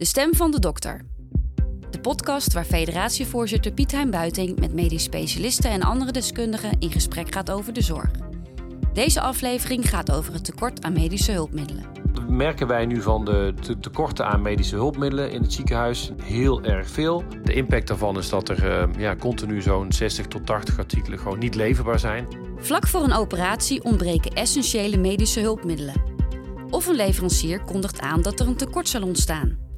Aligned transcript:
De 0.00 0.06
stem 0.06 0.34
van 0.34 0.50
de 0.50 0.58
dokter. 0.60 1.00
De 1.90 2.00
podcast 2.00 2.52
waar 2.52 2.64
federatievoorzitter 2.64 3.72
Piet 3.72 3.92
Hein 3.92 4.10
Buiting 4.10 4.60
met 4.60 4.74
medisch 4.74 5.02
specialisten 5.02 5.70
en 5.70 5.82
andere 5.82 6.12
deskundigen 6.12 6.76
in 6.78 6.90
gesprek 6.90 7.32
gaat 7.34 7.50
over 7.50 7.72
de 7.72 7.80
zorg. 7.82 8.10
Deze 8.92 9.20
aflevering 9.20 9.88
gaat 9.88 10.12
over 10.12 10.32
het 10.32 10.44
tekort 10.44 10.82
aan 10.84 10.92
medische 10.92 11.32
hulpmiddelen. 11.32 11.84
merken 12.28 12.66
wij 12.66 12.86
nu 12.86 13.02
van 13.02 13.24
de 13.24 13.54
te- 13.60 13.78
tekorten 13.78 14.26
aan 14.26 14.42
medische 14.42 14.74
hulpmiddelen 14.74 15.30
in 15.30 15.42
het 15.42 15.52
ziekenhuis 15.52 16.10
heel 16.22 16.62
erg 16.62 16.88
veel. 16.88 17.24
De 17.42 17.52
impact 17.52 17.88
daarvan 17.88 18.18
is 18.18 18.28
dat 18.28 18.48
er 18.48 18.70
eh, 18.70 18.88
ja, 18.98 19.16
continu 19.16 19.62
zo'n 19.62 19.92
60 19.92 20.26
tot 20.26 20.46
80 20.46 20.78
artikelen 20.78 21.18
gewoon 21.18 21.38
niet 21.38 21.54
leverbaar 21.54 21.98
zijn. 21.98 22.26
Vlak 22.56 22.86
voor 22.86 23.02
een 23.02 23.12
operatie 23.12 23.84
ontbreken 23.84 24.32
essentiële 24.32 24.96
medische 24.96 25.40
hulpmiddelen. 25.40 26.02
Of 26.70 26.86
een 26.86 26.96
leverancier 26.96 27.60
kondigt 27.60 28.00
aan 28.00 28.22
dat 28.22 28.40
er 28.40 28.46
een 28.46 28.56
tekort 28.56 28.88
zal 28.88 29.02
ontstaan. 29.02 29.68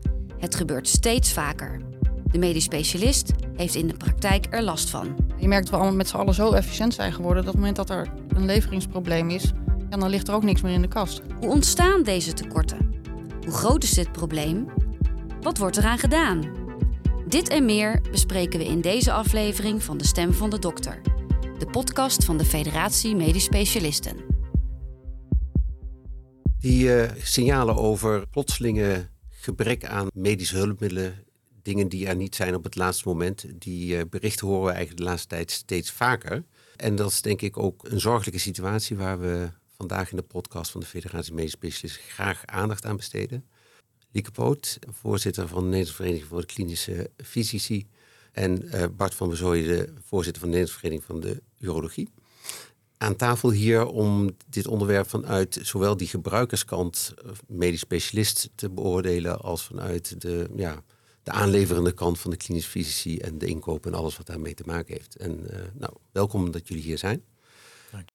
Het 0.43 0.55
gebeurt 0.55 0.89
steeds 0.89 1.33
vaker. 1.33 1.81
De 2.25 2.39
medisch 2.39 2.65
specialist 2.65 3.33
heeft 3.57 3.75
in 3.75 3.87
de 3.87 3.97
praktijk 3.97 4.47
er 4.51 4.63
last 4.63 4.91
van. 4.91 5.17
Je 5.37 5.49
merkt 5.49 5.63
dat 5.63 5.71
we 5.71 5.77
allemaal 5.77 5.97
met 5.97 6.09
z'n 6.09 6.17
allen 6.17 6.35
zo 6.35 6.53
efficiënt 6.53 6.95
zijn 6.95 7.13
geworden... 7.13 7.45
dat 7.45 7.55
op 7.55 7.61
het 7.61 7.69
moment 7.69 7.89
dat 7.89 7.91
er 7.91 8.13
een 8.29 8.45
leveringsprobleem 8.45 9.31
is... 9.31 9.53
Ja, 9.91 9.97
dan 9.97 10.09
ligt 10.09 10.29
er 10.29 10.35
ook 10.35 10.43
niks 10.43 10.61
meer 10.61 10.73
in 10.73 10.81
de 10.81 10.89
kast. 10.89 11.21
Hoe 11.41 11.51
ontstaan 11.51 12.03
deze 12.03 12.33
tekorten? 12.33 13.03
Hoe 13.45 13.53
groot 13.53 13.83
is 13.83 13.91
dit 13.91 14.13
probleem? 14.13 14.67
Wat 15.41 15.59
wordt 15.59 15.77
eraan 15.77 15.99
gedaan? 15.99 16.45
Dit 17.29 17.49
en 17.49 17.65
meer 17.65 18.01
bespreken 18.11 18.59
we 18.59 18.65
in 18.65 18.81
deze 18.81 19.13
aflevering 19.13 19.83
van 19.83 19.99
De 19.99 20.07
Stem 20.07 20.33
van 20.33 20.51
de 20.51 20.59
Dokter. 20.59 21.01
De 21.59 21.67
podcast 21.67 22.25
van 22.25 22.37
de 22.37 22.45
Federatie 22.45 23.17
Medisch 23.17 23.45
Specialisten. 23.45 24.17
Die 26.59 26.95
eh, 26.95 27.11
signalen 27.23 27.77
over 27.77 28.29
plotselinge 28.29 29.11
gebrek 29.43 29.85
aan 29.85 30.09
medische 30.15 30.57
hulpmiddelen, 30.57 31.25
dingen 31.63 31.89
die 31.89 32.07
er 32.07 32.17
niet 32.17 32.35
zijn 32.35 32.55
op 32.55 32.65
het 32.65 32.77
laatste 32.77 33.09
moment, 33.09 33.45
die 33.55 33.97
eh, 33.97 34.05
berichten 34.11 34.47
horen 34.47 34.65
we 34.65 34.71
eigenlijk 34.71 35.01
de 35.01 35.09
laatste 35.09 35.29
tijd 35.29 35.51
steeds 35.51 35.91
vaker. 35.91 36.45
En 36.77 36.97
dat 36.97 37.11
is 37.11 37.23
denk 37.23 37.41
ik 37.41 37.59
ook 37.59 37.89
een 37.89 38.01
zorgelijke 38.01 38.41
situatie 38.41 38.97
waar 38.97 39.21
we 39.21 39.49
vandaag 39.77 40.11
in 40.11 40.17
de 40.17 40.23
podcast 40.23 40.71
van 40.71 40.81
de 40.81 40.87
Federatie 40.87 41.35
Medisch 41.35 41.53
Specialisten 41.53 42.03
graag 42.03 42.47
aandacht 42.47 42.85
aan 42.85 42.97
besteden. 42.97 43.45
Lieke 44.11 44.31
Poot, 44.31 44.79
voorzitter 44.89 45.49
van 45.49 45.59
de 45.59 45.65
Nederlandse 45.65 45.95
Vereniging 45.95 46.29
voor 46.29 46.41
de 46.41 46.47
Klinische 46.47 47.11
Fysici. 47.17 47.87
En 48.33 48.71
eh, 48.71 48.85
Bart 48.97 49.15
van 49.15 49.29
Bezooyen, 49.29 49.69
de 49.69 49.93
voorzitter 50.05 50.43
van 50.43 50.51
de 50.51 50.57
Nederlandse 50.57 50.79
Vereniging 50.79 51.05
van 51.05 51.21
de 51.21 51.43
Urologie 51.59 52.09
aan 53.03 53.17
tafel 53.17 53.51
hier 53.51 53.87
om 53.87 54.37
dit 54.49 54.67
onderwerp 54.67 55.09
vanuit 55.09 55.59
zowel 55.63 55.97
die 55.97 56.09
gebruikerskant, 56.09 57.15
eh, 57.25 57.31
medisch 57.47 57.81
specialist, 57.81 58.51
te 58.55 58.71
beoordelen, 58.71 59.41
als 59.41 59.65
vanuit 59.65 60.21
de, 60.21 60.49
ja, 60.57 60.83
de 61.23 61.31
aanleverende 61.31 61.93
kant 61.93 62.19
van 62.19 62.31
de 62.31 62.37
klinisch 62.37 62.67
fysici 62.67 63.19
en 63.19 63.39
de 63.39 63.47
inkoop 63.47 63.87
en 63.87 63.95
alles 63.95 64.17
wat 64.17 64.27
daarmee 64.27 64.55
te 64.55 64.63
maken 64.67 64.95
heeft. 64.95 65.17
En 65.17 65.51
eh, 65.51 65.67
nou, 65.75 65.93
welkom 66.13 66.51
dat 66.51 66.69
jullie 66.69 66.83
hier 66.83 66.99
zijn. 66.99 67.25
Dank 67.91 68.09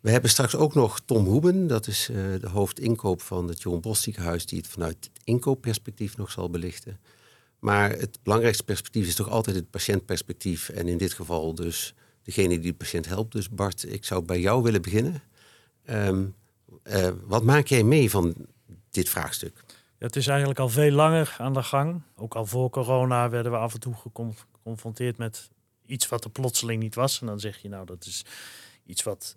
We 0.00 0.10
hebben 0.10 0.30
straks 0.30 0.56
ook 0.56 0.74
nog 0.74 1.00
Tom 1.00 1.24
Hoeben, 1.24 1.66
dat 1.66 1.86
is 1.86 2.08
eh, 2.08 2.16
de 2.40 2.48
hoofdinkoop 2.48 3.22
van 3.22 3.48
het 3.48 3.62
Johan 3.62 3.80
Bos 3.80 4.02
ziekenhuis, 4.02 4.46
die 4.46 4.58
het 4.58 4.68
vanuit 4.68 4.96
het 5.12 5.24
inkoopperspectief 5.24 6.16
nog 6.16 6.30
zal 6.30 6.50
belichten. 6.50 7.00
Maar 7.58 7.90
het 7.90 8.18
belangrijkste 8.22 8.64
perspectief 8.64 9.06
is 9.06 9.14
toch 9.14 9.28
altijd 9.28 9.56
het 9.56 9.70
patiëntperspectief 9.70 10.68
en 10.68 10.88
in 10.88 10.98
dit 10.98 11.12
geval 11.12 11.54
dus 11.54 11.94
degene 12.26 12.48
die 12.48 12.70
de 12.70 12.74
patiënt 12.74 13.06
helpt. 13.06 13.32
Dus 13.32 13.48
Bart, 13.50 13.92
ik 13.92 14.04
zou 14.04 14.24
bij 14.24 14.40
jou 14.40 14.62
willen 14.62 14.82
beginnen. 14.82 15.22
Ehm, 15.84 16.26
eh, 16.82 17.10
wat 17.24 17.42
maak 17.42 17.66
jij 17.66 17.82
mee 17.82 18.10
van 18.10 18.34
dit 18.90 19.08
vraagstuk? 19.08 19.64
Het 19.98 20.16
is 20.16 20.26
eigenlijk 20.26 20.58
al 20.58 20.68
veel 20.68 20.90
langer 20.90 21.34
aan 21.38 21.52
de 21.52 21.62
gang. 21.62 22.02
Ook 22.16 22.34
al 22.34 22.46
voor 22.46 22.70
corona 22.70 23.30
werden 23.30 23.52
we 23.52 23.58
af 23.58 23.74
en 23.74 23.80
toe 23.80 23.94
gecon- 23.94 24.36
geconfronteerd 24.52 25.16
met 25.16 25.50
iets 25.86 26.08
wat 26.08 26.24
er 26.24 26.30
plotseling 26.30 26.82
niet 26.82 26.94
was. 26.94 27.20
En 27.20 27.26
dan 27.26 27.40
zeg 27.40 27.58
je, 27.58 27.68
nou, 27.68 27.86
dat 27.86 28.06
is 28.06 28.24
iets 28.84 29.02
wat 29.02 29.36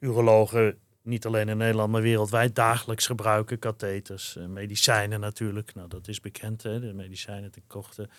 urologen 0.00 0.78
niet 1.02 1.26
alleen 1.26 1.48
in 1.48 1.56
Nederland, 1.56 1.92
maar 1.92 2.02
wereldwijd 2.02 2.54
dagelijks 2.54 3.06
gebruiken. 3.06 3.58
Katheters, 3.58 4.36
eh, 4.36 4.46
medicijnen 4.46 5.20
natuurlijk. 5.20 5.74
Nou, 5.74 5.88
dat 5.88 6.08
is 6.08 6.20
bekend, 6.20 6.62
hè, 6.62 6.80
de 6.80 6.92
medicijnen 6.92 7.50
tekorten. 7.50 8.10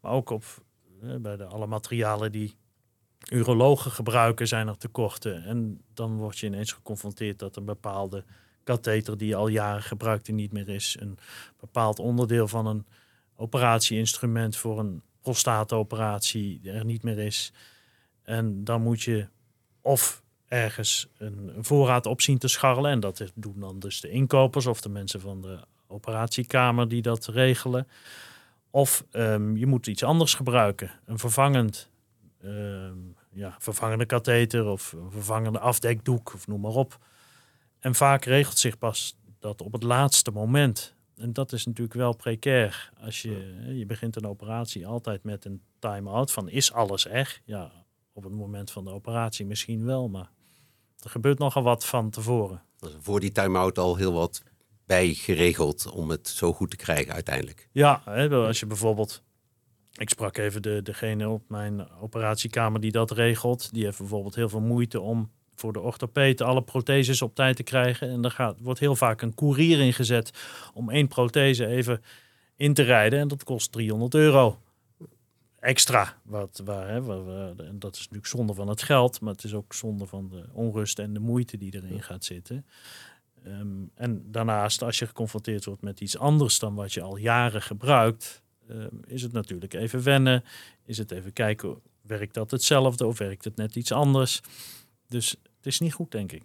Maar 0.00 0.12
ook 0.12 0.30
op, 0.30 0.44
eh, 1.02 1.16
bij 1.16 1.36
de, 1.36 1.44
alle 1.44 1.66
materialen 1.66 2.32
die 2.32 2.56
urologen 3.32 3.90
gebruiken, 3.90 4.48
zijn 4.48 4.68
er 4.68 4.78
tekorten. 4.78 5.44
En 5.44 5.80
dan 5.94 6.16
word 6.16 6.38
je 6.38 6.46
ineens 6.46 6.72
geconfronteerd 6.72 7.38
dat 7.38 7.56
een 7.56 7.64
bepaalde 7.64 8.24
katheter 8.64 9.18
die 9.18 9.36
al 9.36 9.48
jaren 9.48 9.82
gebruikt 9.82 10.28
en 10.28 10.34
niet 10.34 10.52
meer 10.52 10.68
is. 10.68 10.96
Een 11.00 11.18
bepaald 11.60 11.98
onderdeel 11.98 12.48
van 12.48 12.66
een 12.66 12.86
operatieinstrument 13.36 14.56
voor 14.56 14.78
een 14.78 15.02
prostaatoperatie 15.20 16.60
er 16.64 16.84
niet 16.84 17.02
meer 17.02 17.18
is. 17.18 17.52
En 18.22 18.64
dan 18.64 18.82
moet 18.82 19.02
je 19.02 19.28
of 19.80 20.22
ergens 20.48 21.08
een, 21.18 21.52
voorraad 21.60 22.06
op 22.06 22.20
zien 22.20 22.38
te 22.38 22.48
scharrelen. 22.48 22.90
En 22.90 23.00
dat 23.00 23.32
doen 23.34 23.60
dan 23.60 23.78
dus 23.78 24.00
de 24.00 24.10
inkopers 24.10 24.66
of 24.66 24.80
de 24.80 24.88
mensen 24.88 25.20
van 25.20 25.40
de 25.40 25.58
operatiekamer 25.86 26.88
die 26.88 27.02
dat 27.02 27.26
regelen. 27.26 27.88
Of 28.70 29.04
ehm, 29.10 29.56
je 29.56 29.66
moet 29.66 29.86
iets 29.86 30.02
anders 30.02 30.34
gebruiken. 30.34 30.90
Een 31.04 31.18
vervangend, 31.18 31.90
ja, 33.30 33.56
vervangende 33.58 34.06
katheter 34.06 34.66
of 34.66 34.94
vervangende 35.10 35.58
afdekdoek 35.58 36.34
of 36.34 36.46
noem 36.46 36.60
maar 36.60 36.70
op. 36.70 36.98
En 37.78 37.94
vaak 37.94 38.24
regelt 38.24 38.58
zich 38.58 38.78
pas 38.78 39.16
dat 39.38 39.62
op 39.62 39.72
het 39.72 39.82
laatste 39.82 40.30
moment. 40.30 40.94
En 41.16 41.32
dat 41.32 41.52
is 41.52 41.66
natuurlijk 41.66 41.96
wel 41.96 42.16
precair. 42.16 42.92
Als 43.00 43.22
je, 43.22 43.54
je 43.76 43.86
begint 43.86 44.16
een 44.16 44.26
operatie 44.26 44.86
altijd 44.86 45.22
met 45.24 45.44
een 45.44 45.62
time-out 45.78 46.32
van 46.32 46.48
is 46.48 46.72
alles 46.72 47.06
echt? 47.06 47.40
Ja, 47.44 47.72
op 48.12 48.24
het 48.24 48.32
moment 48.32 48.70
van 48.70 48.84
de 48.84 48.90
operatie 48.90 49.46
misschien 49.46 49.84
wel, 49.84 50.08
maar 50.08 50.30
er 50.98 51.10
gebeurt 51.10 51.38
nogal 51.38 51.62
wat 51.62 51.86
van 51.86 52.10
tevoren. 52.10 52.62
Er 52.80 52.88
is 52.88 52.94
voor 53.00 53.20
die 53.20 53.32
time-out 53.32 53.78
al 53.78 53.96
heel 53.96 54.12
wat 54.12 54.42
bij 54.86 55.14
geregeld 55.14 55.90
om 55.90 56.10
het 56.10 56.28
zo 56.28 56.52
goed 56.52 56.70
te 56.70 56.76
krijgen 56.76 57.12
uiteindelijk. 57.12 57.68
Ja, 57.72 58.02
als 58.30 58.60
je 58.60 58.66
bijvoorbeeld. 58.66 59.22
Ik 59.98 60.08
sprak 60.08 60.36
even 60.36 60.62
de, 60.62 60.82
degene 60.82 61.28
op 61.28 61.42
mijn 61.48 61.90
operatiekamer 62.00 62.80
die 62.80 62.92
dat 62.92 63.10
regelt. 63.10 63.72
Die 63.72 63.84
heeft 63.84 63.98
bijvoorbeeld 63.98 64.34
heel 64.34 64.48
veel 64.48 64.60
moeite 64.60 65.00
om 65.00 65.30
voor 65.54 65.72
de 65.72 65.80
orthopeet 65.80 66.40
alle 66.40 66.62
protheses 66.62 67.22
op 67.22 67.34
tijd 67.34 67.56
te 67.56 67.62
krijgen. 67.62 68.08
En 68.08 68.24
er 68.24 68.30
gaat, 68.30 68.56
wordt 68.60 68.80
heel 68.80 68.96
vaak 68.96 69.22
een 69.22 69.34
koerier 69.34 69.80
ingezet 69.80 70.32
om 70.74 70.90
één 70.90 71.08
prothese 71.08 71.66
even 71.66 72.02
in 72.56 72.74
te 72.74 72.82
rijden. 72.82 73.18
En 73.18 73.28
dat 73.28 73.44
kost 73.44 73.72
300 73.72 74.14
euro 74.14 74.58
extra. 75.60 76.16
Wat, 76.22 76.60
waar, 76.64 76.88
hè, 76.88 77.02
waar, 77.02 77.24
waar- 77.24 77.58
en 77.58 77.78
dat 77.78 77.94
is 77.94 78.00
natuurlijk 78.00 78.26
zonde 78.26 78.54
van 78.54 78.68
het 78.68 78.82
geld, 78.82 79.20
maar 79.20 79.32
het 79.32 79.44
is 79.44 79.54
ook 79.54 79.74
zonde 79.74 80.06
van 80.06 80.28
de 80.28 80.44
onrust 80.52 80.98
en 80.98 81.12
de 81.12 81.20
moeite 81.20 81.56
die 81.56 81.74
erin 81.74 82.02
gaat 82.02 82.24
zitten. 82.24 82.66
Ehm, 83.44 83.84
en 83.94 84.22
daarnaast, 84.30 84.82
als 84.82 84.98
je 84.98 85.06
geconfronteerd 85.06 85.64
wordt 85.64 85.82
met 85.82 86.00
iets 86.00 86.18
anders 86.18 86.58
dan 86.58 86.74
wat 86.74 86.92
je 86.92 87.02
al 87.02 87.16
jaren 87.16 87.62
gebruikt, 87.62 88.42
is 89.06 89.22
het 89.22 89.32
natuurlijk 89.32 89.74
even 89.74 90.02
wennen. 90.02 90.44
Is 90.84 90.98
het 90.98 91.10
even 91.10 91.32
kijken, 91.32 91.80
werkt 92.02 92.34
dat 92.34 92.50
hetzelfde 92.50 93.06
of 93.06 93.18
werkt 93.18 93.44
het 93.44 93.56
net 93.56 93.76
iets 93.76 93.92
anders? 93.92 94.40
Dus 95.06 95.30
het 95.30 95.66
is 95.66 95.80
niet 95.80 95.92
goed, 95.92 96.10
denk 96.10 96.32
ik. 96.32 96.42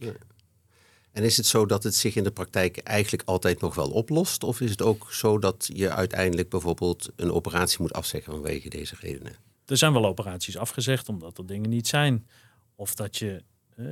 En 1.11 1.23
is 1.23 1.37
het 1.37 1.45
zo 1.45 1.65
dat 1.65 1.83
het 1.83 1.95
zich 1.95 2.15
in 2.15 2.23
de 2.23 2.31
praktijk 2.31 2.77
eigenlijk 2.77 3.23
altijd 3.25 3.61
nog 3.61 3.75
wel 3.75 3.89
oplost? 3.89 4.43
Of 4.43 4.61
is 4.61 4.71
het 4.71 4.81
ook 4.81 5.11
zo 5.11 5.39
dat 5.39 5.69
je 5.73 5.89
uiteindelijk 5.89 6.49
bijvoorbeeld 6.49 7.09
een 7.15 7.31
operatie 7.31 7.77
moet 7.81 7.93
afzeggen 7.93 8.33
vanwege 8.33 8.69
deze 8.69 8.95
redenen? 8.99 9.35
Er 9.65 9.77
zijn 9.77 9.93
wel 9.93 10.05
operaties 10.05 10.57
afgezegd 10.57 11.09
omdat 11.09 11.37
er 11.37 11.45
dingen 11.45 11.69
niet 11.69 11.87
zijn. 11.87 12.27
Of 12.75 12.95
dat 12.95 13.17
je 13.17 13.43
eh, 13.75 13.85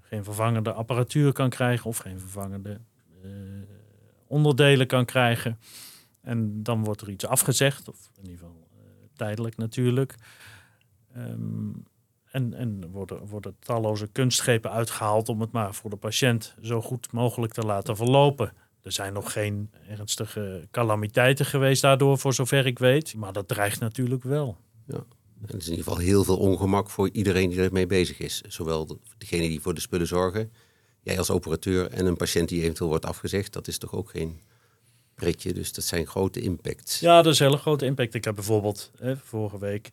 geen 0.00 0.24
vervangende 0.24 0.72
apparatuur 0.72 1.32
kan 1.32 1.50
krijgen 1.50 1.86
of 1.86 1.96
geen 1.96 2.20
vervangende 2.20 2.80
eh, 3.22 3.30
onderdelen 4.26 4.86
kan 4.86 5.04
krijgen. 5.04 5.58
En 6.22 6.62
dan 6.62 6.84
wordt 6.84 7.00
er 7.00 7.10
iets 7.10 7.26
afgezegd, 7.26 7.88
of 7.88 8.10
in 8.16 8.22
ieder 8.30 8.38
geval 8.38 8.68
eh, 8.72 8.78
tijdelijk 9.16 9.56
natuurlijk. 9.56 10.14
Ehm, 11.14 11.70
en 12.30 12.54
en 12.54 12.90
worden, 12.90 13.26
worden 13.26 13.56
talloze 13.58 14.06
kunstgrepen 14.06 14.70
uitgehaald 14.70 15.28
om 15.28 15.40
het 15.40 15.52
maar 15.52 15.74
voor 15.74 15.90
de 15.90 15.96
patiënt 15.96 16.54
zo 16.62 16.80
goed 16.82 17.12
mogelijk 17.12 17.52
te 17.52 17.62
laten 17.62 17.96
verlopen. 17.96 18.52
Er 18.82 18.92
zijn 18.92 19.12
nog 19.12 19.32
geen 19.32 19.70
ernstige 19.88 20.68
calamiteiten 20.70 21.46
geweest 21.46 21.82
daardoor, 21.82 22.18
voor 22.18 22.34
zover 22.34 22.66
ik 22.66 22.78
weet. 22.78 23.14
Maar 23.14 23.32
dat 23.32 23.48
dreigt 23.48 23.80
natuurlijk 23.80 24.22
wel. 24.22 24.56
En 24.86 25.48
het 25.48 25.60
is 25.60 25.64
in 25.68 25.70
ieder 25.76 25.84
geval 25.84 26.00
heel 26.04 26.24
veel 26.24 26.38
ongemak 26.38 26.90
voor 26.90 27.08
iedereen 27.12 27.50
die 27.50 27.60
ermee 27.60 27.86
bezig 27.86 28.18
is. 28.18 28.40
Zowel 28.40 28.86
de- 28.86 28.98
degene 29.18 29.48
die 29.48 29.60
voor 29.60 29.74
de 29.74 29.80
spullen 29.80 30.06
zorgen, 30.06 30.52
jij 31.00 31.18
als 31.18 31.30
operateur 31.30 31.90
en 31.90 32.06
een 32.06 32.16
patiënt 32.16 32.48
die 32.48 32.62
eventueel 32.62 32.88
wordt 32.88 33.06
afgezegd. 33.06 33.52
Dat 33.52 33.68
is 33.68 33.78
toch 33.78 33.92
ook 33.92 34.10
geen 34.10 34.40
dus 35.14 35.72
dat 35.72 35.84
zijn 35.84 36.06
grote 36.06 36.40
impacts. 36.40 37.00
Ja, 37.00 37.22
dat 37.22 37.32
is 37.32 37.38
een 37.38 37.46
hele 37.46 37.58
grote 37.58 37.84
impact. 37.84 38.14
Ik 38.14 38.24
heb 38.24 38.34
bijvoorbeeld 38.34 38.90
hè, 38.98 39.16
vorige 39.16 39.58
week 39.58 39.90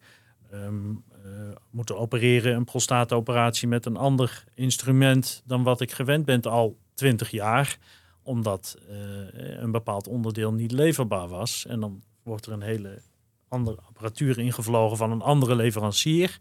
ehm, 0.52 0.92
eh, 1.24 1.32
moeten 1.70 1.98
opereren, 1.98 2.56
een 2.56 2.66
prostaatoperatie 2.66 3.68
met 3.68 3.86
een 3.86 3.98
ander 3.98 4.44
instrument 4.54 5.42
dan 5.46 5.64
wat 5.64 5.82
ik 5.82 5.92
gewend 5.92 6.26
ben 6.26 6.42
al 6.42 6.78
20 6.94 7.30
jaar. 7.30 7.78
omdat 8.24 8.78
eh, 8.90 9.62
een 9.62 9.72
bepaald 9.72 10.08
onderdeel 10.08 10.54
niet 10.54 10.72
leverbaar 10.72 11.28
was. 11.28 11.66
En 11.66 11.80
dan 11.80 12.04
wordt 12.24 12.46
er 12.46 12.52
een 12.52 12.62
hele 12.62 13.02
andere 13.48 13.78
apparatuur 13.88 14.40
ingevlogen 14.40 14.98
van 14.98 15.12
een 15.12 15.22
andere 15.22 15.56
leverancier. 15.56 16.38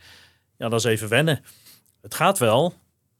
Ja, 0.56 0.68
dat 0.68 0.78
is 0.78 0.84
even 0.84 1.08
wennen. 1.08 1.40
Het 2.00 2.14
gaat 2.14 2.38
wel, 2.38 2.74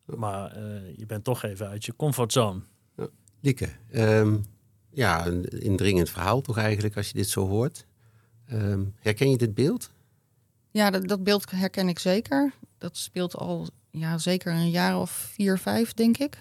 maar 0.05 0.53
eh, 0.53 0.97
je 0.97 1.07
bent 1.07 1.25
toch 1.25 1.43
even 1.43 1.69
uit 1.69 1.85
je 1.85 1.97
comfortzone. 1.97 2.61
Lieke, 3.41 3.69
ehm, 3.91 4.37
ja, 4.99 5.27
een 5.27 5.45
indringend 5.45 6.11
verhaal 6.11 6.41
toch 6.41 6.57
eigenlijk 6.57 6.97
als 6.97 7.07
je 7.07 7.15
dit 7.15 7.29
zo 7.29 7.49
hoort. 7.49 7.85
Ehm, 8.49 8.85
herken 9.01 9.31
je 9.31 9.37
dit 9.37 9.55
beeld? 9.55 9.91
Ja, 10.71 10.91
dat, 10.91 11.09
dat 11.09 11.25
beeld 11.25 11.51
herken 11.51 11.89
ik 11.89 11.99
zeker. 11.99 12.53
Dat 12.79 12.97
speelt 12.97 13.35
al 13.37 13.69
ja, 13.91 14.19
zeker 14.19 14.53
een 14.53 14.71
jaar 14.71 15.01
of 15.01 15.11
vier, 15.11 15.59
vijf, 15.59 15.93
denk 15.93 16.19
ik. 16.19 16.41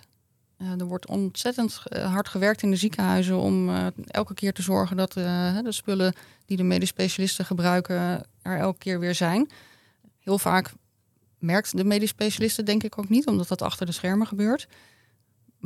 Uh, 0.58 0.80
er 0.80 0.86
wordt 0.86 1.08
ontzettend 1.08 1.82
eh, 1.84 2.14
hard 2.14 2.30
gewerkt 2.30 2.62
in 2.62 2.72
de 2.72 2.76
ziekenhuizen 2.76 3.38
om 3.38 3.70
uh, 3.70 3.88
elke 4.08 4.34
keer 4.34 4.54
te 4.54 4.62
zorgen 4.62 4.98
dat 4.98 5.14
de 5.14 5.66
spullen 5.70 6.14
die 6.46 6.58
de 6.58 6.64
medisch 6.64 6.90
specialisten 6.90 7.46
gebruiken 7.46 8.26
er 8.42 8.58
elke 8.58 8.78
keer 8.78 9.00
weer 9.00 9.16
zijn. 9.16 9.50
Heel 10.20 10.40
vaak 10.40 10.74
merkt 11.40 11.78
de 11.78 11.84
medisch 11.84 12.10
specialisten 12.10 12.66
denk 12.66 12.84
ik 12.84 12.98
ook 12.98 13.10
niet, 13.10 13.28
omdat 13.28 13.48
dat 13.48 13.62
achter 13.62 13.86
de 13.86 13.92
schermen 13.92 14.28
gebeurt. 14.28 14.68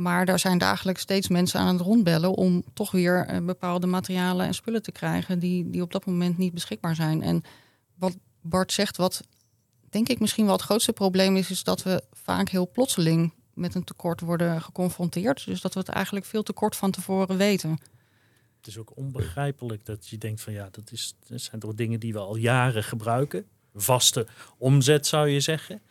Maar 0.02 0.26
daar 0.26 0.38
zijn 0.38 0.58
dagelijks 0.58 1.02
steeds 1.02 1.28
mensen 1.28 1.60
aan 1.60 1.74
het 1.74 1.86
rondbellen 1.86 2.34
om 2.34 2.64
toch 2.72 2.90
weer 2.90 3.42
bepaalde 3.44 3.86
materialen 3.86 4.46
en 4.46 4.54
spullen 4.54 4.82
te 4.82 4.92
krijgen 4.92 5.38
die, 5.38 5.70
die 5.70 5.82
op 5.82 5.92
dat 5.92 6.06
moment 6.06 6.38
niet 6.38 6.54
beschikbaar 6.54 6.94
zijn. 6.94 7.22
En 7.22 7.42
wat 7.94 8.16
Bart 8.40 8.72
zegt, 8.72 8.96
wat 8.96 9.22
denk 9.90 10.08
ik 10.08 10.20
misschien 10.20 10.44
wel 10.44 10.54
het 10.54 10.62
grootste 10.62 10.92
probleem 10.92 11.36
is, 11.36 11.50
is 11.50 11.62
dat 11.62 11.82
we 11.82 12.02
vaak 12.12 12.48
heel 12.48 12.70
plotseling 12.70 13.32
met 13.54 13.74
een 13.74 13.84
tekort 13.84 14.20
worden 14.20 14.62
geconfronteerd. 14.62 15.44
Dus 15.46 15.60
dat 15.60 15.74
we 15.74 15.80
het 15.80 15.88
eigenlijk 15.88 16.26
veel 16.26 16.42
te 16.42 16.52
kort 16.52 16.76
van 16.76 16.90
tevoren 16.90 17.36
weten. 17.36 17.70
Het 18.56 18.66
is 18.66 18.78
ook 18.78 18.96
onbegrijpelijk 18.96 19.84
dat 19.84 20.08
je 20.08 20.18
denkt 20.18 20.40
van 20.40 20.52
ja, 20.52 20.68
dat, 20.70 20.92
is, 20.92 21.14
dat 21.28 21.40
zijn 21.40 21.60
toch 21.60 21.74
dingen 21.74 22.00
die 22.00 22.12
we 22.12 22.18
al 22.18 22.36
jaren 22.36 22.84
gebruiken. 22.84 23.46
Vaste 23.74 24.26
omzet 24.58 25.06
zou 25.06 25.28
je 25.28 25.40
zeggen. 25.40 25.82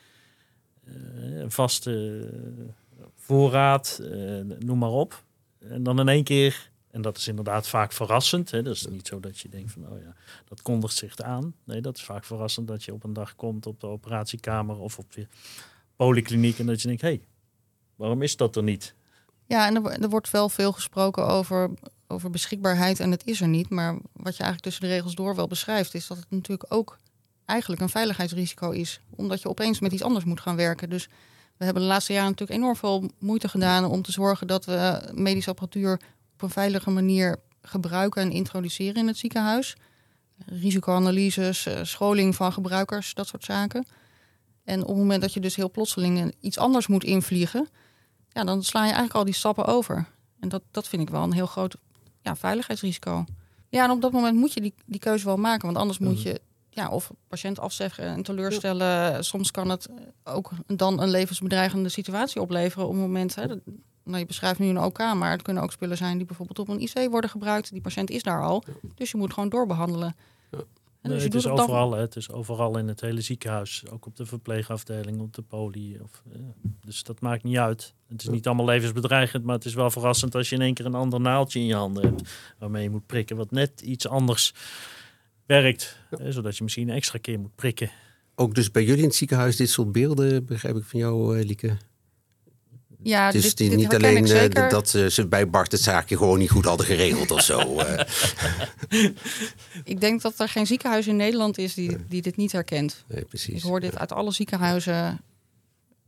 Uh, 0.83 1.45
vaste 1.47 2.29
voorraad, 3.21 3.99
uh, 4.01 4.41
noem 4.59 4.77
maar 4.77 4.89
op. 4.89 5.23
En 5.59 5.83
dan 5.83 5.99
in 5.99 6.07
één 6.07 6.23
keer 6.23 6.71
en 6.91 7.01
dat 7.01 7.17
is 7.17 7.27
inderdaad 7.27 7.67
vaak 7.67 7.91
verrassend. 7.91 8.51
Hè? 8.51 8.63
Dat 8.63 8.75
is 8.75 8.87
niet 8.87 9.07
zo 9.07 9.19
dat 9.19 9.39
je 9.39 9.49
denkt 9.49 9.71
van, 9.71 9.87
oh 9.87 9.99
ja, 9.99 10.15
dat 10.47 10.61
kondigt 10.61 10.95
zich 10.95 11.17
aan. 11.17 11.55
Nee, 11.63 11.81
dat 11.81 11.97
is 11.97 12.03
vaak 12.03 12.23
verrassend 12.23 12.67
dat 12.67 12.83
je 12.83 12.93
op 12.93 13.03
een 13.03 13.13
dag 13.13 13.35
komt 13.35 13.65
op 13.65 13.79
de 13.79 13.87
operatiekamer 13.87 14.79
of 14.79 14.97
op 14.97 15.13
de 15.13 15.27
polykliniek 15.95 16.59
en 16.59 16.65
dat 16.65 16.81
je 16.81 16.87
denkt, 16.87 17.01
hé, 17.01 17.07
hey, 17.07 17.21
waarom 17.95 18.21
is 18.21 18.37
dat 18.37 18.55
er 18.55 18.63
niet? 18.63 18.95
Ja, 19.45 19.67
en 19.67 19.75
er, 19.75 20.01
er, 20.01 20.09
wordt 20.09 20.31
wel 20.31 20.49
veel 20.49 20.71
gesproken 20.71 21.27
over, 21.27 21.69
over 22.07 22.29
beschikbaarheid 22.29 22.99
en 22.99 23.11
het 23.11 23.25
is 23.25 23.41
er 23.41 23.47
niet. 23.47 23.69
Maar 23.69 23.93
wat 23.93 24.37
je 24.37 24.43
eigenlijk 24.43 24.61
tussen 24.61 24.81
de 24.81 24.87
regels 24.87 25.15
door 25.15 25.35
wel 25.35 25.47
beschrijft, 25.47 25.93
is 25.93 26.07
dat 26.07 26.17
het 26.17 26.29
natuurlijk 26.29 26.73
ook 26.73 26.97
eigenlijk 27.45 27.81
een 27.81 27.89
veiligheidsrisico 27.89 28.69
is. 28.69 29.01
Omdat 29.09 29.41
je 29.41 29.49
opeens 29.49 29.79
met 29.79 29.91
iets 29.91 30.03
anders 30.03 30.25
moet 30.25 30.41
gaan 30.41 30.55
werken. 30.55 30.89
Dus 30.89 31.09
we 31.61 31.67
hebben 31.67 31.85
de 31.85 31.89
laatste 31.89 32.13
jaren 32.13 32.29
natuurlijk 32.29 32.59
enorm 32.59 32.75
veel 32.75 33.09
moeite 33.19 33.49
gedaan 33.49 33.85
om 33.85 34.01
te 34.01 34.11
zorgen 34.11 34.47
dat 34.47 34.65
we 34.65 35.11
medische 35.13 35.49
apparatuur 35.49 35.99
op 36.33 36.41
een 36.41 36.49
veilige 36.49 36.89
manier 36.89 37.39
gebruiken 37.61 38.21
en 38.21 38.31
introduceren 38.31 38.95
in 38.95 39.07
het 39.07 39.17
ziekenhuis. 39.17 39.75
Risicoanalyses, 40.45 41.65
eh, 41.65 41.79
scholing 41.83 42.35
van 42.35 42.53
gebruikers, 42.53 43.13
dat 43.13 43.27
soort 43.27 43.43
zaken. 43.43 43.85
En 44.63 44.81
op 44.81 44.87
het 44.87 44.97
moment 44.97 45.21
dat 45.21 45.33
je 45.33 45.39
dus 45.39 45.55
heel 45.55 45.71
plotseling 45.71 46.35
iets 46.39 46.57
anders 46.57 46.87
moet 46.87 47.03
invliegen, 47.03 47.67
ja, 48.29 48.43
dan 48.43 48.63
sla 48.63 48.79
je 48.79 48.85
eigenlijk 48.85 49.15
al 49.15 49.25
die 49.25 49.33
stappen 49.33 49.65
over. 49.65 50.07
En 50.39 50.49
dat, 50.49 50.61
dat 50.71 50.87
vind 50.87 51.01
ik 51.01 51.09
wel 51.09 51.23
een 51.23 51.33
heel 51.33 51.45
groot 51.45 51.75
ja, 52.21 52.35
veiligheidsrisico. 52.35 53.25
Ja, 53.69 53.83
en 53.83 53.91
op 53.91 54.01
dat 54.01 54.11
moment 54.11 54.37
moet 54.37 54.53
je 54.53 54.61
die, 54.61 54.73
die 54.85 54.99
keuze 54.99 55.25
wel 55.25 55.37
maken, 55.37 55.65
want 55.65 55.77
anders 55.77 55.99
moet 55.99 56.17
mhm. 56.17 56.27
je 56.27 56.41
ja, 56.73 56.89
of 56.89 57.11
patiënt 57.27 57.59
afzeggen 57.59 58.05
en 58.05 58.23
teleurstellen. 58.23 59.23
Soms 59.23 59.51
kan 59.51 59.69
het 59.69 59.89
ook 60.23 60.51
dan 60.67 61.01
een 61.01 61.09
levensbedreigende 61.09 61.89
situatie 61.89 62.41
opleveren 62.41 62.87
op 62.87 62.91
het 62.91 63.01
moment. 63.01 63.35
Hè, 63.35 63.45
nou, 64.03 64.17
je 64.17 64.25
beschrijft 64.25 64.59
nu 64.59 64.67
een 64.67 64.79
OK, 64.79 64.97
maar 64.97 65.31
het 65.31 65.41
kunnen 65.41 65.63
ook 65.63 65.71
spullen 65.71 65.97
zijn 65.97 66.17
die 66.17 66.25
bijvoorbeeld 66.25 66.59
op 66.59 66.67
een 66.69 66.81
IC 66.81 67.09
worden 67.09 67.29
gebruikt. 67.29 67.71
Die 67.71 67.81
patiënt 67.81 68.09
is 68.09 68.23
daar 68.23 68.43
al, 68.43 68.63
dus 68.95 69.11
je 69.11 69.17
moet 69.17 69.33
gewoon 69.33 69.49
doorbehandelen. 69.49 70.15
Ja. 70.51 70.59
Nee, 71.01 71.13
dus 71.13 71.23
het 71.23 71.33
is 71.33 71.47
overal, 71.47 71.91
het 71.91 72.15
is 72.15 72.31
overal 72.31 72.77
in 72.77 72.87
het 72.87 73.01
hele 73.01 73.21
ziekenhuis, 73.21 73.83
ook 73.91 74.05
op 74.05 74.15
de 74.15 74.25
verpleegafdeling, 74.25 75.21
op 75.21 75.33
de 75.33 75.41
poli. 75.41 75.99
Of, 76.03 76.23
eh, 76.33 76.39
dus 76.85 77.03
dat 77.03 77.21
maakt 77.21 77.43
niet 77.43 77.57
uit. 77.57 77.93
Het 78.07 78.21
is 78.21 78.29
niet 78.29 78.47
allemaal 78.47 78.65
levensbedreigend, 78.65 79.43
maar 79.43 79.55
het 79.55 79.65
is 79.65 79.73
wel 79.73 79.89
verrassend 79.89 80.35
als 80.35 80.49
je 80.49 80.55
in 80.55 80.61
één 80.61 80.73
keer 80.73 80.85
een 80.85 80.95
ander 80.95 81.19
naaldje 81.19 81.59
in 81.59 81.65
je 81.65 81.75
handen 81.75 82.03
hebt 82.03 82.29
waarmee 82.57 82.83
je 82.83 82.89
moet 82.89 83.05
prikken, 83.05 83.35
wat 83.37 83.51
net 83.51 83.81
iets 83.81 84.07
anders 84.07 84.53
werkt, 85.51 85.97
zodat 86.29 86.57
je 86.57 86.63
misschien 86.63 86.89
een 86.89 86.95
extra 86.95 87.19
keer 87.21 87.39
moet 87.39 87.55
prikken. 87.55 87.91
Ook 88.35 88.55
dus 88.55 88.71
bij 88.71 88.83
jullie 88.83 89.01
in 89.01 89.07
het 89.07 89.15
ziekenhuis 89.15 89.55
dit 89.55 89.69
soort 89.69 89.91
beelden, 89.91 90.45
begrijp 90.45 90.75
ik 90.75 90.83
van 90.83 90.99
jou, 90.99 91.37
uh, 91.37 91.45
Lieke? 91.45 91.77
Ja, 93.03 93.31
dus 93.31 93.55
dit, 93.55 93.75
niet 93.75 93.95
alleen 93.95 94.27
uh, 94.27 94.69
dat 94.69 94.89
ze 94.89 95.27
bij 95.29 95.49
Bart 95.49 95.71
het 95.71 95.81
zaakje 95.81 96.17
gewoon 96.17 96.39
niet 96.39 96.49
goed 96.49 96.65
hadden 96.65 96.85
geregeld 96.85 97.31
of 97.31 97.41
zo. 97.41 97.59
Ik 99.83 100.01
denk 100.01 100.21
dat 100.21 100.39
er 100.39 100.49
geen 100.49 100.67
ziekenhuis 100.67 101.07
in 101.07 101.15
Nederland 101.15 101.57
is 101.57 101.73
die, 101.73 101.97
die 102.07 102.21
dit 102.21 102.35
niet 102.35 102.51
herkent. 102.51 103.03
Nee, 103.07 103.25
precies. 103.25 103.55
Ik 103.55 103.61
hoor 103.61 103.79
dit 103.79 103.97
uit 103.97 104.11
alle 104.11 104.31
ziekenhuizen 104.31 105.19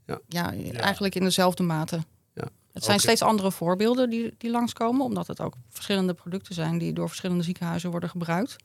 ja. 0.05 0.19
Ja, 0.27 0.53
eigenlijk 0.73 1.15
in 1.15 1.23
dezelfde 1.23 1.63
mate. 1.63 2.03
Ja. 2.33 2.49
Het 2.73 2.83
zijn 2.83 2.99
steeds 2.99 3.21
andere 3.21 3.51
voorbeelden 3.51 4.09
die, 4.09 4.33
die 4.37 4.51
langskomen, 4.51 5.05
omdat 5.05 5.27
het 5.27 5.41
ook 5.41 5.53
verschillende 5.69 6.13
producten 6.13 6.53
zijn 6.53 6.77
die 6.77 6.93
door 6.93 7.07
verschillende 7.07 7.43
ziekenhuizen 7.43 7.91
worden 7.91 8.09
gebruikt. 8.09 8.55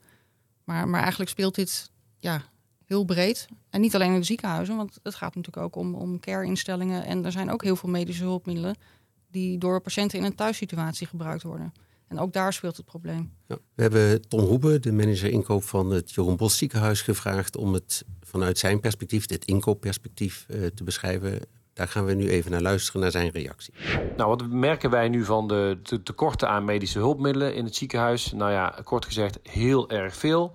Maar, 0.69 0.87
maar 0.87 1.01
eigenlijk 1.01 1.31
speelt 1.31 1.55
dit 1.55 1.91
ja, 2.19 2.43
heel 2.85 3.03
breed. 3.03 3.47
En 3.69 3.81
niet 3.81 3.95
alleen 3.95 4.13
in 4.13 4.19
de 4.19 4.25
ziekenhuizen, 4.25 4.75
want 4.75 4.99
het 5.03 5.15
gaat 5.15 5.35
natuurlijk 5.35 5.65
ook 5.65 5.75
om, 5.75 5.95
om 5.95 6.19
care-instellingen. 6.19 7.05
En 7.05 7.25
er 7.25 7.31
zijn 7.31 7.51
ook 7.51 7.63
heel 7.63 7.75
veel 7.75 7.89
medische 7.89 8.23
hulpmiddelen 8.23 8.75
die 9.31 9.57
door 9.57 9.81
patiënten 9.81 10.19
in 10.19 10.25
een 10.25 10.35
thuissituatie 10.35 11.07
gebruikt 11.07 11.43
worden. 11.43 11.73
En 12.07 12.19
ook 12.19 12.33
daar 12.33 12.53
speelt 12.53 12.77
het 12.77 12.85
probleem. 12.85 13.31
Ja, 13.47 13.57
we 13.75 13.81
hebben 13.81 14.27
Ton 14.27 14.45
Hoebe, 14.45 14.79
de 14.79 14.91
manager 14.91 15.29
inkoop 15.29 15.63
van 15.63 15.91
het 15.91 16.11
Jeroen 16.11 16.37
Bos 16.37 16.57
ziekenhuis, 16.57 17.01
gevraagd 17.01 17.57
om 17.57 17.73
het 17.73 18.05
vanuit 18.21 18.57
zijn 18.57 18.79
perspectief, 18.79 19.25
dit 19.25 19.45
inkoopperspectief, 19.45 20.45
uh, 20.49 20.65
te 20.65 20.83
beschrijven. 20.83 21.39
Daar 21.79 21.87
gaan 21.87 22.05
we 22.05 22.13
nu 22.13 22.29
even 22.29 22.51
naar 22.51 22.61
luisteren, 22.61 23.01
naar 23.01 23.11
zijn 23.11 23.29
reactie. 23.29 23.73
Nou, 24.17 24.29
wat 24.29 24.47
merken 24.47 24.89
wij 24.89 25.09
nu 25.09 25.25
van 25.25 25.47
de 25.47 25.79
tekorten 26.03 26.49
aan 26.49 26.65
medische 26.65 26.99
hulpmiddelen 26.99 27.55
in 27.55 27.65
het 27.65 27.75
ziekenhuis? 27.75 28.31
Nou 28.31 28.51
ja, 28.51 28.75
kort 28.83 29.05
gezegd, 29.05 29.39
heel 29.43 29.89
erg 29.89 30.15
veel. 30.15 30.51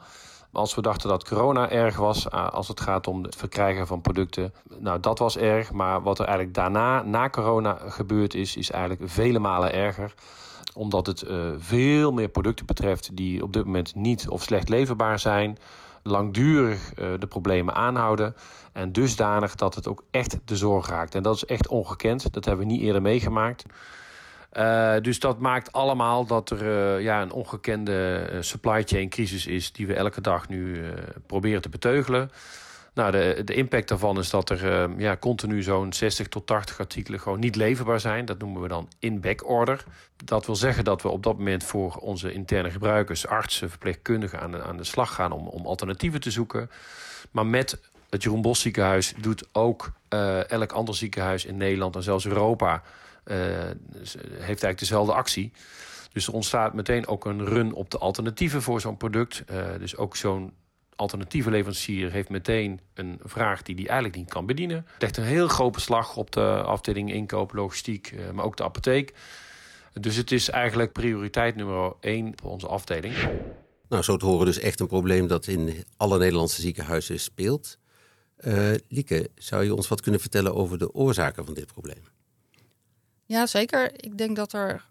Als 0.52 0.74
we 0.74 0.82
dachten 0.82 1.08
dat 1.08 1.28
corona 1.28 1.70
erg 1.70 1.96
was, 1.96 2.28
eh, 2.28 2.48
als 2.48 2.68
het 2.68 2.80
gaat 2.80 3.06
om 3.06 3.22
het 3.22 3.36
verkrijgen 3.36 3.86
van 3.86 4.00
producten, 4.00 4.52
nou 4.78 5.00
dat 5.00 5.18
was 5.18 5.36
erg. 5.36 5.72
Maar 5.72 6.02
wat 6.02 6.18
er 6.18 6.24
eigenlijk 6.24 6.56
daarna, 6.56 7.02
na 7.02 7.28
corona 7.28 7.78
gebeurd 7.88 8.34
is, 8.34 8.56
is 8.56 8.70
eigenlijk 8.70 9.10
vele 9.10 9.38
malen 9.38 9.72
erger 9.72 10.14
omdat 10.74 11.06
het 11.06 11.22
uh, 11.22 11.52
veel 11.58 12.12
meer 12.12 12.28
producten 12.28 12.66
betreft 12.66 13.16
die 13.16 13.42
op 13.42 13.52
dit 13.52 13.64
moment 13.64 13.94
niet 13.94 14.28
of 14.28 14.42
slecht 14.42 14.68
leverbaar 14.68 15.18
zijn, 15.18 15.58
langdurig 16.06 16.98
uh, 16.98 17.08
de 17.18 17.26
problemen 17.26 17.74
aanhouden 17.74 18.34
en 18.72 18.92
dusdanig 18.92 19.54
dat 19.54 19.74
het 19.74 19.88
ook 19.88 20.04
echt 20.10 20.38
de 20.44 20.56
zorg 20.56 20.88
raakt. 20.88 21.14
En 21.14 21.22
dat 21.22 21.34
is 21.34 21.44
echt 21.44 21.68
ongekend, 21.68 22.32
dat 22.32 22.44
hebben 22.44 22.66
we 22.66 22.72
niet 22.72 22.82
eerder 22.82 23.02
meegemaakt. 23.02 23.64
Uh, 24.52 24.94
dus 25.00 25.18
dat 25.18 25.38
maakt 25.38 25.72
allemaal 25.72 26.26
dat 26.26 26.50
er 26.50 26.62
uh, 26.62 27.02
ja, 27.02 27.22
een 27.22 27.32
ongekende 27.32 28.28
supply 28.40 28.82
chain 28.82 29.08
crisis 29.08 29.46
is 29.46 29.72
die 29.72 29.86
we 29.86 29.94
elke 29.94 30.20
dag 30.20 30.48
nu 30.48 30.84
proberen 31.26 31.62
te 31.62 31.68
beteugelen. 31.68 32.30
Nou, 32.94 33.10
de, 33.10 33.42
de 33.44 33.54
impact 33.54 33.88
daarvan 33.88 34.18
is 34.18 34.30
dat 34.30 34.50
er 34.50 34.90
ja, 35.00 35.16
continu 35.16 35.62
zo'n 35.62 35.92
60 35.92 36.28
tot 36.28 36.46
80 36.46 36.78
artikelen 36.78 37.20
gewoon 37.20 37.40
niet 37.40 37.56
leverbaar 37.56 38.00
zijn. 38.00 38.24
Dat 38.24 38.38
noemen 38.38 38.62
we 38.62 38.68
dan 38.68 38.88
in 38.98 39.20
backorder. 39.20 39.84
Dat 40.24 40.46
wil 40.46 40.56
zeggen 40.56 40.84
dat 40.84 41.02
we 41.02 41.08
op 41.08 41.22
dat 41.22 41.38
moment 41.38 41.64
voor 41.64 41.94
onze 41.94 42.32
interne 42.32 42.70
gebruikers, 42.70 43.26
artsen, 43.26 43.70
verpleegkundigen 43.70 44.40
aan 44.40 44.50
de, 44.50 44.62
aan 44.62 44.76
de 44.76 44.84
slag 44.84 45.14
gaan 45.14 45.32
om, 45.32 45.46
om 45.46 45.66
alternatieven 45.66 46.20
te 46.20 46.30
zoeken. 46.30 46.70
Maar 47.30 47.46
met 47.46 47.78
het 48.10 48.22
Jeroen 48.22 48.42
Bos 48.42 48.60
ziekenhuis 48.60 49.14
doet 49.20 49.48
ook 49.52 49.92
elk 50.48 50.72
ander 50.72 50.94
ziekenhuis 50.94 51.44
in 51.44 51.56
Nederland 51.56 51.96
en 51.96 52.02
zelfs 52.02 52.26
Europa 52.26 52.82
uh, 53.24 53.36
heeft 54.30 54.38
eigenlijk 54.38 54.78
dezelfde 54.78 55.12
actie. 55.12 55.52
Dus 56.12 56.26
er 56.26 56.32
ontstaat 56.32 56.74
meteen 56.74 57.06
ook 57.06 57.24
een 57.24 57.46
run 57.46 57.72
op 57.72 57.90
de 57.90 57.98
alternatieven 57.98 58.62
voor 58.62 58.80
zo'n 58.80 58.96
product. 58.96 59.44
Uh, 59.50 59.64
dus 59.78 59.96
ook 59.96 60.16
zo'n 60.16 60.52
alternatieve 60.96 61.50
leverancier 61.50 62.10
heeft 62.10 62.28
meteen 62.28 62.80
een 62.94 63.20
vraag 63.22 63.62
die 63.62 63.74
hij 63.74 63.86
eigenlijk 63.86 64.16
niet 64.16 64.28
kan 64.28 64.46
bedienen. 64.46 64.76
Het 64.76 65.02
legt 65.02 65.16
een 65.16 65.24
heel 65.24 65.48
groot 65.48 65.72
beslag 65.72 66.16
op 66.16 66.32
de 66.32 66.62
afdeling 66.62 67.12
inkoop, 67.12 67.52
logistiek, 67.52 68.12
uh, 68.12 68.30
maar 68.30 68.44
ook 68.44 68.56
de 68.56 68.64
apotheek. 68.64 69.14
Dus 70.00 70.16
het 70.16 70.32
is 70.32 70.50
eigenlijk 70.50 70.92
prioriteit 70.92 71.56
nummer 71.56 71.92
één 72.00 72.32
voor 72.36 72.50
onze 72.50 72.66
afdeling. 72.66 73.14
Nou, 73.88 74.02
zo 74.02 74.16
te 74.16 74.26
horen 74.26 74.46
dus 74.46 74.58
echt 74.58 74.80
een 74.80 74.86
probleem 74.86 75.26
dat 75.26 75.46
in 75.46 75.84
alle 75.96 76.18
Nederlandse 76.18 76.60
ziekenhuizen 76.60 77.20
speelt. 77.20 77.78
Uh, 78.40 78.74
Lieke, 78.88 79.30
zou 79.34 79.64
je 79.64 79.74
ons 79.74 79.88
wat 79.88 80.00
kunnen 80.00 80.20
vertellen 80.20 80.54
over 80.54 80.78
de 80.78 80.92
oorzaken 80.92 81.44
van 81.44 81.54
dit 81.54 81.66
probleem? 81.66 82.02
Ja, 83.24 83.46
zeker. 83.46 84.04
Ik 84.04 84.18
denk 84.18 84.36
dat 84.36 84.52
er 84.52 84.84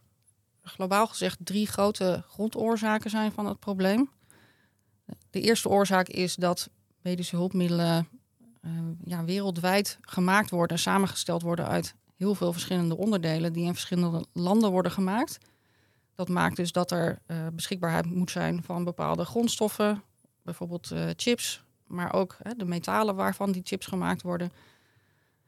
globaal 0.64 1.08
gezegd 1.08 1.38
drie 1.44 1.68
grote 1.68 2.24
grondoorzaken 2.28 3.10
zijn 3.10 3.32
van 3.32 3.46
het 3.46 3.60
probleem. 3.60 4.10
De 5.30 5.42
eerste 5.42 5.70
oorzaak 5.70 6.08
is 6.08 6.36
dat 6.36 6.70
medische 7.02 7.36
hulpmiddelen 7.36 8.08
uh, 8.62 8.72
ja, 9.04 9.26
wereldwijd 9.26 9.98
gemaakt 10.02 10.50
worden, 10.50 10.80
samengesteld 10.80 11.42
worden 11.42 11.68
uit 11.68 11.96
heel 12.16 12.36
veel 12.36 12.52
verschillende 12.52 12.98
onderdelen 12.98 13.54
die 13.54 13.66
in 13.66 13.74
verschillende 13.74 14.26
landen 14.34 14.72
worden 14.72 14.92
gemaakt. 14.92 15.38
Dat 16.16 16.30
maakt 16.30 16.56
dus 16.56 16.72
dat 16.72 16.92
er 16.92 17.20
uh, 17.28 17.48
beschikbaarheid 17.54 18.06
moet 18.06 18.32
zijn 18.32 18.64
van 18.64 18.84
bepaalde 18.84 19.26
grondstoffen, 19.26 20.04
bijvoorbeeld 20.42 20.92
uh, 20.92 21.10
chips, 21.16 21.64
maar 21.88 22.14
ook 22.14 22.38
de 22.58 22.66
metalen 22.66 23.16
waarvan 23.16 23.52
die 23.52 23.62
chips 23.66 23.86
gemaakt 23.86 24.22
worden. 24.22 24.52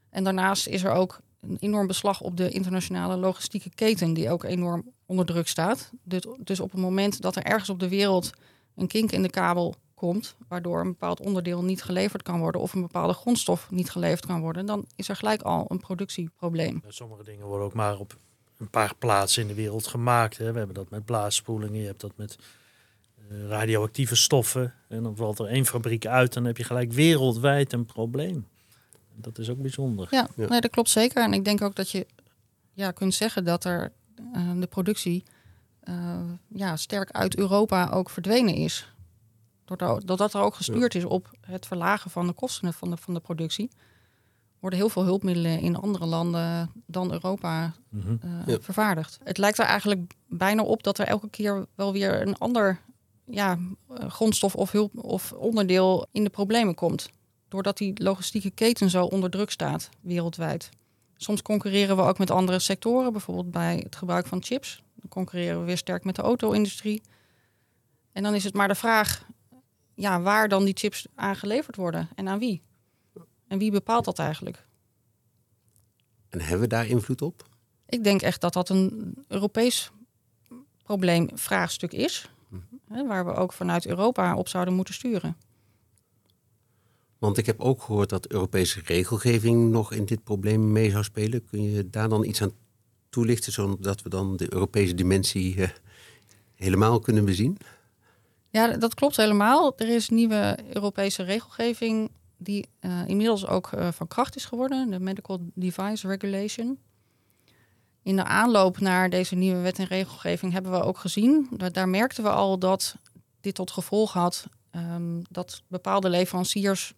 En 0.09 0.23
daarnaast 0.23 0.67
is 0.67 0.83
er 0.83 0.91
ook 0.91 1.19
een 1.41 1.57
enorm 1.59 1.87
beslag 1.87 2.21
op 2.21 2.37
de 2.37 2.49
internationale 2.49 3.17
logistieke 3.17 3.69
keten, 3.75 4.13
die 4.13 4.29
ook 4.29 4.43
enorm 4.43 4.91
onder 5.05 5.25
druk 5.25 5.47
staat. 5.47 5.91
Dus, 6.03 6.25
dus 6.39 6.59
op 6.59 6.71
het 6.71 6.81
moment 6.81 7.21
dat 7.21 7.35
er 7.35 7.43
ergens 7.43 7.69
op 7.69 7.79
de 7.79 7.89
wereld 7.89 8.31
een 8.75 8.87
kink 8.87 9.11
in 9.11 9.21
de 9.21 9.29
kabel 9.29 9.75
komt, 9.93 10.35
waardoor 10.47 10.79
een 10.79 10.87
bepaald 10.87 11.19
onderdeel 11.19 11.63
niet 11.63 11.83
geleverd 11.83 12.23
kan 12.23 12.39
worden 12.39 12.61
of 12.61 12.73
een 12.73 12.81
bepaalde 12.81 13.13
grondstof 13.13 13.71
niet 13.71 13.89
geleverd 13.89 14.25
kan 14.25 14.41
worden, 14.41 14.65
dan 14.65 14.85
is 14.95 15.09
er 15.09 15.15
gelijk 15.15 15.41
al 15.41 15.65
een 15.67 15.79
productieprobleem. 15.79 16.83
Sommige 16.87 17.23
dingen 17.23 17.45
worden 17.45 17.65
ook 17.65 17.73
maar 17.73 17.99
op 17.99 18.17
een 18.57 18.69
paar 18.69 18.95
plaatsen 18.99 19.41
in 19.41 19.47
de 19.47 19.53
wereld 19.53 19.87
gemaakt. 19.87 20.37
Hè. 20.37 20.51
We 20.51 20.57
hebben 20.57 20.75
dat 20.75 20.89
met 20.89 21.05
blaasspoelingen, 21.05 21.79
je 21.79 21.85
hebt 21.85 22.01
dat 22.01 22.11
met 22.15 22.37
uh, 23.31 23.47
radioactieve 23.47 24.15
stoffen. 24.15 24.73
En 24.87 25.03
dan 25.03 25.15
valt 25.15 25.39
er 25.39 25.45
één 25.45 25.65
fabriek 25.65 26.05
uit, 26.05 26.33
dan 26.33 26.45
heb 26.45 26.57
je 26.57 26.63
gelijk 26.63 26.91
wereldwijd 26.91 27.73
een 27.73 27.85
probleem. 27.85 28.47
Dat 29.15 29.37
is 29.37 29.49
ook 29.49 29.61
bijzonder. 29.61 30.07
Ja, 30.11 30.27
ja. 30.35 30.47
Nee, 30.47 30.61
dat 30.61 30.71
klopt 30.71 30.89
zeker. 30.89 31.23
En 31.23 31.33
ik 31.33 31.45
denk 31.45 31.61
ook 31.61 31.75
dat 31.75 31.91
je 31.91 32.05
ja, 32.73 32.91
kunt 32.91 33.13
zeggen 33.13 33.43
dat 33.43 33.63
er 33.63 33.91
uh, 34.35 34.51
de 34.59 34.67
productie 34.67 35.23
uh, 35.27 35.34
ja, 36.47 36.75
sterk 36.75 37.11
uit 37.11 37.37
Europa 37.37 37.89
ook 37.89 38.09
verdwenen 38.09 38.53
is. 38.53 38.93
Doordat, 39.65 40.07
doordat 40.07 40.33
er 40.33 40.41
ook 40.41 40.55
gestuurd 40.55 40.93
ja. 40.93 40.99
is 40.99 41.05
op 41.05 41.31
het 41.41 41.65
verlagen 41.65 42.11
van 42.11 42.27
de 42.27 42.33
kosten 42.33 42.73
van 42.73 42.89
de, 42.89 42.97
van 42.97 43.13
de 43.13 43.19
productie, 43.19 43.69
worden 44.59 44.79
heel 44.79 44.89
veel 44.89 45.03
hulpmiddelen 45.03 45.59
in 45.59 45.75
andere 45.75 46.05
landen 46.05 46.71
dan 46.85 47.11
Europa 47.11 47.73
mm 47.89 48.01
-hmm. 48.01 48.19
uh, 48.25 48.31
ja. 48.45 48.59
vervaardigd. 48.61 49.19
Het 49.23 49.37
lijkt 49.37 49.59
er 49.59 49.65
eigenlijk 49.65 50.13
bijna 50.27 50.61
op 50.63 50.83
dat 50.83 50.97
er 50.97 51.07
elke 51.07 51.29
keer 51.29 51.65
wel 51.75 51.91
weer 51.91 52.21
een 52.21 52.37
ander 52.37 52.79
ja, 53.25 53.57
grondstof 54.07 54.55
of, 54.55 54.71
hulp, 54.71 55.03
of 55.03 55.31
onderdeel 55.31 56.07
in 56.11 56.23
de 56.23 56.29
problemen 56.29 56.75
komt. 56.75 57.09
Doordat 57.47 57.77
die 57.77 58.03
logistieke 58.03 58.49
keten 58.49 58.89
zo 58.89 59.05
onder 59.05 59.29
druk 59.29 59.51
staat 59.51 59.89
wereldwijd. 60.01 60.69
Soms 61.17 61.41
concurreren 61.41 61.95
we 61.95 62.01
ook 62.01 62.17
met 62.17 62.31
andere 62.31 62.59
sectoren, 62.59 63.11
bijvoorbeeld 63.11 63.51
bij 63.51 63.77
het 63.83 63.95
gebruik 63.95 64.27
van 64.27 64.43
chips. 64.43 64.83
Dan 64.95 65.09
concurreren 65.09 65.59
we 65.59 65.65
weer 65.65 65.77
sterk 65.77 66.03
met 66.03 66.15
de 66.15 66.21
auto-industrie. 66.21 67.01
En 68.11 68.23
dan 68.23 68.33
is 68.33 68.43
het 68.43 68.53
maar 68.53 68.67
de 68.67 68.75
vraag 68.75 69.25
ja, 69.93 70.21
waar 70.21 70.49
dan 70.49 70.65
die 70.65 70.77
chips 70.77 71.07
aangeleverd 71.15 71.75
worden 71.75 72.09
en 72.15 72.27
aan 72.27 72.39
wie. 72.39 72.61
En 73.47 73.57
wie 73.57 73.71
bepaalt 73.71 74.05
dat 74.05 74.19
eigenlijk? 74.19 74.65
En 76.29 76.41
hebben 76.41 76.59
we 76.59 76.67
daar 76.67 76.87
invloed 76.87 77.21
op? 77.21 77.47
Ik 77.85 78.03
denk 78.03 78.21
echt 78.21 78.41
dat 78.41 78.53
dat 78.53 78.69
een 78.69 79.13
Europees 79.27 79.91
probleem 80.83 81.29
vraagstuk 81.33 81.91
is. 81.91 82.29
Hm. 82.49 82.55
Hè, 82.93 83.07
waar 83.07 83.25
we 83.25 83.33
ook 83.33 83.53
vanuit 83.53 83.85
Europa 83.85 84.35
op 84.35 84.47
zouden 84.47 84.73
moeten 84.73 84.93
sturen. 84.93 85.37
Want 87.25 87.37
ik 87.37 87.45
heb 87.45 87.59
ook 87.59 87.81
gehoord 87.81 88.09
dat 88.09 88.27
Europese 88.27 88.81
regelgeving 88.83 89.71
nog 89.71 89.91
in 89.91 90.05
dit 90.05 90.23
probleem 90.23 90.71
mee 90.71 90.89
zou 90.89 91.03
spelen. 91.03 91.45
Kun 91.45 91.71
je 91.71 91.89
daar 91.89 92.09
dan 92.09 92.25
iets 92.25 92.41
aan 92.41 92.51
toelichten, 93.09 93.51
zodat 93.51 94.01
we 94.01 94.09
dan 94.09 94.37
de 94.37 94.53
Europese 94.53 94.93
dimensie 94.93 95.55
uh, 95.55 95.67
helemaal 96.55 96.99
kunnen 96.99 97.25
bezien? 97.25 97.57
Ja, 98.49 98.77
dat 98.77 98.93
klopt 98.93 99.17
helemaal. 99.17 99.73
Er 99.77 99.89
is 99.89 100.09
nieuwe 100.09 100.57
Europese 100.73 101.23
regelgeving 101.23 102.11
die 102.37 102.69
uh, 102.81 103.01
inmiddels 103.07 103.47
ook 103.47 103.71
uh, 103.71 103.91
van 103.91 104.07
kracht 104.07 104.35
is 104.35 104.45
geworden, 104.45 104.89
de 104.89 104.99
Medical 104.99 105.39
Device 105.53 106.07
Regulation. 106.07 106.79
In 108.03 108.15
de 108.15 108.23
aanloop 108.23 108.79
naar 108.79 109.09
deze 109.09 109.35
nieuwe 109.35 109.61
wet 109.61 109.79
en 109.79 109.85
regelgeving 109.87 110.53
hebben 110.53 110.71
we 110.71 110.83
ook 110.83 110.97
gezien, 110.97 111.49
daar 111.71 111.89
merkten 111.89 112.23
we 112.23 112.29
al 112.29 112.59
dat 112.59 112.95
dit 113.41 113.55
tot 113.55 113.71
gevolg 113.71 114.13
had 114.13 114.47
um, 114.75 115.21
dat 115.29 115.63
bepaalde 115.67 116.09
leveranciers 116.09 116.93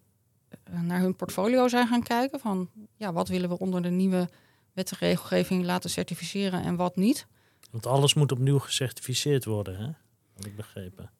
naar 0.81 0.99
hun 0.99 1.15
portfolio 1.15 1.67
zijn 1.67 1.87
gaan 1.87 2.03
kijken. 2.03 2.39
Van 2.39 2.69
ja, 2.95 3.13
wat 3.13 3.27
willen 3.27 3.49
we 3.49 3.59
onder 3.59 3.81
de 3.81 3.89
nieuwe 3.89 4.29
wet 4.73 4.91
en 4.91 4.97
regelgeving 4.99 5.65
laten 5.65 5.89
certificeren 5.89 6.63
en 6.63 6.75
wat 6.75 6.95
niet. 6.95 7.27
Want 7.71 7.85
alles 7.85 8.13
moet 8.13 8.31
opnieuw 8.31 8.59
gecertificeerd 8.59 9.45
worden, 9.45 9.77
hè? 9.77 9.89
Had 10.35 10.45
ik 10.45 10.55
begrepen. 10.55 11.11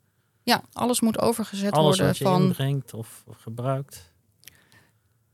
Ja, 0.44 0.62
alles 0.74 1.02
moet 1.02 1.20
overgezet 1.20 1.72
alles 1.72 1.98
worden 1.98 2.16
van. 2.16 2.42
inbrengt 2.42 2.94
of, 2.94 3.24
of 3.28 3.38
gebruikt. 3.38 4.14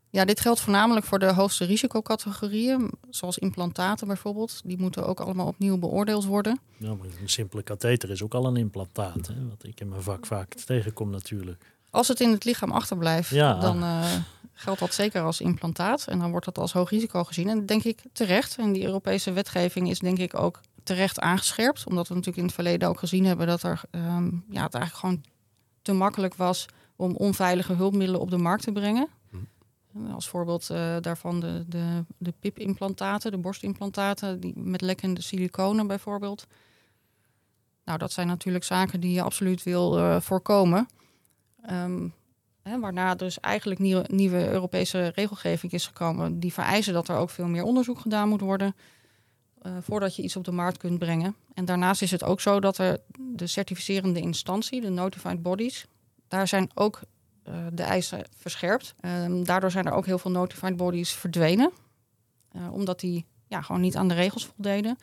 Ja, 0.09 0.25
dit 0.25 0.39
geldt 0.39 0.59
voornamelijk 0.59 1.05
voor 1.05 1.19
de 1.19 1.33
hoogste 1.33 1.65
risicocategorieën, 1.65 2.91
zoals 3.09 3.37
implantaten 3.37 4.07
bijvoorbeeld. 4.07 4.61
Die 4.65 4.77
moeten 4.77 5.07
ook 5.07 5.19
allemaal 5.19 5.47
opnieuw 5.47 5.77
beoordeeld 5.77 6.25
worden. 6.25 6.59
Ja, 6.77 6.93
maar 6.93 7.07
een 7.21 7.29
simpele 7.29 7.63
katheter 7.63 8.09
is 8.09 8.23
ook 8.23 8.33
al 8.33 8.45
een 8.45 8.57
implantaat, 8.57 9.27
hè? 9.27 9.47
wat 9.49 9.63
ik 9.63 9.79
in 9.79 9.89
mijn 9.89 10.01
vak 10.01 10.25
vaak 10.25 10.53
tegenkom 10.53 11.09
natuurlijk. 11.09 11.72
Als 11.93 12.07
het 12.07 12.19
in 12.19 12.31
het 12.31 12.43
lichaam 12.43 12.71
achterblijft, 12.71 13.29
Ja. 13.29 13.53
dan 13.53 13.83
uh, 13.83 14.05
geldt 14.53 14.79
dat 14.79 14.93
zeker 14.93 15.21
als 15.21 15.41
implantaat. 15.41 16.07
En 16.07 16.19
dan 16.19 16.31
wordt 16.31 16.45
dat 16.45 16.57
als 16.57 16.73
hoog 16.73 16.89
risico 16.89 17.23
gezien. 17.23 17.49
En 17.49 17.65
denk 17.65 17.83
ik 17.83 18.03
terecht. 18.13 18.57
En 18.57 18.71
die 18.71 18.85
Europese 18.85 19.31
wetgeving 19.31 19.89
is 19.89 19.99
denk 19.99 20.17
ik 20.17 20.39
ook 20.39 20.59
terecht 20.83 21.19
aangescherpt. 21.19 21.87
Omdat 21.87 22.07
we 22.07 22.13
natuurlijk 22.13 22.39
in 22.39 22.45
het 22.45 22.53
verleden 22.53 22.89
ook 22.89 22.99
gezien 22.99 23.25
hebben 23.25 23.47
dat 23.47 23.63
er 23.63 23.81
um, 23.91 24.45
ja, 24.49 24.63
het 24.63 24.73
eigenlijk 24.73 24.95
gewoon 24.95 25.23
te 25.81 25.93
makkelijk 25.93 26.35
was 26.35 26.65
om 26.95 27.15
onveilige 27.15 27.73
hulpmiddelen 27.73 28.21
op 28.21 28.29
de 28.29 28.37
markt 28.37 28.63
te 28.63 28.71
brengen. 28.71 29.07
Als 30.13 30.27
voorbeeld 30.27 30.69
uh, 30.71 30.95
daarvan 31.01 31.39
de, 31.39 31.63
de, 31.67 32.03
de 32.17 32.33
PIP-implantaten, 32.39 33.31
de 33.31 33.37
borstimplantaten, 33.37 34.39
die 34.39 34.53
met 34.55 34.81
lekkende 34.81 35.21
siliconen 35.21 35.87
bijvoorbeeld. 35.87 36.47
Nou, 37.85 37.97
dat 37.97 38.11
zijn 38.11 38.27
natuurlijk 38.27 38.63
zaken 38.63 38.99
die 38.99 39.11
je 39.11 39.21
absoluut 39.21 39.63
wil 39.63 39.97
uh, 39.97 40.19
voorkomen. 40.19 40.87
Um, 41.71 42.13
hè, 42.61 42.79
waarna 42.79 43.15
dus 43.15 43.39
eigenlijk 43.39 43.79
nieuwe, 44.07 44.49
Europese 44.49 45.11
regelgeving 45.15 45.71
is 45.71 45.87
gekomen. 45.87 46.39
Die 46.39 46.53
vereisen 46.53 46.93
dat 46.93 47.07
er 47.07 47.15
ook 47.15 47.29
veel 47.29 47.47
meer 47.47 47.63
onderzoek 47.63 47.99
gedaan 47.99 48.29
moet 48.29 48.41
worden. 48.41 48.75
Uh, 49.65 49.71
voordat 49.81 50.15
je 50.15 50.21
iets 50.21 50.35
op 50.35 50.43
de 50.43 50.51
markt 50.51 50.77
kunt 50.77 50.99
brengen. 50.99 51.35
En 51.53 51.65
daarnaast 51.65 52.01
is 52.01 52.11
het 52.11 52.23
ook 52.23 52.41
zo 52.41 52.59
dat 52.59 52.77
er 52.77 52.99
de 53.17 53.47
certificerende 53.47 54.19
instantie, 54.19 54.81
de 54.81 54.89
notified 54.89 55.41
bodies, 55.41 55.85
daar 56.27 56.47
zijn 56.47 56.69
ook 56.73 56.99
uh, 57.47 57.55
de 57.73 57.83
eisen 57.83 58.25
verscherpt. 58.37 58.95
Um, 59.01 59.43
daardoor 59.43 59.71
zijn 59.71 59.85
er 59.85 59.93
ook 59.93 60.05
heel 60.05 60.17
veel 60.17 60.31
notified 60.31 60.77
bodies 60.77 61.11
verdwenen. 61.11 61.71
Uh, 62.55 62.73
omdat 62.73 62.99
die 62.99 63.25
ja, 63.47 63.61
gewoon 63.61 63.81
niet 63.81 63.95
aan 63.95 64.07
de 64.07 64.13
regels 64.13 64.45
voldeden. 64.45 64.97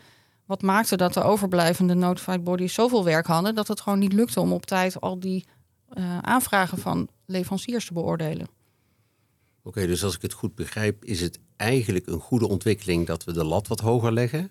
Wat 0.47 0.63
maakte 0.63 0.97
dat 0.97 1.15
de 1.15 1.23
overblijvende 1.23 1.95
notified 1.95 2.45
bodies 2.45 2.75
zoveel 2.75 3.05
werk 3.05 3.27
hadden 3.27 3.55
dat 3.55 3.69
het 3.69 3.81
gewoon 3.81 3.99
niet 3.99 4.13
lukte 4.13 4.41
om 4.41 4.53
op 4.53 4.67
tijd 4.67 5.01
al 5.01 5.21
die 5.21 5.47
uh, 5.95 6.19
aanvragen 6.19 6.79
van 6.79 7.09
leveranciers 7.27 7.87
te 7.87 7.93
beoordelen. 7.93 8.49
Oké, 9.63 9.69
okay, 9.69 9.87
dus 9.87 10.05
als 10.05 10.15
ik 10.15 10.23
het 10.23 10.33
goed 10.33 10.55
begrijp, 10.55 11.05
is 11.05 11.21
het 11.21 11.39
eigenlijk 11.57 12.07
een 12.07 12.21
goede 12.21 12.49
ontwikkeling 12.49 13.07
dat 13.07 13.25
we 13.25 13.33
de 13.33 13.45
lat 13.45 13.69
wat 13.69 13.81
hoger 13.81 14.13
leggen. 14.13 14.51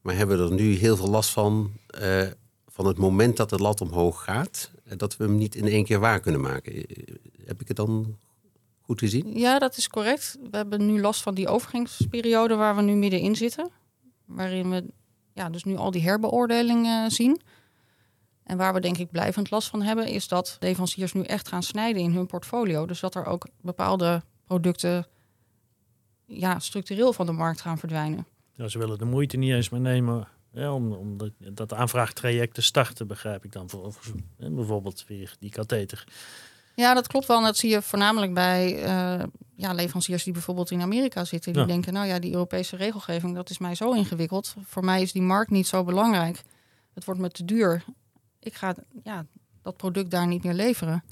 Maar 0.00 0.16
hebben 0.16 0.38
we 0.38 0.44
er 0.44 0.60
nu 0.60 0.74
heel 0.74 0.96
veel 0.96 1.08
last 1.08 1.30
van, 1.30 1.72
uh, 2.00 2.26
van 2.66 2.86
het 2.86 2.98
moment 2.98 3.36
dat 3.36 3.50
de 3.50 3.56
lat 3.56 3.80
omhoog 3.80 4.24
gaat, 4.24 4.70
dat 4.96 5.16
we 5.16 5.24
hem 5.24 5.36
niet 5.36 5.54
in 5.54 5.66
één 5.66 5.84
keer 5.84 6.00
waar 6.00 6.20
kunnen 6.20 6.40
maken. 6.40 6.72
Heb 7.44 7.60
ik 7.60 7.68
het 7.68 7.76
dan 7.76 8.16
goed 8.80 8.98
gezien? 8.98 9.38
Ja, 9.38 9.58
dat 9.58 9.76
is 9.76 9.88
correct. 9.88 10.38
We 10.50 10.56
hebben 10.56 10.86
nu 10.86 11.00
last 11.00 11.22
van 11.22 11.34
die 11.34 11.48
overgangsperiode 11.48 12.54
waar 12.54 12.76
we 12.76 12.82
nu 12.82 12.94
middenin 12.94 13.36
zitten. 13.36 13.70
Waarin 14.24 14.70
we 14.70 14.84
ja, 15.34 15.50
dus 15.50 15.64
nu 15.64 15.76
al 15.76 15.90
die 15.90 16.02
herbeoordelingen 16.02 17.10
zien. 17.10 17.40
En 18.52 18.58
waar 18.58 18.74
we 18.74 18.80
denk 18.80 18.98
ik 18.98 19.10
blijvend 19.10 19.50
last 19.50 19.68
van 19.68 19.82
hebben, 19.82 20.06
is 20.06 20.28
dat 20.28 20.56
leveranciers 20.60 21.12
nu 21.12 21.22
echt 21.22 21.48
gaan 21.48 21.62
snijden 21.62 22.02
in 22.02 22.12
hun 22.12 22.26
portfolio. 22.26 22.86
Dus 22.86 23.00
dat 23.00 23.14
er 23.14 23.24
ook 23.24 23.48
bepaalde 23.60 24.22
producten 24.46 25.06
ja, 26.26 26.58
structureel 26.58 27.12
van 27.12 27.26
de 27.26 27.32
markt 27.32 27.60
gaan 27.60 27.78
verdwijnen. 27.78 28.26
Ja, 28.54 28.68
ze 28.68 28.78
willen 28.78 28.98
de 28.98 29.04
moeite 29.04 29.36
niet 29.36 29.52
eens 29.52 29.68
meer 29.68 29.80
nemen 29.80 30.28
ja, 30.52 30.74
om, 30.74 30.92
om 30.92 31.16
dat, 31.16 31.30
dat 31.38 31.74
aanvraagtraject 31.74 32.54
te 32.54 32.62
starten, 32.62 33.06
begrijp 33.06 33.44
ik 33.44 33.52
dan. 33.52 33.70
Voor, 33.70 33.92
voor, 33.92 34.14
bijvoorbeeld 34.38 35.04
weer 35.06 35.36
die 35.38 35.50
katheter. 35.50 36.04
Ja, 36.74 36.94
dat 36.94 37.06
klopt 37.06 37.26
wel. 37.26 37.36
En 37.36 37.44
dat 37.44 37.56
zie 37.56 37.70
je 37.70 37.82
voornamelijk 37.82 38.34
bij 38.34 38.84
uh, 38.84 39.24
ja, 39.56 39.72
leveranciers 39.72 40.24
die 40.24 40.32
bijvoorbeeld 40.32 40.70
in 40.70 40.80
Amerika 40.80 41.24
zitten. 41.24 41.52
Die 41.52 41.62
ja. 41.62 41.68
denken, 41.68 41.92
nou 41.92 42.06
ja, 42.06 42.18
die 42.18 42.32
Europese 42.32 42.76
regelgeving, 42.76 43.34
dat 43.34 43.50
is 43.50 43.58
mij 43.58 43.74
zo 43.74 43.92
ingewikkeld. 43.92 44.54
Voor 44.64 44.84
mij 44.84 45.02
is 45.02 45.12
die 45.12 45.22
markt 45.22 45.50
niet 45.50 45.66
zo 45.66 45.84
belangrijk. 45.84 46.42
Het 46.94 47.04
wordt 47.04 47.20
me 47.20 47.30
te 47.30 47.44
duur. 47.44 47.84
Ik 48.42 48.54
ga 48.54 48.74
ja, 49.02 49.26
dat 49.62 49.76
product 49.76 50.10
daar 50.10 50.26
niet 50.26 50.44
meer 50.44 50.54
leveren. 50.54 51.04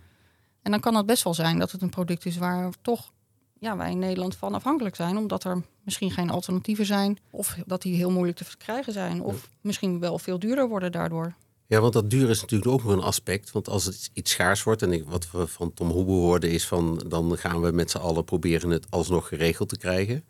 En 0.62 0.70
dan 0.70 0.80
kan 0.80 0.94
het 0.94 1.06
best 1.06 1.25
wel 1.25 1.34
zijn 1.34 1.58
dat 1.58 1.70
het 1.70 1.82
een 1.82 1.90
product 1.90 2.26
is 2.26 2.37
waar 2.37 2.72
toch 2.82 3.12
ja, 3.58 3.76
wij 3.76 3.90
in 3.90 3.99
Nederland 3.99 4.37
van 4.37 4.54
afhankelijk 4.54 4.96
zijn, 4.96 5.16
omdat 5.16 5.44
er 5.44 5.62
misschien 5.84 6.10
geen 6.10 6.30
alternatieven 6.30 6.87
zijn, 6.87 7.18
of 7.30 7.56
dat 7.66 7.82
die 7.82 7.96
heel 7.96 8.10
moeilijk 8.10 8.38
te 8.38 8.44
verkrijgen 8.44 8.92
zijn, 8.92 9.22
of 9.22 9.49
misschien 9.60 10.00
wel 10.00 10.18
veel 10.18 10.38
duurder 10.38 10.68
worden 10.68 10.92
daardoor. 10.92 11.34
Ja, 11.66 11.80
want 11.80 11.92
dat 11.92 12.10
duur 12.10 12.30
is 12.30 12.40
natuurlijk 12.40 12.70
ook 12.70 12.84
nog 12.84 12.92
een 12.92 13.02
aspect. 13.02 13.50
Want 13.50 13.68
als 13.68 13.84
het 13.84 14.10
iets 14.12 14.30
schaars 14.30 14.62
wordt, 14.62 14.82
en 14.82 14.92
ik, 14.92 15.04
wat 15.04 15.30
we 15.30 15.46
van 15.46 15.75
Tom 15.75 15.90
Hoebe 15.90 16.10
hoorden 16.10 16.50
is 16.50 16.66
van... 16.66 17.04
dan 17.08 17.38
gaan 17.38 17.60
we 17.60 17.70
met 17.70 17.90
z'n 17.90 17.99
allen 17.99 18.25
proberen 18.25 18.70
het 18.70 18.87
alsnog 18.90 19.28
geregeld 19.28 19.68
te 19.68 19.76
krijgen. 19.76 20.25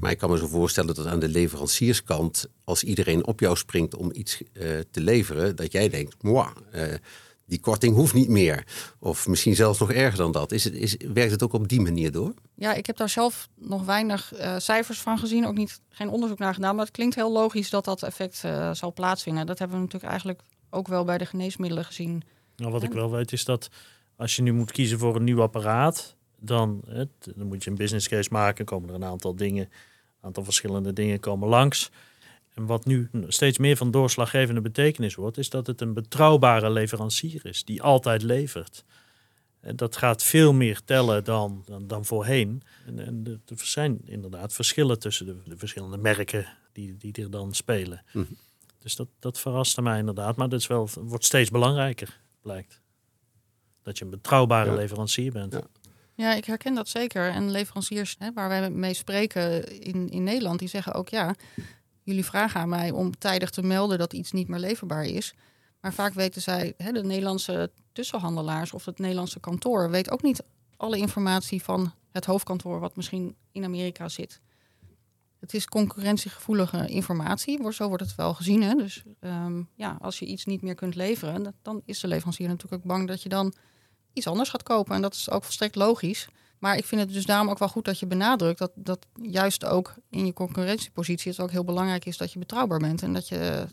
Maar 0.00 0.10
ik 0.10 0.18
kan 0.18 0.30
me 0.30 0.38
zo 0.38 0.46
voorstellen 0.46 0.94
dat 0.94 1.06
aan 1.06 1.18
de 1.18 1.28
leverancierskant... 1.28 2.46
als 2.64 2.84
iedereen 2.84 3.26
op 3.26 3.40
jou 3.40 3.56
springt 3.56 3.96
om 3.96 4.10
iets 4.12 4.42
uh, 4.52 4.78
te 4.90 5.00
leveren... 5.00 5.56
dat 5.56 5.72
jij 5.72 5.88
denkt, 5.88 6.22
moi, 6.22 6.48
uh, 6.74 6.82
die 7.46 7.60
korting 7.60 7.94
hoeft 7.94 8.14
niet 8.14 8.28
meer. 8.28 8.66
Of 8.98 9.28
misschien 9.28 9.54
zelfs 9.54 9.78
nog 9.78 9.92
erger 9.92 10.18
dan 10.18 10.32
dat. 10.32 10.52
Is 10.52 10.64
het, 10.64 10.74
is, 10.74 10.96
werkt 11.12 11.30
het 11.30 11.42
ook 11.42 11.52
op 11.52 11.68
die 11.68 11.80
manier 11.80 12.12
door? 12.12 12.34
Ja, 12.54 12.74
ik 12.74 12.86
heb 12.86 12.96
daar 12.96 13.08
zelf 13.08 13.48
nog 13.54 13.84
weinig 13.84 14.32
uh, 14.34 14.58
cijfers 14.58 15.00
van 15.00 15.18
gezien. 15.18 15.46
Ook 15.46 15.56
niet, 15.56 15.80
geen 15.88 16.08
onderzoek 16.08 16.38
naar 16.38 16.54
gedaan. 16.54 16.76
Maar 16.76 16.84
het 16.84 16.94
klinkt 16.94 17.14
heel 17.14 17.32
logisch 17.32 17.70
dat 17.70 17.84
dat 17.84 18.02
effect 18.02 18.42
zal 18.72 18.92
plaatsvinden. 18.92 19.46
Dat 19.46 19.58
hebben 19.58 19.76
we 19.76 19.82
natuurlijk 19.82 20.10
eigenlijk 20.10 20.42
ook 20.70 20.88
wel 20.88 21.04
bij 21.04 21.18
de 21.18 21.26
geneesmiddelen 21.26 21.84
gezien. 21.84 22.22
Nou, 22.56 22.72
wat 22.72 22.82
ik 22.82 22.92
wel 22.92 23.10
weet 23.10 23.32
is 23.32 23.44
dat 23.44 23.68
als 24.16 24.36
je 24.36 24.42
nu 24.42 24.52
moet 24.52 24.72
kiezen 24.72 24.98
voor 24.98 25.16
een 25.16 25.24
nieuw 25.24 25.42
apparaat, 25.42 26.16
dan, 26.44 26.82
hè, 26.86 27.04
dan 27.34 27.46
moet 27.46 27.64
je 27.64 27.70
een 27.70 27.76
business 27.76 28.08
case 28.08 28.28
maken. 28.32 28.64
Komen 28.64 28.88
er 28.88 28.94
een 28.94 29.04
aantal 29.04 29.36
dingen, 29.36 29.64
een 29.64 30.20
aantal 30.20 30.44
verschillende 30.44 30.92
dingen 30.92 31.20
komen 31.20 31.48
langs. 31.48 31.90
En 32.54 32.66
wat 32.66 32.84
nu 32.84 33.08
steeds 33.28 33.58
meer 33.58 33.76
van 33.76 33.90
doorslaggevende 33.90 34.60
betekenis 34.60 35.14
wordt, 35.14 35.38
is 35.38 35.50
dat 35.50 35.66
het 35.66 35.80
een 35.80 35.94
betrouwbare 35.94 36.70
leverancier 36.70 37.46
is, 37.46 37.64
die 37.64 37.82
altijd 37.82 38.22
levert. 38.22 38.84
En 39.60 39.76
dat 39.76 39.96
gaat 39.96 40.22
veel 40.22 40.52
meer 40.52 40.80
tellen 40.84 41.24
dan, 41.24 41.62
dan, 41.66 41.86
dan 41.86 42.04
voorheen. 42.04 42.62
En, 42.86 42.98
en 42.98 43.42
er 43.46 43.56
zijn 43.56 44.00
inderdaad 44.04 44.52
verschillen 44.52 44.98
tussen 44.98 45.26
de, 45.26 45.36
de, 45.44 45.56
verschillende 45.56 45.96
merken 45.96 46.46
die, 46.72 46.96
die 46.96 47.12
er 47.12 47.30
dan 47.30 47.54
spelen. 47.54 48.02
Mm 48.12 48.26
-hmm. 48.28 48.36
Dus 48.78 48.96
dat, 48.96 49.08
dat 49.18 49.38
verraste 49.38 49.82
mij 49.82 49.98
inderdaad. 49.98 50.36
Maar 50.36 50.48
dat 50.48 50.60
is 50.60 50.66
wel, 50.66 50.88
wordt 50.94 51.24
steeds 51.24 51.50
belangrijker, 51.50 52.20
blijkt. 52.42 52.80
Dat 53.82 53.98
je 53.98 54.04
een 54.04 54.10
betrouwbare 54.10 54.70
ja. 54.70 54.76
leverancier 54.76 55.32
bent. 55.32 55.52
Ja. 55.52 55.62
Ja. 56.14 56.34
ik 56.34 56.44
herken 56.44 56.74
dat 56.74 56.88
zeker. 56.88 57.30
En 57.30 57.50
leveranciers 57.50 58.16
hè, 58.18 58.32
waar 58.32 58.48
wij 58.48 58.70
mee 58.70 58.94
spreken 58.94 59.80
in, 59.80 60.08
in 60.08 60.22
Nederland, 60.22 60.58
die 60.58 60.68
zeggen 60.68 60.92
ook 60.94 61.08
ja, 61.08 61.34
jullie 62.02 62.24
vragen 62.24 62.60
aan 62.60 62.68
mij 62.68 62.90
om 62.90 63.18
tijdig 63.18 63.50
te 63.50 63.62
melden 63.62 63.98
dat 63.98 64.12
iets 64.12 64.32
niet 64.32 64.48
meer 64.48 64.60
leverbaar 64.60 65.04
is. 65.04 65.34
Maar 65.80 65.92
vaak 65.92 66.14
weten 66.14 66.42
zij, 66.42 66.74
hè, 66.76 66.92
de 66.92 67.04
Nederlandse 67.04 67.70
tussenhandelaars 67.92 68.72
of 68.72 68.84
het 68.84 68.98
Nederlandse 68.98 69.40
kantoor 69.40 69.90
weet 69.90 70.10
ook 70.10 70.22
niet 70.22 70.42
alle 70.76 70.98
informatie 70.98 71.62
van 71.62 71.92
het 72.10 72.24
hoofdkantoor 72.24 72.80
wat 72.80 72.96
misschien 72.96 73.36
in 73.52 73.64
Amerika 73.64 74.08
zit. 74.08 74.40
Het 75.40 75.54
is 75.54 75.66
concurrentiegevoelige 75.66 76.86
informatie, 76.86 77.72
zo 77.72 77.88
wordt 77.88 78.02
het 78.02 78.14
wel 78.14 78.34
gezien. 78.34 78.62
Hè? 78.62 78.74
Dus 78.74 79.02
um, 79.20 79.68
ja, 79.74 79.96
als 80.00 80.18
je 80.18 80.26
iets 80.26 80.44
niet 80.44 80.62
meer 80.62 80.74
kunt 80.74 80.94
leveren, 80.94 81.54
dan 81.62 81.82
is 81.84 82.00
de 82.00 82.08
leverancier 82.08 82.48
natuurlijk 82.48 82.82
ook 82.82 82.88
bang 82.88 83.08
dat 83.08 83.22
je 83.22 83.28
dan 83.28 83.54
iets 84.14 84.26
anders 84.26 84.50
gaat 84.50 84.62
kopen. 84.62 84.94
En 84.94 85.02
dat 85.02 85.14
is 85.14 85.30
ook 85.30 85.44
volstrekt 85.44 85.74
logisch. 85.74 86.28
Maar 86.58 86.76
ik 86.76 86.84
vind 86.84 87.00
het 87.00 87.12
dus 87.12 87.26
daarom 87.26 87.50
ook 87.50 87.58
wel 87.58 87.68
goed 87.68 87.84
dat 87.84 87.98
je 87.98 88.06
benadrukt 88.06 88.58
dat, 88.58 88.72
dat 88.74 89.06
juist 89.22 89.64
ook 89.64 89.94
in 90.10 90.26
je 90.26 90.32
concurrentiepositie 90.32 91.30
het 91.30 91.40
ook 91.40 91.50
heel 91.50 91.64
belangrijk 91.64 92.04
is 92.04 92.16
dat 92.16 92.32
je 92.32 92.38
betrouwbaar 92.38 92.78
bent. 92.78 93.02
En 93.02 93.12
dat 93.12 93.28
je 93.28 93.66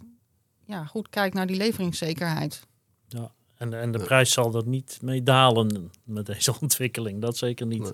ja, 0.65 0.85
goed 0.85 1.09
kijkt 1.09 1.35
naar 1.35 1.47
die 1.47 1.57
leveringszekerheid. 1.57 2.67
Ja, 3.07 3.31
en, 3.55 3.73
en 3.73 3.91
de 3.91 3.99
prijs 3.99 4.31
zal 4.31 4.55
er 4.55 4.67
niet 4.67 4.99
mee 5.01 5.23
dalen 5.23 5.91
met 6.03 6.25
deze 6.25 6.53
ontwikkeling. 6.61 7.21
Dat 7.21 7.37
zeker 7.37 7.65
niet. 7.65 7.93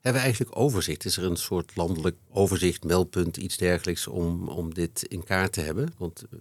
Hebben 0.00 0.20
we 0.20 0.26
eigenlijk 0.28 0.58
overzicht? 0.58 1.04
Is 1.04 1.16
er 1.16 1.24
een 1.24 1.36
soort 1.36 1.76
landelijk 1.76 2.16
overzicht, 2.30 2.84
meldpunt, 2.84 3.36
iets 3.36 3.56
dergelijks 3.56 4.06
om, 4.06 4.48
om 4.48 4.74
dit 4.74 5.02
in 5.02 5.24
kaart 5.24 5.52
te 5.52 5.60
hebben? 5.60 5.94
Want 5.98 6.24
eh, 6.30 6.38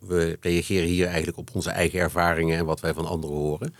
we, 0.00 0.38
reageren 0.40 0.88
hier 0.88 1.06
eigenlijk 1.06 1.38
op 1.38 1.54
onze 1.54 1.70
eigen 1.70 1.98
ervaringen 1.98 2.58
en 2.58 2.66
wat 2.66 2.80
wij 2.80 2.94
van 2.94 3.06
anderen 3.06 3.36
horen. 3.36 3.74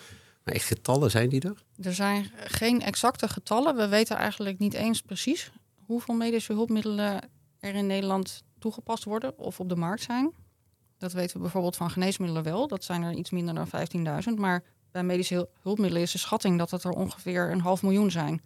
Maar 0.44 0.54
echt 0.54 0.66
getallen 0.66 1.10
zijn 1.10 1.28
die 1.28 1.40
er? 1.40 1.62
Er 1.82 1.94
zijn 1.94 2.30
geen 2.44 2.82
exacte 2.82 3.28
getallen. 3.28 3.76
We 3.76 3.88
weten 3.88 4.16
eigenlijk 4.16 4.58
niet 4.58 4.74
eens 4.74 5.02
precies 5.02 5.50
hoeveel 5.86 6.14
medische 6.14 6.52
hulpmiddelen 6.52 7.20
er 7.60 7.74
in 7.74 7.86
Nederland 7.86 8.42
toegepast 8.58 9.04
worden 9.04 9.38
of 9.38 9.60
op 9.60 9.68
de 9.68 9.76
markt 9.76 10.02
zijn. 10.02 10.34
Dat 10.98 11.12
weten 11.12 11.36
we 11.36 11.42
bijvoorbeeld 11.42 11.76
van 11.76 11.90
geneesmiddelen 11.90 12.42
wel. 12.42 12.68
Dat 12.68 12.84
zijn 12.84 13.02
er 13.02 13.12
iets 13.12 13.30
minder 13.30 13.54
dan 13.54 13.68
15.000. 14.28 14.34
Maar 14.34 14.62
bij 14.90 15.02
medische 15.02 15.48
hulpmiddelen 15.62 16.02
is 16.02 16.12
de 16.12 16.18
schatting 16.18 16.58
dat 16.58 16.70
het 16.70 16.84
er 16.84 16.90
ongeveer 16.90 17.50
een 17.50 17.60
half 17.60 17.82
miljoen 17.82 18.10
zijn. 18.10 18.42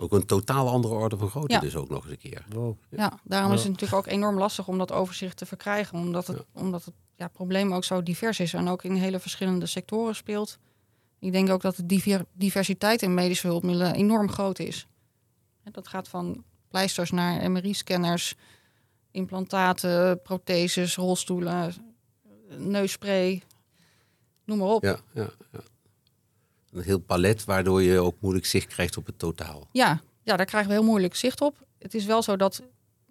Ook 0.00 0.12
een 0.12 0.26
totaal 0.26 0.68
andere 0.68 0.94
orde 0.94 1.16
van 1.16 1.28
grootte 1.28 1.54
ja. 1.54 1.60
dus 1.60 1.76
ook 1.76 1.88
nog 1.88 2.02
eens 2.02 2.12
een 2.12 2.18
keer. 2.18 2.44
Wow. 2.48 2.76
Ja, 2.88 3.18
daarom 3.24 3.52
is 3.52 3.62
het 3.62 3.70
natuurlijk 3.70 3.98
ook 3.98 4.12
enorm 4.12 4.38
lastig 4.38 4.68
om 4.68 4.78
dat 4.78 4.92
overzicht 4.92 5.36
te 5.36 5.46
verkrijgen. 5.46 5.98
Omdat 5.98 6.26
het, 6.26 6.36
ja. 6.36 6.60
omdat 6.60 6.84
het 6.84 6.94
ja, 7.14 7.28
probleem 7.28 7.72
ook 7.74 7.84
zo 7.84 8.02
divers 8.02 8.40
is 8.40 8.52
en 8.52 8.68
ook 8.68 8.84
in 8.84 8.94
hele 8.94 9.20
verschillende 9.20 9.66
sectoren 9.66 10.14
speelt. 10.14 10.58
Ik 11.18 11.32
denk 11.32 11.50
ook 11.50 11.62
dat 11.62 11.76
de 11.76 12.22
diversiteit 12.32 13.02
in 13.02 13.14
medische 13.14 13.46
hulpmiddelen 13.46 13.94
enorm 13.94 14.30
groot 14.30 14.58
is. 14.58 14.86
Dat 15.70 15.88
gaat 15.88 16.08
van 16.08 16.44
pleisters 16.68 17.10
naar 17.10 17.50
MRI-scanners, 17.50 18.34
implantaten, 19.10 20.22
protheses, 20.22 20.96
rolstoelen, 20.96 21.74
neusspray, 22.56 23.42
noem 24.44 24.58
maar 24.58 24.68
op. 24.68 24.82
Ja, 24.82 24.98
ja, 25.12 25.30
ja 25.52 25.60
een 26.72 26.82
heel 26.82 26.98
palet, 26.98 27.44
waardoor 27.44 27.82
je 27.82 27.98
ook 27.98 28.16
moeilijk 28.20 28.46
zicht 28.46 28.66
krijgt 28.66 28.96
op 28.96 29.06
het 29.06 29.18
totaal. 29.18 29.68
Ja, 29.72 30.00
ja, 30.22 30.36
daar 30.36 30.46
krijgen 30.46 30.70
we 30.70 30.76
heel 30.76 30.86
moeilijk 30.86 31.14
zicht 31.14 31.40
op. 31.40 31.66
Het 31.78 31.94
is 31.94 32.04
wel 32.04 32.22
zo 32.22 32.36
dat 32.36 32.62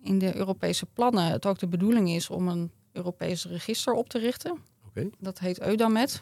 in 0.01 0.19
de 0.19 0.35
Europese 0.35 0.85
plannen 0.85 1.25
het 1.25 1.45
ook 1.45 1.59
de 1.59 1.67
bedoeling 1.67 2.09
is 2.09 2.29
om 2.29 2.47
een 2.47 2.71
Europees 2.91 3.45
register 3.45 3.93
op 3.93 4.09
te 4.09 4.19
richten. 4.19 4.57
Okay. 4.87 5.09
Dat 5.19 5.39
heet 5.39 5.61
Eudamed. 5.61 6.21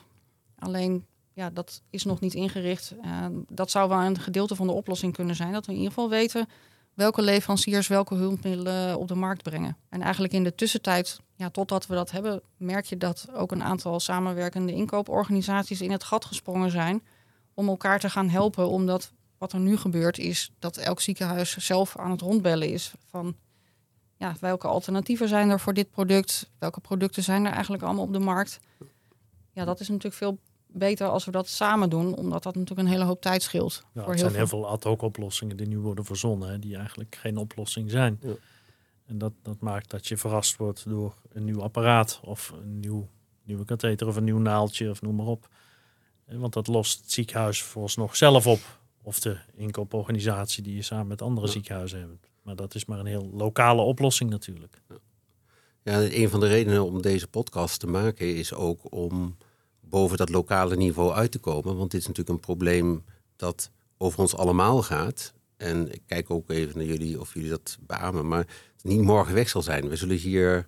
Alleen, 0.59 1.05
ja, 1.33 1.49
dat 1.49 1.81
is 1.89 2.03
nog 2.03 2.19
niet 2.19 2.33
ingericht. 2.33 2.93
Uh, 3.05 3.25
dat 3.47 3.71
zou 3.71 3.89
wel 3.89 3.99
een 3.99 4.19
gedeelte 4.19 4.55
van 4.55 4.67
de 4.67 4.73
oplossing 4.73 5.13
kunnen 5.13 5.35
zijn. 5.35 5.51
Dat 5.51 5.65
we 5.65 5.71
in 5.71 5.77
ieder 5.77 5.93
geval 5.93 6.09
weten 6.09 6.47
welke 6.93 7.21
leveranciers 7.21 7.87
welke 7.87 8.15
hulpmiddelen 8.15 8.99
op 8.99 9.07
de 9.07 9.15
markt 9.15 9.43
brengen. 9.43 9.77
En 9.89 10.01
eigenlijk 10.01 10.33
in 10.33 10.43
de 10.43 10.55
tussentijd, 10.55 11.19
ja, 11.35 11.49
totdat 11.49 11.87
we 11.87 11.95
dat 11.95 12.11
hebben, 12.11 12.41
merk 12.57 12.85
je 12.85 12.97
dat 12.97 13.27
ook 13.33 13.51
een 13.51 13.63
aantal 13.63 13.99
samenwerkende 13.99 14.73
inkooporganisaties 14.73 15.81
in 15.81 15.91
het 15.91 16.03
gat 16.03 16.25
gesprongen 16.25 16.71
zijn 16.71 17.03
om 17.55 17.67
elkaar 17.67 17.99
te 17.99 18.09
gaan 18.09 18.29
helpen. 18.29 18.69
Omdat 18.69 19.11
wat 19.37 19.53
er 19.53 19.59
nu 19.59 19.77
gebeurt 19.77 20.17
is 20.17 20.51
dat 20.59 20.77
elk 20.77 21.01
ziekenhuis 21.01 21.57
zelf 21.57 21.97
aan 21.97 22.11
het 22.11 22.21
rondbellen 22.21 22.69
is 22.69 22.93
van 23.09 23.35
ja, 24.17 24.35
welke 24.39 24.67
alternatieven 24.67 25.27
zijn 25.27 25.49
er 25.49 25.59
voor 25.59 25.73
dit 25.73 25.91
product? 25.91 26.49
Welke 26.59 26.79
producten 26.79 27.23
zijn 27.23 27.45
er 27.45 27.51
eigenlijk 27.51 27.83
allemaal 27.83 28.03
op 28.03 28.13
de 28.13 28.19
markt? 28.19 28.59
Ja, 29.51 29.65
dat 29.65 29.79
is 29.79 29.87
natuurlijk 29.87 30.15
veel 30.15 30.37
beter 30.67 31.07
als 31.07 31.25
we 31.25 31.31
dat 31.31 31.47
samen 31.47 31.89
doen, 31.89 32.15
omdat 32.15 32.43
dat 32.43 32.55
natuurlijk 32.55 32.87
een 32.87 32.93
hele 32.93 33.05
hoop 33.05 33.21
tijd 33.21 33.41
scheelt. 33.41 33.83
Ja, 33.93 34.03
voor 34.03 34.11
er 34.13 34.19
zijn 34.19 34.35
heel 34.35 34.47
veel 34.47 34.67
ad 34.67 34.83
hoc 34.83 35.01
oplossingen 35.01 35.57
die 35.57 35.67
nu 35.67 35.79
worden 35.79 36.05
verzonnen, 36.05 36.49
hè, 36.49 36.59
die 36.59 36.77
eigenlijk 36.77 37.15
geen 37.15 37.37
oplossing 37.37 37.91
zijn. 37.91 38.19
Ja. 38.21 38.33
En 39.05 39.17
dat, 39.17 39.33
dat 39.41 39.59
maakt 39.59 39.89
dat 39.89 40.07
je 40.07 40.17
verrast 40.17 40.57
wordt 40.57 40.89
door 40.89 41.15
een 41.31 41.43
nieuw 41.43 41.61
apparaat 41.61 42.19
of 42.23 42.53
een 42.61 42.79
nieuw, 42.79 43.07
nieuwe 43.43 43.65
katheter 43.65 44.07
of 44.07 44.15
een 44.15 44.23
nieuw 44.23 44.39
naaldje 44.39 44.89
of 44.89 45.01
noem 45.01 45.15
maar 45.15 45.25
op. 45.25 45.47
Want 46.25 46.53
dat 46.53 46.67
lost 46.67 47.01
het 47.01 47.11
ziekenhuis 47.11 47.61
vooralsnog 47.61 48.15
zelf 48.15 48.47
op. 48.47 48.59
Of 49.01 49.19
de 49.19 49.37
inkooporganisatie 49.55 50.63
die 50.63 50.75
je 50.75 50.81
samen 50.81 51.07
met 51.07 51.21
andere 51.21 51.47
ziekenhuizen 51.47 51.99
hebt. 51.99 52.29
Maar 52.41 52.55
dat 52.55 52.75
is 52.75 52.85
maar 52.85 52.99
een 52.99 53.05
heel 53.05 53.29
lokale 53.33 53.81
oplossing 53.81 54.29
natuurlijk. 54.29 54.81
Ja, 55.83 56.01
een 56.01 56.29
van 56.29 56.39
de 56.39 56.47
redenen 56.47 56.85
om 56.85 57.01
deze 57.01 57.27
podcast 57.27 57.79
te 57.79 57.87
maken 57.87 58.35
is 58.35 58.53
ook 58.53 58.93
om 58.93 59.37
boven 59.79 60.17
dat 60.17 60.29
lokale 60.29 60.75
niveau 60.75 61.13
uit 61.13 61.31
te 61.31 61.39
komen. 61.39 61.77
Want 61.77 61.91
dit 61.91 62.01
is 62.01 62.07
natuurlijk 62.07 62.35
een 62.35 62.45
probleem 62.45 63.03
dat 63.35 63.71
over 63.97 64.19
ons 64.19 64.35
allemaal 64.35 64.81
gaat. 64.81 65.33
En 65.57 65.93
ik 65.93 66.01
kijk 66.05 66.29
ook 66.29 66.49
even 66.49 66.77
naar 66.77 66.87
jullie 66.87 67.19
of 67.19 67.33
jullie 67.33 67.49
dat 67.49 67.77
beamen. 67.81 68.27
Maar 68.27 68.47
niet 68.81 69.01
morgen 69.01 69.33
weg 69.33 69.49
zal 69.49 69.61
zijn. 69.61 69.89
We 69.89 69.95
zullen 69.95 70.17
hier 70.17 70.67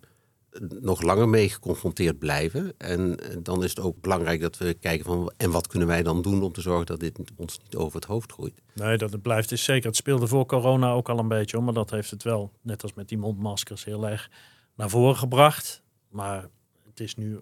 nog 0.80 1.02
langer 1.02 1.30
mee 1.30 1.50
geconfronteerd 1.50 2.20
blijven. 2.20 2.74
En 2.78 3.20
eh, 3.20 3.38
dan 3.40 3.64
is 3.64 3.70
het 3.70 3.80
ook 3.80 4.02
belangrijk 4.02 4.42
dat 4.42 4.58
we 4.58 4.74
kijken 4.74 5.06
van 5.06 5.34
en 5.38 5.52
wat 5.52 5.68
kunnen 5.68 5.88
wij 5.88 6.04
dan 6.04 6.22
doen 6.22 6.44
om 6.44 6.54
te 6.54 6.62
zorgen 6.62 6.86
dat 6.86 7.00
dit 7.00 7.20
ons 7.36 7.60
niet 7.64 7.76
over 7.76 7.96
het 7.96 8.06
hoofd 8.06 8.32
groeit. 8.32 8.62
Nee, 8.74 8.98
dat 8.98 9.12
het 9.12 9.22
blijft 9.22 9.52
is 9.52 9.64
zeker. 9.64 9.88
Het 9.88 9.96
speelde 9.96 10.28
voor 10.28 10.46
corona 10.46 10.92
ook 10.92 11.10
al 11.10 11.20
een 11.20 11.28
beetje, 11.28 11.60
maar 11.60 11.74
dat 11.74 11.90
heeft 11.90 12.12
het 12.12 12.24
wel, 12.24 12.52
net 12.62 12.84
als 12.84 12.94
met 12.94 13.10
die 13.10 13.18
mondmaskers, 13.18 13.86
heel 13.86 14.08
erg 14.08 14.30
naar 14.76 14.90
voren 14.90 15.18
gebracht. 15.18 15.82
Maar 16.10 16.48
het 16.90 17.00
is 17.00 17.16
nu 17.16 17.32
uh, 17.32 17.42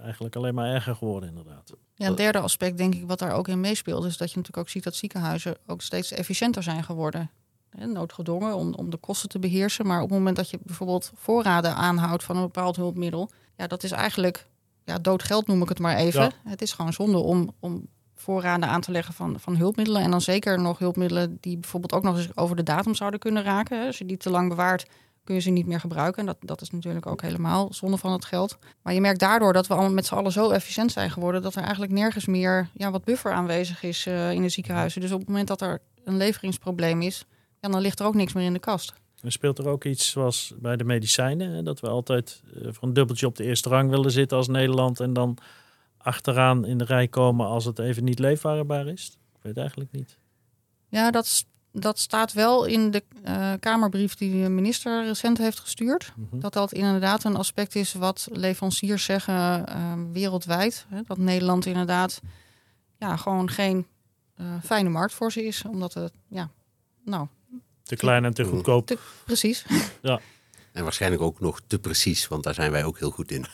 eigenlijk 0.00 0.36
alleen 0.36 0.54
maar 0.54 0.74
erger 0.74 0.96
geworden, 0.96 1.28
inderdaad. 1.28 1.72
Ja, 1.94 2.06
een 2.06 2.14
derde 2.14 2.38
aspect, 2.38 2.78
denk 2.78 2.94
ik, 2.94 3.06
wat 3.06 3.18
daar 3.18 3.32
ook 3.32 3.48
in 3.48 3.60
meespeelt, 3.60 4.04
is 4.04 4.16
dat 4.16 4.30
je 4.30 4.36
natuurlijk 4.36 4.66
ook 4.66 4.72
ziet 4.72 4.84
dat 4.84 4.94
ziekenhuizen 4.94 5.56
ook 5.66 5.82
steeds 5.82 6.12
efficiënter 6.12 6.62
zijn 6.62 6.84
geworden 6.84 7.30
noodgedwongen 7.84 8.54
om, 8.54 8.74
om 8.74 8.90
de 8.90 8.96
kosten 8.96 9.28
te 9.28 9.38
beheersen. 9.38 9.86
Maar 9.86 10.02
op 10.02 10.08
het 10.08 10.18
moment 10.18 10.36
dat 10.36 10.50
je 10.50 10.58
bijvoorbeeld 10.62 11.12
voorraden 11.14 11.74
aanhoudt 11.74 12.24
van 12.24 12.36
een 12.36 12.42
bepaald 12.42 12.76
hulpmiddel, 12.76 13.30
ja, 13.56 13.66
dat 13.66 13.82
is 13.82 13.90
eigenlijk 13.90 14.46
ja, 14.84 14.98
doodgeld 14.98 15.46
noem 15.46 15.62
ik 15.62 15.68
het 15.68 15.78
maar 15.78 15.96
even. 15.96 16.32
Het 16.44 16.62
is 16.62 16.72
gewoon 16.72 16.92
zonde 16.92 17.18
om, 17.18 17.50
om 17.60 17.86
voorraden 18.14 18.68
aan 18.68 18.80
te 18.80 18.90
leggen 18.90 19.14
van, 19.14 19.40
van 19.40 19.56
hulpmiddelen. 19.56 20.02
En 20.02 20.10
dan 20.10 20.20
zeker 20.20 20.60
nog 20.60 20.78
hulpmiddelen 20.78 21.38
die 21.40 21.58
bijvoorbeeld 21.58 21.92
ook 21.92 22.02
nog 22.02 22.16
eens 22.16 22.36
over 22.36 22.56
de 22.56 22.62
datum 22.62 22.94
zouden 22.94 23.20
kunnen 23.20 23.42
raken. 23.42 23.86
Als 23.86 23.98
je 23.98 24.06
die 24.06 24.16
te 24.16 24.30
lang 24.30 24.48
bewaart, 24.48 24.86
kun 25.24 25.34
je 25.34 25.40
ze 25.40 25.50
niet 25.50 25.66
meer 25.66 25.80
gebruiken. 25.80 26.20
En 26.20 26.26
dat, 26.26 26.36
dat 26.40 26.60
is 26.60 26.70
natuurlijk 26.70 27.06
ook 27.06 27.22
helemaal 27.22 27.72
zonde 27.72 27.96
van 27.96 28.12
het 28.12 28.24
geld. 28.24 28.58
Maar 28.82 28.94
je 28.94 29.00
merkt 29.00 29.20
daardoor 29.20 29.52
dat 29.52 29.66
we 29.66 29.74
allemaal 29.74 29.92
met 29.92 30.06
z'n 30.06 30.14
allen 30.14 30.32
zo 30.32 30.50
efficiënt 30.50 30.92
zijn 30.92 31.10
geworden... 31.10 31.42
dat 31.42 31.54
er 31.54 31.62
eigenlijk 31.62 31.92
nergens 31.92 32.26
meer 32.26 32.68
ja, 32.74 32.90
wat 32.90 33.04
buffer 33.04 33.32
aanwezig 33.32 33.82
is 33.82 34.06
uh, 34.06 34.32
in 34.32 34.42
de 34.42 34.48
ziekenhuizen. 34.48 35.00
Dus 35.00 35.12
op 35.12 35.18
het 35.18 35.28
moment 35.28 35.48
dat 35.48 35.60
er 35.60 35.80
een 36.04 36.16
leveringsprobleem 36.16 37.02
is... 37.02 37.24
Ja, 37.60 37.68
dan 37.68 37.80
ligt 37.80 38.00
er 38.00 38.06
ook 38.06 38.14
niks 38.14 38.32
meer 38.32 38.44
in 38.44 38.52
de 38.52 38.58
kast. 38.58 38.94
En 39.22 39.32
speelt 39.32 39.58
er 39.58 39.68
ook 39.68 39.84
iets 39.84 40.10
zoals 40.10 40.52
bij 40.58 40.76
de 40.76 40.84
medicijnen? 40.84 41.50
Hè? 41.50 41.62
Dat 41.62 41.80
we 41.80 41.88
altijd 41.88 42.42
uh, 42.54 42.68
voor 42.72 42.88
een 42.88 42.94
dubbeltje 42.94 43.26
op 43.26 43.36
de 43.36 43.44
eerste 43.44 43.68
rang 43.68 43.90
willen 43.90 44.10
zitten 44.10 44.36
als 44.36 44.48
Nederland... 44.48 45.00
en 45.00 45.12
dan 45.12 45.38
achteraan 45.98 46.64
in 46.64 46.78
de 46.78 46.84
rij 46.84 47.08
komen 47.08 47.46
als 47.46 47.64
het 47.64 47.78
even 47.78 48.04
niet 48.04 48.18
leefbaar 48.18 48.86
is? 48.86 49.18
Ik 49.36 49.42
weet 49.42 49.56
eigenlijk 49.56 49.92
niet. 49.92 50.18
Ja, 50.88 51.10
dat, 51.10 51.44
dat 51.72 51.98
staat 51.98 52.32
wel 52.32 52.64
in 52.64 52.90
de 52.90 53.02
uh, 53.24 53.52
Kamerbrief 53.60 54.14
die 54.14 54.42
de 54.42 54.48
minister 54.48 55.04
recent 55.04 55.38
heeft 55.38 55.60
gestuurd. 55.60 56.12
Mm 56.16 56.26
-hmm. 56.30 56.40
Dat 56.40 56.52
dat 56.52 56.72
inderdaad 56.72 57.24
een 57.24 57.36
aspect 57.36 57.74
is 57.74 57.92
wat 57.92 58.28
leveranciers 58.32 59.04
zeggen 59.04 59.64
uh, 59.68 59.92
wereldwijd. 60.12 60.86
Hè, 60.88 61.02
dat 61.06 61.18
Nederland 61.18 61.66
inderdaad 61.66 62.20
ja, 62.98 63.16
gewoon 63.16 63.50
geen 63.50 63.86
uh, 64.40 64.46
fijne 64.62 64.88
markt 64.88 65.14
voor 65.14 65.32
ze 65.32 65.44
is. 65.44 65.64
Omdat 65.64 65.94
het, 65.94 66.12
ja, 66.28 66.50
nou... 67.04 67.26
Te 67.86 67.96
klein 67.96 68.24
en 68.24 68.34
te 68.34 68.44
goedkoop. 68.44 68.86
Te, 68.86 68.98
precies. 69.24 69.64
Ja. 70.02 70.20
En 70.72 70.82
waarschijnlijk 70.82 71.22
ook 71.22 71.40
nog 71.40 71.60
te 71.66 71.78
precies, 71.78 72.28
want 72.28 72.42
daar 72.42 72.54
zijn 72.54 72.70
wij 72.70 72.84
ook 72.84 72.98
heel 72.98 73.10
goed 73.10 73.30
in. 73.30 73.44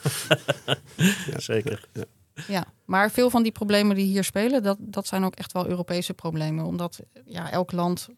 ja. 1.31 1.39
Zeker. 1.39 1.89
Ja. 1.93 2.05
Ja, 2.49 2.65
maar 2.85 3.11
veel 3.11 3.31
van 3.31 3.43
die 3.43 3.53
problemen 3.53 3.97
die 3.97 4.07
hier 4.07 4.25
spelen, 4.25 4.63
dat, 4.63 4.77
dat 4.81 5.07
zijn 5.07 5.25
ook 5.25 5.35
echt 5.35 5.53
wel 5.53 5.67
Europese 5.67 6.15
problemen. 6.15 6.65
Omdat 6.65 7.01
ja, 7.25 7.51
elk 7.51 7.73
land 7.73 8.09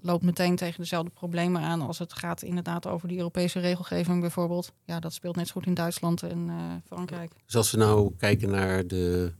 loopt 0.00 0.24
meteen 0.24 0.56
tegen 0.56 0.80
dezelfde 0.80 1.10
problemen 1.10 1.62
aan 1.62 1.80
als 1.80 1.98
het 1.98 2.12
gaat 2.12 2.42
inderdaad 2.42 2.86
over 2.86 3.08
die 3.08 3.16
Europese 3.16 3.60
regelgeving 3.60 4.20
bijvoorbeeld. 4.20 4.72
Ja, 4.84 5.00
dat 5.00 5.12
speelt 5.12 5.36
net 5.36 5.46
zo 5.46 5.52
goed 5.52 5.66
in 5.66 5.74
Duitsland 5.74 6.22
en 6.22 6.48
uh, 6.48 6.54
Frankrijk. 6.86 7.32
Dus 7.46 7.56
als 7.56 7.70
we 7.70 7.78
nou 7.78 8.12
kijken 8.16 8.50
naar 8.50 8.86
de 8.86 9.32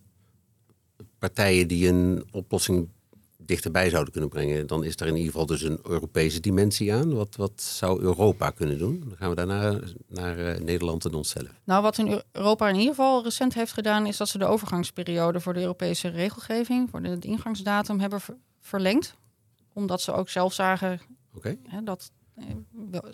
partijen 1.18 1.68
die 1.68 1.88
een 1.88 2.24
oplossing 2.30 2.88
dichterbij 3.52 3.90
zouden 3.90 4.12
kunnen 4.12 4.30
brengen, 4.30 4.66
dan 4.66 4.84
is 4.84 4.96
er 4.96 5.06
in 5.06 5.16
ieder 5.16 5.30
geval 5.30 5.46
dus 5.46 5.62
een 5.62 5.78
Europese 5.82 6.40
dimensie 6.40 6.94
aan. 6.94 7.14
Wat, 7.14 7.36
wat 7.36 7.62
zou 7.62 8.02
Europa 8.02 8.50
kunnen 8.50 8.78
doen? 8.78 9.04
Dan 9.08 9.16
gaan 9.16 9.28
we 9.28 9.34
daarna 9.34 9.78
naar 10.08 10.38
uh, 10.38 10.58
Nederland 10.58 11.04
en 11.04 11.14
onszelf. 11.14 11.48
Nou, 11.64 11.82
wat 11.82 11.98
in 11.98 12.22
Europa 12.32 12.68
in 12.68 12.74
ieder 12.74 12.94
geval 12.94 13.22
recent 13.22 13.54
heeft 13.54 13.72
gedaan, 13.72 14.06
is 14.06 14.16
dat 14.16 14.28
ze 14.28 14.38
de 14.38 14.44
overgangsperiode 14.44 15.40
voor 15.40 15.54
de 15.54 15.60
Europese 15.60 16.08
regelgeving, 16.08 16.90
voor 16.90 17.02
de 17.02 17.16
ingangsdatum, 17.20 18.00
hebben 18.00 18.20
ver 18.20 18.36
verlengd. 18.60 19.14
Omdat 19.72 20.00
ze 20.00 20.12
ook 20.12 20.28
zelf 20.28 20.52
zagen 20.52 21.00
okay. 21.34 21.58
hè, 21.68 21.82
dat 21.82 22.10
eh, 22.10 22.21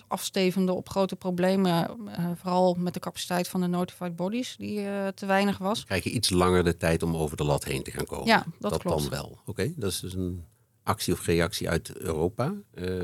afstevende 0.08 0.72
op 0.72 0.88
grote 0.88 1.16
problemen, 1.16 1.96
uh, 2.06 2.30
vooral 2.34 2.74
met 2.74 2.94
de 2.94 3.00
capaciteit 3.00 3.48
van 3.48 3.60
de 3.60 3.66
notified 3.66 4.16
bodies, 4.16 4.56
die 4.56 4.80
uh, 4.80 5.08
te 5.08 5.26
weinig 5.26 5.58
was. 5.58 5.84
Krijg 5.84 6.04
je 6.04 6.10
iets 6.10 6.30
langer 6.30 6.64
de 6.64 6.76
tijd 6.76 7.02
om 7.02 7.16
over 7.16 7.36
de 7.36 7.44
lat 7.44 7.64
heen 7.64 7.82
te 7.82 7.90
gaan 7.90 8.06
komen? 8.06 8.26
Ja, 8.26 8.46
dat, 8.58 8.70
dat 8.70 8.80
klopt. 8.80 9.00
dan 9.00 9.10
wel. 9.10 9.26
Oké, 9.40 9.50
okay, 9.50 9.74
dat 9.76 9.90
is 9.90 10.00
dus 10.00 10.14
een 10.14 10.44
actie 10.82 11.12
of 11.12 11.26
reactie 11.26 11.68
uit 11.68 11.96
Europa. 11.96 12.54
Uh, 12.74 13.02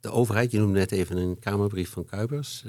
de 0.00 0.10
overheid, 0.10 0.50
je 0.50 0.58
noemde 0.58 0.78
net 0.78 0.92
even 0.92 1.16
een 1.16 1.38
Kamerbrief 1.38 1.90
van 1.90 2.04
Kuipers. 2.04 2.64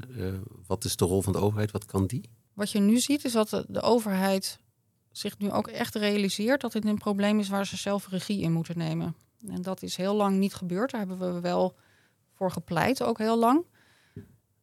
wat 0.67 0.83
is 0.83 0.95
de 0.95 1.05
rol 1.05 1.21
van 1.21 1.33
de 1.33 1.39
overheid? 1.39 1.71
Wat 1.71 1.85
kan 1.85 2.07
die? 2.07 2.29
Wat 2.53 2.71
je 2.71 2.79
nu 2.79 2.99
ziet 2.99 3.25
is 3.25 3.31
dat 3.31 3.49
de, 3.49 3.65
de 3.67 3.81
overheid 3.81 4.59
zich 5.11 5.37
nu 5.37 5.51
ook 5.51 5.67
echt 5.67 5.95
realiseert 5.95 6.61
dat 6.61 6.71
dit 6.71 6.85
een 6.85 6.97
probleem 6.97 7.39
is 7.39 7.49
waar 7.49 7.67
ze 7.67 7.77
zelf 7.77 8.07
regie 8.07 8.41
in 8.41 8.51
moeten 8.51 8.77
nemen. 8.77 9.15
En 9.47 9.61
dat 9.61 9.81
is 9.81 9.95
heel 9.95 10.15
lang 10.15 10.37
niet 10.37 10.53
gebeurd. 10.53 10.91
Daar 10.91 11.07
hebben 11.07 11.33
we 11.33 11.39
wel 11.39 11.75
voor 12.37 12.51
gepleit, 12.51 13.03
ook 13.03 13.17
heel 13.17 13.39
lang. 13.39 13.65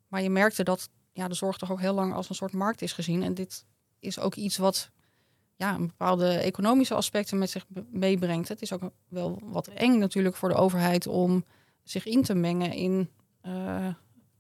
Maar 0.08 0.22
je 0.22 0.30
merkte 0.30 0.62
dat 0.62 0.90
ja, 1.12 1.28
de 1.28 1.34
zorg 1.34 1.56
toch 1.56 1.72
ook 1.72 1.80
heel 1.80 1.94
lang 1.94 2.14
als 2.14 2.28
een 2.28 2.34
soort 2.34 2.52
markt 2.52 2.82
is 2.82 2.92
gezien. 2.92 3.22
En 3.22 3.34
dit 3.34 3.66
is 3.98 4.18
ook 4.18 4.34
iets 4.34 4.56
wat 4.56 4.90
ja, 5.56 5.74
een 5.74 5.86
bepaalde 5.86 6.28
economische 6.28 6.94
aspecten 6.94 7.38
met 7.38 7.50
zich 7.50 7.66
meebrengt. 7.90 8.48
Het 8.48 8.62
is 8.62 8.72
ook 8.72 8.90
wel 9.08 9.40
wat 9.42 9.68
eng 9.68 9.98
natuurlijk 9.98 10.36
voor 10.36 10.48
de 10.48 10.54
overheid 10.54 11.06
om 11.06 11.44
zich 11.82 12.06
in 12.06 12.22
te 12.22 12.34
mengen 12.34 12.72
in, 12.72 13.10
uh, 13.46 13.94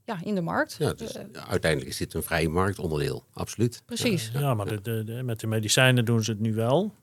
ja, 0.04 0.22
in 0.22 0.34
de 0.34 0.40
markt. 0.40 0.76
Ja, 0.78 0.92
dus, 0.92 1.16
uh, 1.16 1.22
uiteindelijk 1.48 1.90
is 1.90 1.96
dit 1.96 2.14
een 2.14 2.22
vrije 2.22 2.48
marktonderdeel, 2.48 3.24
absoluut. 3.32 3.82
Precies. 3.86 4.30
Ja, 4.32 4.40
ja 4.40 4.54
maar 4.54 4.66
de, 4.66 4.80
de, 4.80 5.04
de, 5.04 5.22
met 5.22 5.40
de 5.40 5.46
medicijnen 5.46 6.04
doen 6.04 6.24
ze 6.24 6.30
het 6.30 6.40
nu 6.40 6.54
wel. 6.54 6.94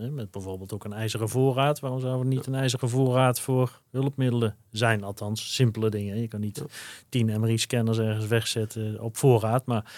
Met 0.00 0.30
bijvoorbeeld 0.30 0.72
ook 0.72 0.84
een 0.84 0.92
ijzeren 0.92 1.28
voorraad. 1.28 1.80
Waarom 1.80 2.00
zou 2.00 2.20
er 2.20 2.26
niet 2.26 2.46
een 2.46 2.54
ijzeren 2.54 2.88
voorraad 2.88 3.40
voor 3.40 3.80
hulpmiddelen 3.90 4.56
zijn? 4.70 5.04
Althans, 5.04 5.54
simpele 5.54 5.90
dingen. 5.90 6.20
Je 6.20 6.28
kan 6.28 6.40
niet 6.40 6.64
tien 7.08 7.40
MRI-scanners 7.40 7.98
ergens 7.98 8.26
wegzetten 8.26 9.00
op 9.00 9.16
voorraad. 9.16 9.66
Maar 9.66 9.92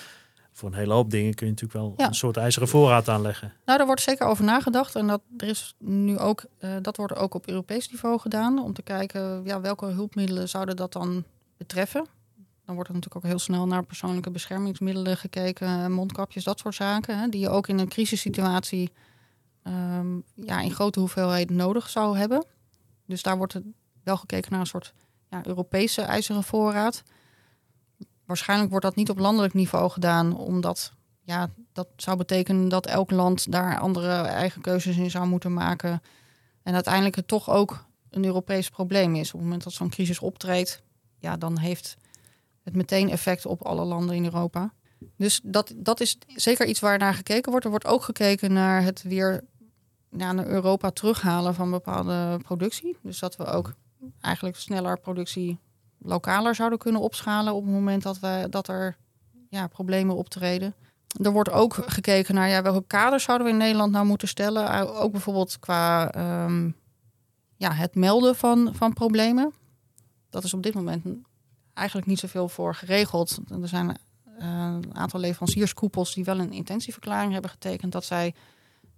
voor 0.52 0.68
een 0.68 0.74
hele 0.74 0.92
hoop 0.92 1.10
dingen 1.10 1.34
kun 1.34 1.46
je 1.46 1.52
natuurlijk 1.52 1.80
wel 1.80 1.94
ja. 1.96 2.06
een 2.06 2.14
soort 2.14 2.36
ijzeren 2.36 2.68
voorraad 2.68 3.08
aanleggen. 3.08 3.52
Nou, 3.64 3.78
daar 3.78 3.86
wordt 3.86 4.02
zeker 4.02 4.26
over 4.26 4.44
nagedacht. 4.44 4.94
En 4.94 5.06
dat, 5.06 5.20
er 5.36 5.48
is 5.48 5.74
nu 5.78 6.18
ook, 6.18 6.44
uh, 6.60 6.76
dat 6.82 6.96
wordt 6.96 7.16
ook 7.16 7.34
op 7.34 7.46
Europees 7.46 7.90
niveau 7.90 8.18
gedaan. 8.18 8.62
Om 8.62 8.72
te 8.72 8.82
kijken 8.82 9.44
ja, 9.44 9.60
welke 9.60 9.86
hulpmiddelen 9.86 10.48
zouden 10.48 10.76
dat 10.76 10.92
dan 10.92 11.24
betreffen. 11.56 12.06
Dan 12.64 12.74
wordt 12.74 12.88
er 12.88 12.94
natuurlijk 12.94 13.24
ook 13.24 13.30
heel 13.30 13.40
snel 13.40 13.66
naar 13.66 13.84
persoonlijke 13.84 14.30
beschermingsmiddelen 14.30 15.16
gekeken. 15.16 15.92
Mondkapjes, 15.92 16.44
dat 16.44 16.58
soort 16.58 16.74
zaken. 16.74 17.18
Hè, 17.18 17.28
die 17.28 17.40
je 17.40 17.48
ook 17.48 17.68
in 17.68 17.78
een 17.78 17.88
crisissituatie 17.88 18.90
um, 19.64 20.24
ja, 20.34 20.60
in 20.60 20.70
grote 20.70 21.00
hoeveelheden 21.00 21.56
nodig 21.56 21.88
zou 21.88 22.18
hebben. 22.18 22.44
Dus 23.06 23.22
daar 23.22 23.36
wordt 23.36 23.60
wel 24.02 24.16
gekeken 24.16 24.50
naar 24.50 24.60
een 24.60 24.66
soort 24.66 24.94
ja, 25.28 25.46
Europese 25.46 26.02
ijzeren 26.02 26.44
voorraad. 26.44 27.02
Waarschijnlijk 28.24 28.70
wordt 28.70 28.84
dat 28.84 28.96
niet 28.96 29.10
op 29.10 29.18
landelijk 29.18 29.54
niveau 29.54 29.90
gedaan, 29.90 30.36
omdat 30.36 30.92
ja, 31.22 31.50
dat 31.72 31.88
zou 31.96 32.16
betekenen 32.16 32.68
dat 32.68 32.86
elk 32.86 33.10
land 33.10 33.52
daar 33.52 33.78
andere 33.78 34.12
eigen 34.12 34.62
keuzes 34.62 34.96
in 34.96 35.10
zou 35.10 35.26
moeten 35.26 35.52
maken. 35.52 36.02
En 36.62 36.74
uiteindelijk 36.74 37.16
het 37.16 37.28
toch 37.28 37.50
ook 37.50 37.84
een 38.10 38.24
Europees 38.24 38.70
probleem 38.70 39.14
is. 39.14 39.26
Op 39.26 39.32
het 39.32 39.42
moment 39.42 39.62
dat 39.64 39.72
zo'n 39.72 39.90
crisis 39.90 40.18
optreedt, 40.18 40.82
ja, 41.18 41.36
dan 41.36 41.58
heeft 41.58 41.96
het 42.62 42.74
meteen 42.74 43.10
effect 43.10 43.46
op 43.46 43.62
alle 43.62 43.84
landen 43.84 44.16
in 44.16 44.24
Europa. 44.24 44.72
Dus 45.16 45.40
dat, 45.44 45.72
dat 45.76 46.00
is 46.00 46.18
zeker 46.26 46.66
iets 46.66 46.80
waar 46.80 46.98
naar 46.98 47.14
gekeken 47.14 47.50
wordt. 47.50 47.64
Er 47.64 47.70
wordt 47.70 47.86
ook 47.86 48.02
gekeken 48.02 48.52
naar 48.52 48.82
het 48.82 49.02
weer 49.02 49.44
naar 50.10 50.46
Europa 50.46 50.90
terughalen 50.90 51.54
van 51.54 51.70
bepaalde 51.70 52.38
productie. 52.42 52.96
Dus 53.02 53.18
dat 53.18 53.36
we 53.36 53.44
ook 53.44 53.74
eigenlijk 54.20 54.56
sneller 54.56 55.00
productie 55.00 55.58
lokaler 55.98 56.54
zouden 56.54 56.78
kunnen 56.78 57.00
opschalen 57.00 57.54
op 57.54 57.64
het 57.64 57.72
moment 57.72 58.02
dat, 58.02 58.18
we, 58.18 58.46
dat 58.50 58.68
er 58.68 58.96
ja, 59.48 59.66
problemen 59.66 60.16
optreden. 60.16 60.74
Er 61.22 61.32
wordt 61.32 61.50
ook 61.50 61.74
gekeken 61.74 62.34
naar 62.34 62.48
ja, 62.48 62.62
welke 62.62 62.86
kaders 62.86 63.24
zouden 63.24 63.46
we 63.46 63.52
in 63.52 63.58
Nederland 63.58 63.92
nou 63.92 64.06
moeten 64.06 64.28
stellen. 64.28 64.94
Ook 64.94 65.12
bijvoorbeeld 65.12 65.58
qua 65.58 66.14
um, 66.44 66.76
ja, 67.56 67.72
het 67.72 67.94
melden 67.94 68.36
van, 68.36 68.70
van 68.74 68.92
problemen. 68.92 69.52
Dat 70.30 70.44
is 70.44 70.54
op 70.54 70.62
dit 70.62 70.74
moment 70.74 71.04
eigenlijk 71.74 72.06
niet 72.06 72.18
zoveel 72.18 72.48
voor 72.48 72.74
geregeld. 72.74 73.38
Er 73.62 73.68
zijn 73.68 73.98
een 74.46 74.96
aantal 74.96 75.20
leverancierskoepels 75.20 76.14
die 76.14 76.24
wel 76.24 76.38
een 76.38 76.52
intentieverklaring 76.52 77.32
hebben 77.32 77.50
getekend 77.50 77.92
dat 77.92 78.04
zij 78.04 78.34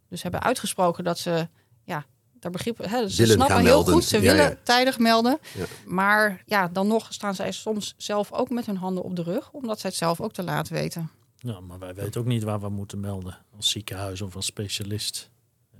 dus 0.09 0.23
hebben 0.23 0.43
uitgesproken 0.43 1.05
dat 1.05 1.19
ze 1.19 1.49
ja, 1.85 2.05
daar 2.41 2.51
begrip, 2.51 2.79
hè, 2.79 3.09
ze 3.09 3.17
willen 3.17 3.35
snappen 3.35 3.57
heel 3.57 3.65
melden. 3.65 3.93
goed, 3.95 4.05
ze 4.05 4.17
Ja, 4.17 4.23
willen 4.23 4.51
ja. 4.51 4.57
tijdig 4.63 4.99
melden. 4.99 5.39
Ja. 5.55 5.65
Maar 5.87 6.43
ja, 6.47 6.69
dan 6.69 6.87
nog 6.87 7.13
staan 7.13 7.35
zij 7.35 7.53
soms 7.53 7.95
zelf 7.97 8.33
ook 8.33 8.51
met 8.51 8.67
hun 8.67 8.77
handen 8.77 9.03
op 9.03 9.17
de 9.17 9.23
rug, 9.23 9.51
omdat 9.51 9.81
zij 9.81 9.91
het 9.91 9.99
zelf 9.99 10.21
ook 10.21 10.33
te 10.33 10.43
laat 10.43 10.69
weten. 10.69 11.11
Ja, 11.37 11.61
maar 11.61 11.79
wij 11.79 11.95
weten 11.95 12.21
ook 12.21 12.27
niet 12.27 12.43
waar 12.43 12.61
we 12.61 12.69
moeten 12.69 13.01
melden 13.01 13.39
als 13.57 13.71
ziekenhuis 13.71 14.21
of 14.21 14.37
als 14.37 14.47
specialist. 14.47 15.31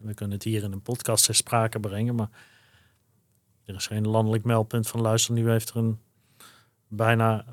We 0.01 0.15
kunnen 0.15 0.35
het 0.35 0.45
hier 0.45 0.63
in 0.63 0.73
een 0.73 0.83
podcast 0.83 1.25
ter 1.25 1.35
sprake 1.35 1.81
brengen, 1.81 2.15
maar 2.15 2.29
er 3.65 3.75
is 3.75 3.87
geen 3.87 4.09
landelijk 4.09 4.45
meldpunt 4.45 4.89
van 4.89 5.01
luister, 5.01 5.35
nu 5.35 5.51
heeft 5.51 5.71
er 5.71 5.77
een 5.77 5.99
bijna 6.89 7.41
eh, 7.41 7.53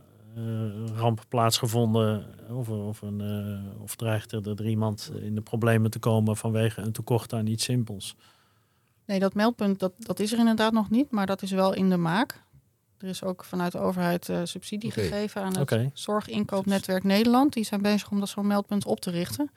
ramp 0.95 1.23
plaatsgevonden 1.27 2.25
of, 2.49 2.69
of, 2.69 3.01
een, 3.01 3.21
eh, 3.21 3.81
of 3.81 3.95
dreigt 3.95 4.31
er, 4.31 4.49
er 4.49 4.67
iemand 4.67 5.11
in 5.21 5.35
de 5.35 5.41
problemen 5.41 5.91
te 5.91 5.99
komen 5.99 6.37
vanwege 6.37 6.81
een 6.81 6.91
tekort 6.91 7.33
aan 7.33 7.47
iets 7.47 7.63
simpels. 7.63 8.15
Nee, 9.05 9.19
dat 9.19 9.33
meldpunt 9.33 9.79
dat, 9.79 9.93
dat 9.97 10.19
is 10.19 10.31
er 10.31 10.39
inderdaad 10.39 10.73
nog 10.73 10.89
niet, 10.89 11.11
maar 11.11 11.25
dat 11.25 11.41
is 11.41 11.51
wel 11.51 11.73
in 11.73 11.89
de 11.89 11.97
maak. 11.97 12.43
Er 12.97 13.07
is 13.07 13.23
ook 13.23 13.43
vanuit 13.43 13.71
de 13.71 13.79
overheid 13.79 14.29
eh, 14.29 14.39
subsidie 14.43 14.91
gegeven 14.91 15.41
aan 15.41 15.57
het. 15.57 15.89
Zorginkoopnetwerk 15.93 17.03
Nederland. 17.03 17.53
Die 17.53 17.63
zijn 17.63 17.81
bezig 17.81 18.11
om 18.11 18.19
dat 18.19 18.29
zo'n 18.29 18.47
meldpunt 18.47 18.85
op 18.85 18.99
te 18.99 19.11
richten. 19.11 19.51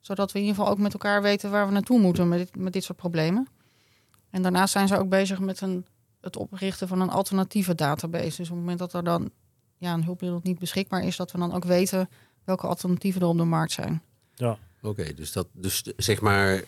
Zodat 0.00 0.32
we 0.32 0.38
in 0.38 0.44
ieder 0.44 0.58
geval 0.58 0.72
ook 0.72 0.78
met 0.80 0.92
elkaar 0.92 1.22
weten 1.22 1.50
waar 1.50 1.66
we 1.66 1.72
naartoe 1.72 2.00
moeten 2.00 2.28
met 2.28 2.38
dit, 2.38 2.56
met 2.56 2.72
dit 2.72 2.84
soort 2.84 2.98
problemen. 2.98 3.48
En 4.30 4.42
daarnaast 4.42 4.72
zijn 4.72 4.88
ze 4.88 4.98
ook 4.98 5.08
bezig 5.08 5.40
met 5.40 5.60
een, 5.60 5.86
het 6.20 6.36
oprichten 6.36 6.88
van 6.88 7.00
een 7.00 7.10
alternatieve 7.10 7.74
database. 7.74 8.36
Dus 8.36 8.50
op 8.50 8.56
het 8.56 8.58
moment 8.58 8.78
dat 8.78 8.92
er 8.92 9.04
dan 9.04 9.30
ja, 9.80 9.92
een 9.94 10.04
hulpmiddel 10.04 10.40
niet 10.42 10.58
beschikbaar 10.58 11.04
is, 11.04 11.16
dat 11.16 11.32
we 11.32 11.38
dan 11.38 11.52
ook 11.52 11.64
weten 11.64 12.08
welke 12.44 12.66
alternatieven 12.66 13.20
er 13.20 13.26
op 13.26 13.36
de 13.36 13.44
markt 13.44 13.72
zijn. 13.72 14.02
Ja, 14.34 14.58
Oké, 14.82 15.14
dus, 15.14 15.32
dat, 15.32 15.46
dus 15.52 15.82
zeg 15.96 16.20
maar 16.20 16.54
eh, 16.54 16.62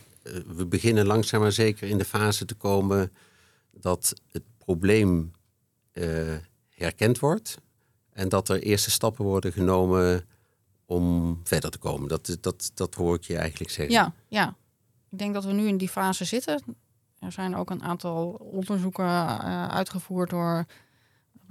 we 0.47 0.67
beginnen 0.67 1.07
langzaam 1.07 1.41
maar 1.41 1.53
zeker 1.53 1.89
in 1.89 1.99
de 1.99 2.05
fase 2.05 2.45
te 2.45 2.55
komen 2.55 3.13
dat 3.71 4.15
het 4.31 4.43
probleem 4.59 5.33
uh, 5.93 6.35
herkend 6.69 7.19
wordt. 7.19 7.59
En 8.13 8.29
dat 8.29 8.49
er 8.49 8.63
eerste 8.63 8.91
stappen 8.91 9.25
worden 9.25 9.53
genomen 9.53 10.25
om 10.87 11.41
verder 11.45 11.71
te 11.71 11.79
komen. 11.79 12.09
Dat, 12.09 12.37
dat, 12.41 12.71
dat 12.75 12.95
hoor 12.95 13.15
ik 13.15 13.25
je 13.25 13.37
eigenlijk 13.37 13.71
zeggen. 13.71 13.95
Ja, 13.95 14.13
ja, 14.29 14.57
ik 15.11 15.19
denk 15.19 15.35
dat 15.35 15.45
we 15.45 15.53
nu 15.53 15.67
in 15.67 15.77
die 15.77 15.89
fase 15.89 16.25
zitten. 16.25 16.63
Er 17.19 17.33
zijn 17.33 17.57
ook 17.57 17.71
een 17.71 17.83
aantal 17.83 18.29
onderzoeken 18.31 19.05
uh, 19.05 19.69
uitgevoerd 19.69 20.31
door 20.31 20.65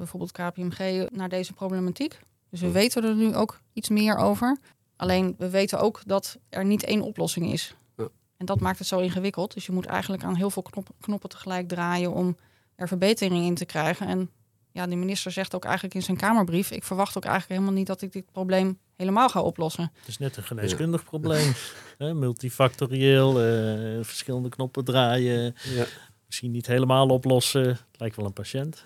bijvoorbeeld 0.01 0.31
KPMG 0.31 1.09
naar 1.09 1.29
deze 1.29 1.53
problematiek. 1.53 2.19
Dus 2.49 2.61
we 2.61 2.71
weten 2.71 3.03
er 3.03 3.15
nu 3.15 3.35
ook 3.35 3.59
iets 3.73 3.89
meer 3.89 4.15
over. 4.15 4.57
Alleen 4.95 5.35
we 5.37 5.49
weten 5.49 5.79
ook 5.79 6.01
dat 6.05 6.37
er 6.49 6.65
niet 6.65 6.83
één 6.83 7.01
oplossing 7.01 7.51
is. 7.51 7.75
Ja. 7.97 8.07
En 8.37 8.45
dat 8.45 8.59
maakt 8.59 8.79
het 8.79 8.87
zo 8.87 8.99
ingewikkeld. 8.99 9.53
Dus 9.53 9.65
je 9.65 9.71
moet 9.71 9.85
eigenlijk 9.85 10.23
aan 10.23 10.35
heel 10.35 10.49
veel 10.49 10.61
knoppen, 10.61 10.95
knoppen 11.01 11.29
tegelijk 11.29 11.67
draaien 11.67 12.13
om 12.13 12.37
er 12.75 12.87
verbetering 12.87 13.45
in 13.45 13.55
te 13.55 13.65
krijgen. 13.65 14.07
En 14.07 14.29
ja, 14.71 14.87
de 14.87 14.95
minister 14.95 15.31
zegt 15.31 15.55
ook 15.55 15.65
eigenlijk 15.65 15.93
in 15.95 16.03
zijn 16.03 16.17
Kamerbrief: 16.17 16.71
ik 16.71 16.83
verwacht 16.83 17.17
ook 17.17 17.25
eigenlijk 17.25 17.53
helemaal 17.53 17.77
niet 17.77 17.87
dat 17.87 18.01
ik 18.01 18.11
dit 18.11 18.31
probleem 18.31 18.79
helemaal 18.95 19.29
ga 19.29 19.41
oplossen. 19.41 19.91
Het 19.99 20.07
is 20.07 20.17
net 20.17 20.37
een 20.37 20.43
geneeskundig 20.43 21.03
probleem. 21.03 21.53
Hè, 21.97 22.13
multifactorieel, 22.13 23.29
uh, 23.29 24.03
verschillende 24.03 24.49
knoppen 24.49 24.83
draaien. 24.83 25.55
Ja. 25.63 25.85
Misschien 26.31 26.51
niet 26.51 26.67
helemaal 26.67 27.07
oplossen. 27.07 27.67
Het 27.67 27.99
lijkt 27.99 28.15
wel 28.15 28.25
een 28.25 28.33
patiënt. 28.33 28.83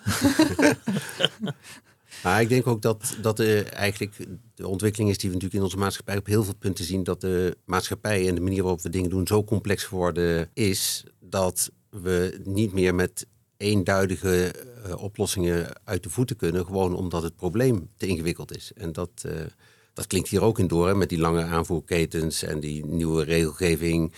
maar 2.22 2.40
ik 2.40 2.48
denk 2.48 2.66
ook 2.66 2.82
dat, 2.82 3.16
dat 3.20 3.40
eigenlijk 3.40 4.16
de 4.54 4.68
ontwikkeling 4.68 5.10
is 5.10 5.18
die 5.18 5.28
we 5.28 5.34
natuurlijk 5.34 5.60
in 5.60 5.62
onze 5.62 5.76
maatschappij 5.76 6.16
op 6.16 6.26
heel 6.26 6.44
veel 6.44 6.54
punten 6.54 6.84
zien. 6.84 7.04
Dat 7.04 7.20
de 7.20 7.56
maatschappij 7.64 8.28
en 8.28 8.34
de 8.34 8.40
manier 8.40 8.62
waarop 8.62 8.80
we 8.80 8.90
dingen 8.90 9.10
doen 9.10 9.26
zo 9.26 9.44
complex 9.44 9.84
geworden 9.84 10.50
is. 10.52 11.04
Dat 11.20 11.70
we 11.90 12.40
niet 12.44 12.72
meer 12.72 12.94
met 12.94 13.26
eenduidige 13.56 14.54
uh, 14.86 15.02
oplossingen 15.02 15.80
uit 15.84 16.02
de 16.02 16.10
voeten 16.10 16.36
kunnen. 16.36 16.64
Gewoon 16.64 16.94
omdat 16.94 17.22
het 17.22 17.36
probleem 17.36 17.90
te 17.96 18.06
ingewikkeld 18.06 18.56
is. 18.56 18.72
En 18.74 18.92
dat, 18.92 19.22
uh, 19.26 19.32
dat 19.92 20.06
klinkt 20.06 20.28
hier 20.28 20.42
ook 20.42 20.58
in 20.58 20.66
door, 20.66 20.96
met 20.96 21.08
die 21.08 21.18
lange 21.18 21.42
aanvoerketens 21.42 22.42
en 22.42 22.60
die 22.60 22.86
nieuwe 22.86 23.24
regelgeving. 23.24 24.12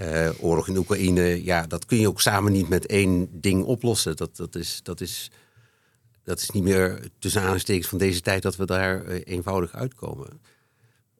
Uh, 0.00 0.30
oorlog 0.40 0.68
in 0.68 0.76
Oekraïne, 0.76 1.44
ja, 1.44 1.66
dat 1.66 1.84
kun 1.84 1.98
je 1.98 2.08
ook 2.08 2.20
samen 2.20 2.52
niet 2.52 2.68
met 2.68 2.86
één 2.86 3.40
ding 3.40 3.64
oplossen. 3.64 4.16
Dat, 4.16 4.36
dat, 4.36 4.54
is, 4.54 4.80
dat, 4.82 5.00
is, 5.00 5.30
dat 6.22 6.40
is 6.40 6.50
niet 6.50 6.62
meer 6.62 7.08
tussen 7.18 7.42
aanstekens 7.42 7.88
van 7.88 7.98
deze 7.98 8.20
tijd 8.20 8.42
dat 8.42 8.56
we 8.56 8.66
daar 8.66 9.06
eenvoudig 9.06 9.74
uitkomen. 9.74 10.40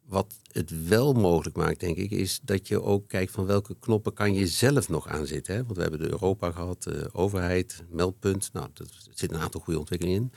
Wat 0.06 0.34
het 0.52 0.88
wel 0.88 1.12
mogelijk 1.12 1.56
maakt, 1.56 1.80
denk 1.80 1.96
ik, 1.96 2.10
is 2.10 2.40
dat 2.42 2.68
je 2.68 2.82
ook 2.82 3.08
kijkt 3.08 3.32
van 3.32 3.46
welke 3.46 3.76
knoppen 3.80 4.12
kan 4.12 4.34
je 4.34 4.46
zelf 4.46 4.88
nog 4.88 5.08
aanzetten. 5.08 5.54
Hè? 5.54 5.64
Want 5.64 5.76
we 5.76 5.82
hebben 5.82 6.00
de 6.00 6.10
Europa 6.10 6.50
gehad, 6.50 6.82
de 6.82 7.08
overheid, 7.12 7.82
meldpunt. 7.90 8.50
Nou, 8.52 8.68
er 8.74 8.86
zit 9.14 9.32
een 9.32 9.40
aantal 9.40 9.60
goede 9.60 9.78
ontwikkelingen 9.78 10.20
in. 10.20 10.32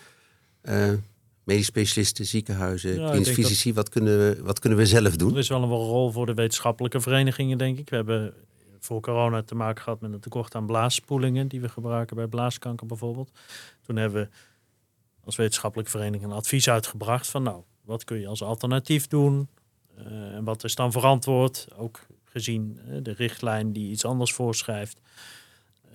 Uh, 0.73 0.93
medisch 1.47 1.65
specialisten, 1.65 2.25
ziekenhuizen, 2.25 2.99
ja, 2.99 3.09
klinisch 3.09 3.29
fysici, 3.29 3.73
wat, 3.73 3.89
kunnen 3.89 4.17
we, 4.17 4.43
wat 4.43 4.59
kunnen 4.59 4.79
we 4.79 4.85
zelf 4.85 5.15
doen? 5.15 5.31
Er 5.31 5.37
is 5.37 5.49
wel 5.49 5.63
een 5.63 5.69
rol 5.69 6.11
voor 6.11 6.25
de 6.25 6.33
wetenschappelijke 6.33 6.99
verenigingen, 6.99 7.57
denk 7.57 7.77
ik. 7.77 7.89
We 7.89 7.95
hebben 7.95 8.33
voor 8.79 9.01
corona 9.01 9.43
te 9.43 9.55
maken 9.55 9.83
gehad 9.83 10.01
met 10.01 10.13
een 10.13 10.19
tekort 10.19 10.55
aan 10.55 10.65
blaasspoelingen 10.65 11.47
die 11.47 11.61
we 11.61 11.69
gebruiken 11.69 12.15
bij 12.15 12.27
blaaskanker 12.27 12.87
bijvoorbeeld. 12.87 13.31
Toen 13.81 13.95
hebben 13.95 14.21
we 14.21 14.29
als 15.23 15.35
wetenschappelijke 15.35 15.91
vereniging 15.91 16.31
een 16.31 16.37
advies 16.37 16.69
uitgebracht 16.69 17.27
van 17.27 17.43
nou, 17.43 17.61
wat 17.81 18.03
kun 18.03 18.19
je 18.19 18.27
als 18.27 18.43
alternatief 18.43 19.07
doen? 19.07 19.47
Eh, 19.95 20.05
en 20.35 20.43
wat 20.43 20.63
is 20.63 20.75
dan 20.75 20.91
verantwoord, 20.91 21.67
ook 21.77 21.99
gezien 22.23 22.79
uh, 22.87 22.97
de 23.01 23.11
richtlijn 23.11 23.73
die 23.73 23.91
iets 23.91 24.05
anders 24.05 24.33
voorschrijft. 24.33 24.99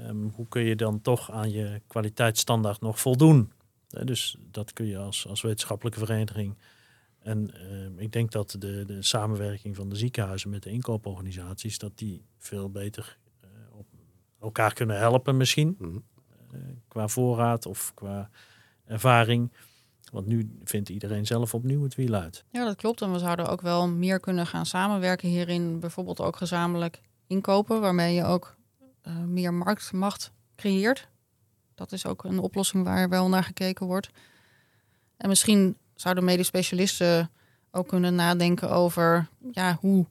Um, 0.00 0.32
hoe 0.34 0.48
kun 0.48 0.62
je 0.62 0.76
dan 0.76 1.00
toch 1.00 1.30
aan 1.30 1.50
je 1.50 1.80
kwaliteitsstandaard 1.86 2.80
nog 2.80 3.00
voldoen? 3.00 3.52
Uh, 3.94 4.04
dus 4.04 4.36
dat 4.50 4.72
kun 4.72 4.86
je 4.86 4.98
als, 4.98 5.26
als 5.26 5.42
wetenschappelijke 5.42 5.98
vereniging. 5.98 6.58
En 7.18 7.54
ehm, 7.54 7.98
ik 7.98 8.12
denk 8.12 8.30
dat 8.30 8.56
de, 8.58 8.84
de 8.86 9.02
samenwerking 9.02 9.76
van 9.76 9.88
de 9.88 9.96
ziekenhuizen 9.96 10.50
met 10.50 10.62
de 10.62 10.70
inkooporganisaties, 10.70 11.78
dat 11.78 11.98
die 11.98 12.24
veel 12.38 12.70
beter 12.70 13.18
op 13.70 13.86
elkaar 14.40 14.72
kunnen 14.72 14.98
helpen 14.98 15.36
misschien. 15.36 15.76
Mm 15.78 16.04
qua 16.88 17.08
voorraad 17.08 17.66
of 17.66 17.92
qua 17.94 18.30
ervaring. 18.84 19.52
Want 20.12 20.26
nu 20.26 20.58
vindt 20.64 20.88
iedereen 20.88 21.26
zelf 21.26 21.54
opnieuw 21.54 21.82
het 21.82 21.94
wiel 21.94 22.14
uit. 22.14 22.44
Ja, 22.50 22.64
dat 22.64 22.76
klopt. 22.76 23.02
En 23.02 23.12
we 23.12 23.18
zouden 23.18 23.48
ook 23.48 23.60
wel 23.60 23.88
meer 23.88 24.20
kunnen 24.20 24.46
gaan 24.46 24.66
samenwerken 24.66 25.28
hierin. 25.28 25.80
Bijvoorbeeld 25.80 26.20
ook 26.20 26.36
gezamenlijk 26.36 27.00
inkopen, 27.26 27.80
waarmee 27.80 28.14
je 28.14 28.24
ook 28.24 28.56
uh, 29.06 29.18
meer 29.18 29.54
marktmacht 29.54 30.32
creëert. 30.56 31.08
Dat 31.82 31.92
is 31.92 32.06
ook 32.06 32.24
een 32.24 32.38
oplossing 32.38 32.84
waar 32.84 33.08
wel 33.08 33.28
naar 33.28 33.44
gekeken 33.44 33.86
wordt. 33.86 34.08
En 35.16 35.28
misschien 35.28 35.76
zouden 35.94 36.24
medisch 36.24 36.46
specialisten 36.46 37.30
ook 37.70 37.88
kunnen 37.88 38.14
nadenken 38.14 38.70
over 38.70 39.28
ja, 39.50 39.78
hoe 39.80 40.06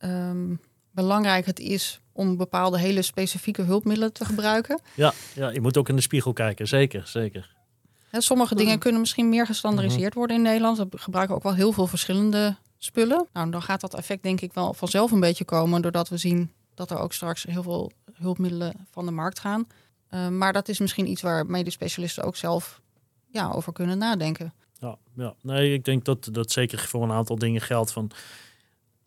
um, 0.00 0.60
belangrijk 0.90 1.46
het 1.46 1.58
is 1.58 2.00
om 2.12 2.36
bepaalde 2.36 2.78
hele 2.78 3.02
specifieke 3.02 3.62
hulpmiddelen 3.62 4.12
te 4.12 4.24
gebruiken. 4.24 4.80
Ja, 4.94 5.12
ja, 5.34 5.48
je 5.48 5.60
moet 5.60 5.76
ook 5.76 5.88
in 5.88 5.96
de 5.96 6.02
spiegel 6.02 6.32
kijken, 6.32 6.68
zeker, 6.68 7.06
zeker 7.06 7.56
sommige 8.22 8.54
dingen 8.54 8.78
kunnen 8.78 9.00
misschien 9.00 9.28
meer 9.28 9.46
gestandardiseerd 9.46 10.10
mhm. 10.10 10.18
worden 10.18 10.36
in 10.36 10.42
Nederland. 10.42 10.78
We 10.78 10.86
gebruiken 10.90 11.34
ook 11.34 11.42
wel 11.42 11.54
heel 11.54 11.72
veel 11.72 11.86
verschillende 11.86 12.56
spullen. 12.78 13.26
Nou, 13.32 13.50
dan 13.50 13.62
gaat 13.62 13.80
dat 13.80 13.94
effect 13.94 14.22
denk 14.22 14.40
ik 14.40 14.52
wel 14.52 14.74
vanzelf 14.74 15.10
een 15.10 15.20
beetje 15.20 15.44
komen, 15.44 15.82
doordat 15.82 16.08
we 16.08 16.16
zien 16.16 16.52
dat 16.74 16.90
er 16.90 16.98
ook 16.98 17.12
straks 17.12 17.42
heel 17.42 17.62
veel 17.62 17.92
hulpmiddelen 18.12 18.86
van 18.90 19.04
de 19.04 19.12
markt 19.12 19.40
gaan. 19.40 19.66
Uh, 20.10 20.28
maar 20.28 20.52
dat 20.52 20.68
is 20.68 20.78
misschien 20.78 21.10
iets 21.10 21.22
waar 21.22 21.46
medisch 21.46 21.74
specialisten 21.74 22.24
ook 22.24 22.36
zelf 22.36 22.80
ja, 23.26 23.50
over 23.50 23.72
kunnen 23.72 23.98
nadenken. 23.98 24.52
Ja, 24.78 24.98
ja, 25.14 25.34
nee, 25.42 25.72
ik 25.72 25.84
denk 25.84 26.04
dat 26.04 26.28
dat 26.32 26.52
zeker 26.52 26.78
voor 26.78 27.02
een 27.02 27.12
aantal 27.12 27.38
dingen 27.38 27.60
geldt 27.60 27.92
van 27.92 28.10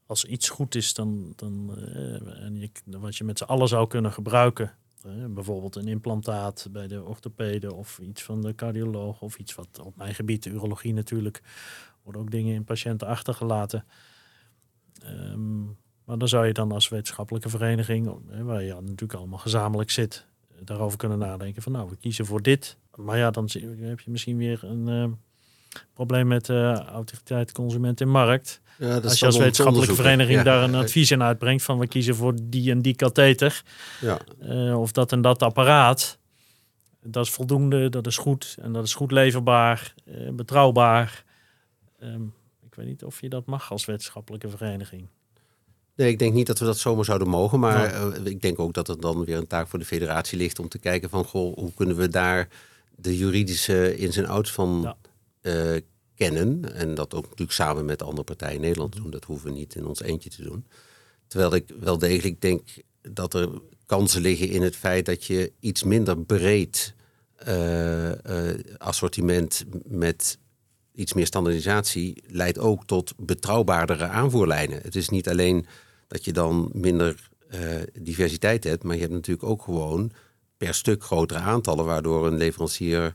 als 0.06 0.26
iets 0.26 0.50
goed 0.50 0.76
is, 0.76 0.94
dan, 0.94 1.34
dan 1.36 1.76
uh, 1.78 2.44
en 2.44 2.72
wat 2.86 3.16
je 3.16 3.24
met 3.24 3.38
z'n 3.38 3.44
allen 3.44 3.68
zou 3.68 3.88
kunnen 3.88 4.12
gebruiken, 4.12 4.74
bijvoorbeeld 5.30 5.76
een 5.76 5.88
implantaat 5.88 6.68
bij 6.72 6.88
de 6.88 7.04
orthopede 7.04 7.74
of 7.74 8.00
iets 8.00 8.24
van 8.24 8.42
de 8.42 8.56
cardioloog 8.56 9.22
of 9.22 9.38
iets 9.38 9.56
wat 9.56 9.80
op 9.84 9.96
mijn 9.96 10.16
gebied, 10.16 10.44
de 10.44 10.50
urologie 10.50 10.94
natuurlijk, 10.94 11.42
worden 12.04 12.22
ook 12.22 12.32
dingen 12.32 12.56
in 12.56 12.64
patiënten 12.64 13.08
achtergelaten. 13.08 13.86
Ehm, 15.04 15.64
maar 16.06 16.18
dan 16.18 16.28
zou 16.28 16.48
je 16.48 16.54
dan 16.54 16.72
als 16.72 16.90
wetenschappelijke 16.90 17.50
vereniging, 17.50 18.20
waar 18.44 18.64
je 18.64 18.74
natuurlijk 18.74 19.14
allemaal 19.14 19.40
gezamenlijk 19.40 19.92
zit, 19.92 20.28
daarover 20.64 20.98
kunnen 20.98 21.18
nadenken 21.18 21.62
van 21.62 21.72
nou, 21.72 21.90
we 21.90 21.96
kiezen 21.96 22.26
voor 22.26 22.42
dit. 22.42 22.78
Maar 22.96 23.18
ja, 23.18 23.32
dan 23.32 23.50
heb 23.80 24.00
je 24.00 24.12
misschien 24.12 24.38
weer 24.38 24.64
een 24.64 24.88
uh, 24.88 25.06
probleem 25.94 26.28
met 26.28 26.46
de 26.46 26.84
autoriteit 26.92 27.52
consument 27.52 28.02
en 28.02 28.10
markt. 28.10 28.62
Ja, 28.78 28.98
Als 28.98 29.20
je 29.20 29.26
als 29.26 29.38
wetenschappelijke 29.38 29.96
vereniging 29.96 30.42
daar 30.42 30.64
een 30.64 30.76
advies 30.76 31.12
in 31.12 31.24
uitbrengt 31.24 31.64
van 31.64 31.80
we 31.80 31.88
kiezen 31.88 32.16
voor 32.16 32.34
die 32.44 32.72
en 32.72 32.82
die 32.82 32.96
katheter. 32.96 33.64
Ja. 34.02 34.20
Uh, 34.42 34.80
of 34.80 34.92
dat 34.92 35.12
en 35.12 35.22
dat 35.22 35.42
apparaat. 35.42 36.18
Dat 37.02 37.26
is 37.26 37.32
voldoende, 37.32 37.90
dat 37.90 38.08
is 38.08 38.18
goed 38.18 38.58
en 38.62 38.72
dat 38.72 38.86
is 38.86 38.94
goed 38.94 39.12
leverbaar, 39.12 39.94
uh, 40.06 40.30
betrouwbaar. 40.30 41.24
Um, 42.04 42.34
ik 42.66 42.76
weet 42.76 42.86
niet 42.86 43.04
of 43.04 43.22
je 43.22 43.30
dat 43.30 43.46
mag 43.46 43.72
als 43.72 43.86
wetenschappelijke 43.86 44.50
vereniging. 44.50 45.08
Nee, 46.00 46.10
ik 46.10 46.20
denk 46.20 46.34
niet 46.34 46.48
dat 46.48 46.60
we 46.60 46.66
dat 46.66 46.78
zomaar 46.78 47.06
zouden 47.06 47.28
mogen. 47.28 47.60
Maar 47.60 47.94
uh, 47.94 48.26
ik 48.26 48.42
denk 48.42 48.60
ook 48.60 48.74
dat 48.74 48.88
het 48.88 49.02
dan 49.02 49.26
weer 49.26 49.38
een 49.38 49.48
taak 49.48 49.68
voor 49.68 49.80
de 49.80 49.86
federatie 49.86 50.38
ligt 50.38 50.60
om 50.60 50.70
te 50.70 50.80
kijken 50.80 51.10
van 51.10 51.26
goh, 51.26 51.56
hoe 51.56 51.74
kunnen 51.74 51.96
we 51.96 52.08
daar 52.08 52.48
de 52.96 53.18
juridische 53.18 53.98
ins 53.98 54.18
en 54.18 54.26
outs 54.26 54.52
van 54.52 54.96
ja 55.42 55.82
kennen. 56.20 56.74
En 56.76 56.96
dat 56.96 57.14
ook 57.14 57.24
natuurlijk 57.24 57.52
samen 57.52 57.86
met 57.86 58.00
de 58.00 58.06
andere 58.06 58.24
partijen 58.24 58.56
in 58.56 58.62
Nederland 58.62 58.96
doen. 58.96 59.10
Dat 59.10 59.24
hoeven 59.24 59.52
we 59.52 59.58
niet 59.58 59.76
in 59.76 59.86
ons 59.86 60.02
eentje 60.02 60.30
te 60.30 60.44
doen. 60.44 60.66
Terwijl 61.28 61.56
ik 61.56 61.74
wel 61.80 61.98
degelijk 61.98 62.42
denk 62.42 62.62
dat 63.02 63.34
er 63.34 63.50
kansen 63.86 64.22
liggen 64.22 64.50
in 64.50 64.62
het 64.62 64.76
feit 64.76 65.06
dat 65.06 65.26
je 65.26 65.52
iets 65.60 65.84
minder 65.84 66.18
breed 66.18 66.94
uh, 67.48 68.10
assortiment 68.78 69.66
met 69.86 70.38
iets 70.94 71.14
meer 71.14 71.26
standaardisatie 71.26 72.24
leidt 72.28 72.60
ook 72.60 72.86
tot 72.86 73.14
betrouwbaardere 73.18 74.08
aanvoerlijnen. 74.08 74.82
Het 74.82 74.96
is 74.96 75.10
niet 75.10 75.30
alleen 75.30 75.66
dat 76.10 76.26
je 76.26 76.34
dan 76.34 76.70
minder 76.74 77.30
uh, 77.54 77.60
diversiteit 77.94 78.64
hebt, 78.64 78.84
maar 78.84 78.96
je 78.96 79.02
hebt 79.02 79.14
natuurlijk 79.14 79.50
ook 79.50 79.62
gewoon 79.62 80.12
per 80.58 80.74
stuk 80.74 81.04
grotere 81.04 81.40
aantallen, 81.40 81.86
waardoor 81.86 82.28
een 82.28 82.38
leverancier 82.38 83.14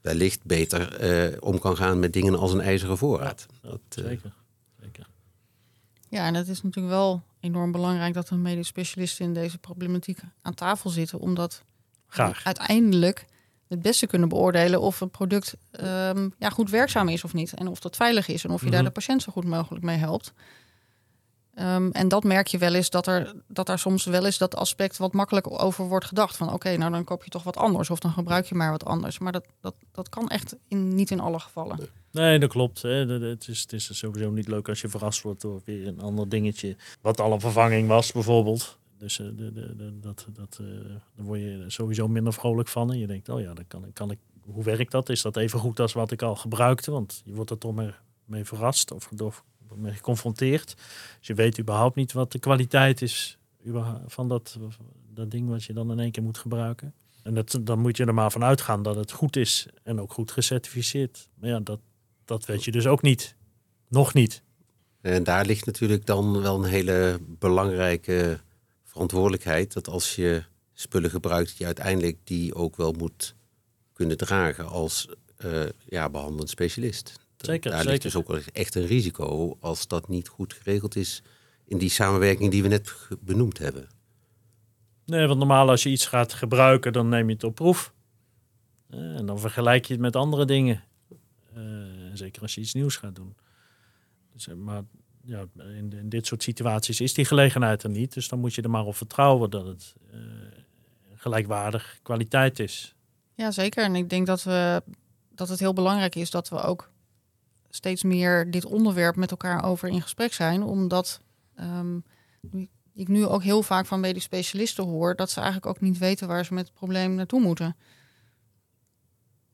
wellicht 0.00 0.44
beter 0.44 1.02
uh, 1.32 1.36
om 1.40 1.58
kan 1.58 1.76
gaan 1.76 1.98
met 1.98 2.12
dingen 2.12 2.38
als 2.38 2.52
een 2.52 2.60
ijzeren 2.60 2.98
voorraad. 2.98 3.46
dat, 3.62 3.80
uh, 3.98 4.04
zeker, 4.04 4.32
zeker. 4.80 5.06
Ja, 6.08 6.26
en 6.26 6.34
het 6.34 6.48
is 6.48 6.62
natuurlijk 6.62 6.94
wel 6.94 7.22
enorm 7.40 7.72
belangrijk 7.72 8.14
dat 8.14 8.30
een 8.30 8.42
medisch 8.42 8.66
specialisten 8.66 9.24
in 9.24 9.34
deze 9.34 9.58
problematiek 9.58 10.18
aan 10.42 10.54
tafel 10.54 10.90
zitten, 10.90 11.18
omdat 11.18 11.62
Graag. 12.06 12.44
uiteindelijk 12.44 13.24
het 13.68 13.82
beste 13.82 14.06
kunnen 14.06 14.28
beoordelen 14.28 14.80
of 14.80 15.00
een 15.00 15.10
product 15.10 15.56
um, 15.80 16.34
ja, 16.38 16.50
goed 16.50 16.70
werkzaam 16.70 17.08
is 17.08 17.24
of 17.24 17.34
niet. 17.34 17.52
En 17.52 17.68
of 17.68 17.80
dat 17.80 17.96
veilig 17.96 18.28
is 18.28 18.44
en 18.44 18.50
of 18.50 18.60
je 18.64 18.70
daar 18.70 18.82
mhm. 18.82 18.88
de 18.88 18.94
patiënt 18.94 19.22
zo 19.22 19.32
goed 19.32 19.44
mogelijk 19.44 19.84
mee 19.84 19.96
helpt. 19.96 20.32
Ehm, 21.54 21.90
en 21.90 22.08
dat 22.08 22.24
merk 22.24 22.46
je 22.46 22.58
wel 22.58 22.74
eens 22.74 22.90
dat 22.90 23.06
er, 23.06 23.34
dat 23.48 23.68
er 23.68 23.78
soms 23.78 24.04
wel 24.04 24.24
eens 24.24 24.38
dat 24.38 24.56
aspect 24.56 24.96
wat 24.96 25.12
makkelijk 25.12 25.62
over 25.62 25.84
wordt 25.84 26.04
gedacht. 26.04 26.36
Van 26.36 26.52
oké, 26.52 26.76
nou 26.76 26.92
dan 26.92 27.04
koop 27.04 27.24
je 27.24 27.30
toch 27.30 27.42
wat 27.42 27.56
anders 27.56 27.90
of 27.90 27.98
dan 27.98 28.12
gebruik 28.12 28.46
je 28.46 28.54
maar 28.54 28.70
wat 28.70 28.84
anders. 28.84 29.18
Maar 29.18 29.32
dat, 29.32 29.44
dat, 29.60 29.74
dat 29.92 30.08
kan 30.08 30.28
echt 30.28 30.56
in, 30.68 30.94
niet 30.94 31.10
in 31.10 31.20
alle 31.20 31.38
gevallen. 31.38 31.78
Nee, 32.10 32.38
dat 32.38 32.50
klopt. 32.50 32.82
Hè. 32.82 32.88
Het, 32.88 33.48
is, 33.48 33.60
het 33.60 33.72
is 33.72 33.98
sowieso 33.98 34.30
niet 34.30 34.48
leuk 34.48 34.68
als 34.68 34.80
je 34.80 34.88
verrast 34.88 35.22
wordt 35.22 35.40
door 35.40 35.60
weer 35.64 35.86
een 35.86 36.00
ander 36.00 36.28
dingetje. 36.28 36.76
Wat 37.00 37.20
al 37.20 37.32
een 37.32 37.40
vervanging 37.40 37.88
was, 37.88 38.12
bijvoorbeeld. 38.12 38.78
Dus 38.98 39.18
uh, 39.18 39.26
de, 39.36 39.52
de, 39.52 39.98
dat, 40.00 40.26
dat, 40.32 40.58
uh, 40.60 40.68
daar 41.16 41.26
word 41.26 41.40
je 41.40 41.64
sowieso 41.66 42.08
minder 42.08 42.32
vrolijk 42.32 42.68
van. 42.68 42.92
En 42.92 42.98
je 42.98 43.06
denkt, 43.06 43.28
oh 43.28 43.40
ja, 43.40 43.54
dan 43.54 43.64
kan, 43.68 43.84
kan 43.92 44.10
ik, 44.10 44.18
hoe 44.44 44.64
werkt 44.64 44.92
dat? 44.92 45.08
Is 45.08 45.22
dat 45.22 45.36
even 45.36 45.58
goed 45.58 45.80
als 45.80 45.92
wat 45.92 46.10
ik 46.10 46.22
al 46.22 46.36
gebruikte? 46.36 46.90
Want 46.90 47.22
je 47.24 47.34
wordt 47.34 47.50
er 47.50 47.58
toch 47.58 47.74
mee, 47.74 47.90
mee 48.24 48.44
verrast 48.44 48.90
of 48.90 49.08
mee 49.76 49.92
geconfronteerd. 49.92 50.74
Dus 51.18 51.26
je 51.26 51.34
weet 51.34 51.58
überhaupt 51.58 51.96
niet 51.96 52.12
wat 52.12 52.32
de 52.32 52.38
kwaliteit 52.38 53.02
is 53.02 53.38
van 54.06 54.28
dat, 54.28 54.58
dat 55.14 55.30
ding 55.30 55.48
wat 55.48 55.64
je 55.64 55.72
dan 55.72 55.90
in 55.90 55.98
één 55.98 56.10
keer 56.10 56.22
moet 56.22 56.38
gebruiken. 56.38 56.94
En 57.22 57.34
dat, 57.34 57.58
dan 57.60 57.78
moet 57.78 57.96
je 57.96 58.04
er 58.04 58.14
maar 58.14 58.30
van 58.30 58.44
uitgaan 58.44 58.82
dat 58.82 58.96
het 58.96 59.12
goed 59.12 59.36
is 59.36 59.66
en 59.82 60.00
ook 60.00 60.12
goed 60.12 60.30
gecertificeerd. 60.30 61.28
Maar 61.34 61.50
ja, 61.50 61.60
dat, 61.60 61.80
dat 62.24 62.44
weet 62.44 62.64
je 62.64 62.70
dus 62.70 62.86
ook 62.86 63.02
niet. 63.02 63.36
Nog 63.88 64.14
niet. 64.14 64.42
En 65.00 65.24
daar 65.24 65.46
ligt 65.46 65.66
natuurlijk 65.66 66.06
dan 66.06 66.42
wel 66.42 66.64
een 66.64 66.70
hele 66.70 67.18
belangrijke 67.38 68.40
verantwoordelijkheid. 68.84 69.72
Dat 69.72 69.88
als 69.88 70.14
je 70.14 70.42
spullen 70.72 71.10
gebruikt, 71.10 71.56
je 71.56 71.64
uiteindelijk 71.66 72.16
die 72.24 72.54
ook 72.54 72.76
wel 72.76 72.92
moet 72.92 73.34
kunnen 73.92 74.16
dragen 74.16 74.68
als 74.68 75.08
uh, 75.44 75.62
ja, 75.88 76.10
behandelend 76.10 76.50
specialist. 76.50 77.20
Zeker, 77.46 77.70
daar 77.70 77.78
zeker. 77.78 77.90
ligt 77.90 78.02
dus 78.02 78.16
ook 78.16 78.30
echt 78.32 78.74
een 78.74 78.86
risico 78.86 79.56
als 79.60 79.88
dat 79.88 80.08
niet 80.08 80.28
goed 80.28 80.52
geregeld 80.52 80.96
is 80.96 81.22
in 81.64 81.78
die 81.78 81.90
samenwerking 81.90 82.50
die 82.50 82.62
we 82.62 82.68
net 82.68 82.92
benoemd 83.20 83.58
hebben. 83.58 83.88
Nee, 85.04 85.26
want 85.26 85.38
normaal 85.38 85.68
als 85.68 85.82
je 85.82 85.88
iets 85.88 86.06
gaat 86.06 86.32
gebruiken, 86.32 86.92
dan 86.92 87.08
neem 87.08 87.28
je 87.28 87.34
het 87.34 87.44
op 87.44 87.54
proef. 87.54 87.92
Uh, 88.90 89.16
en 89.16 89.26
dan 89.26 89.38
vergelijk 89.38 89.84
je 89.84 89.92
het 89.92 90.02
met 90.02 90.16
andere 90.16 90.44
dingen. 90.44 90.84
Uh, 91.56 91.60
zeker 92.14 92.42
als 92.42 92.54
je 92.54 92.60
iets 92.60 92.74
nieuws 92.74 92.96
gaat 92.96 93.14
doen. 93.14 93.36
Dus, 94.32 94.46
maar 94.46 94.82
ja, 95.24 95.44
in, 95.56 95.92
in, 95.92 96.08
dit 96.08 96.26
soort 96.26 96.42
situaties 96.42 97.00
is 97.00 97.14
die 97.14 97.24
gelegenheid 97.24 97.82
er 97.82 97.90
niet. 97.90 98.14
Dus 98.14 98.28
dan 98.28 98.38
moet 98.38 98.54
je 98.54 98.62
er 98.62 98.70
maar 98.70 98.84
op 98.84 98.96
vertrouwen 98.96 99.50
dat 99.50 99.66
het 99.66 99.94
uh, 100.14 100.20
gelijkwaardig 101.14 101.98
kwaliteit 102.02 102.58
is. 102.58 102.94
Ja, 103.34 103.50
zeker. 103.50 103.84
En 103.84 103.96
ik 103.96 104.10
denk 104.10 104.26
dat, 104.26 104.42
we, 104.42 104.82
dat 105.34 105.48
het 105.48 105.58
heel 105.58 105.72
belangrijk 105.72 106.14
is 106.14 106.30
dat 106.30 106.48
we 106.48 106.60
ook 106.60 106.91
steeds 107.74 108.02
meer 108.02 108.50
dit 108.50 108.64
onderwerp 108.64 109.16
met 109.16 109.30
elkaar 109.30 109.64
over 109.64 109.88
in 109.88 110.02
gesprek 110.02 110.32
zijn. 110.32 110.62
Omdat 110.62 111.20
um, 111.60 112.04
ik 112.94 113.08
nu 113.08 113.26
ook 113.26 113.42
heel 113.42 113.62
vaak 113.62 113.86
van 113.86 114.00
medisch 114.00 114.22
specialisten 114.22 114.84
hoor 114.84 115.16
dat 115.16 115.30
ze 115.30 115.40
eigenlijk 115.40 115.66
ook 115.66 115.80
niet 115.80 115.98
weten 115.98 116.28
waar 116.28 116.44
ze 116.44 116.54
met 116.54 116.64
het 116.66 116.74
probleem 116.74 117.14
naartoe 117.14 117.40
moeten. 117.40 117.76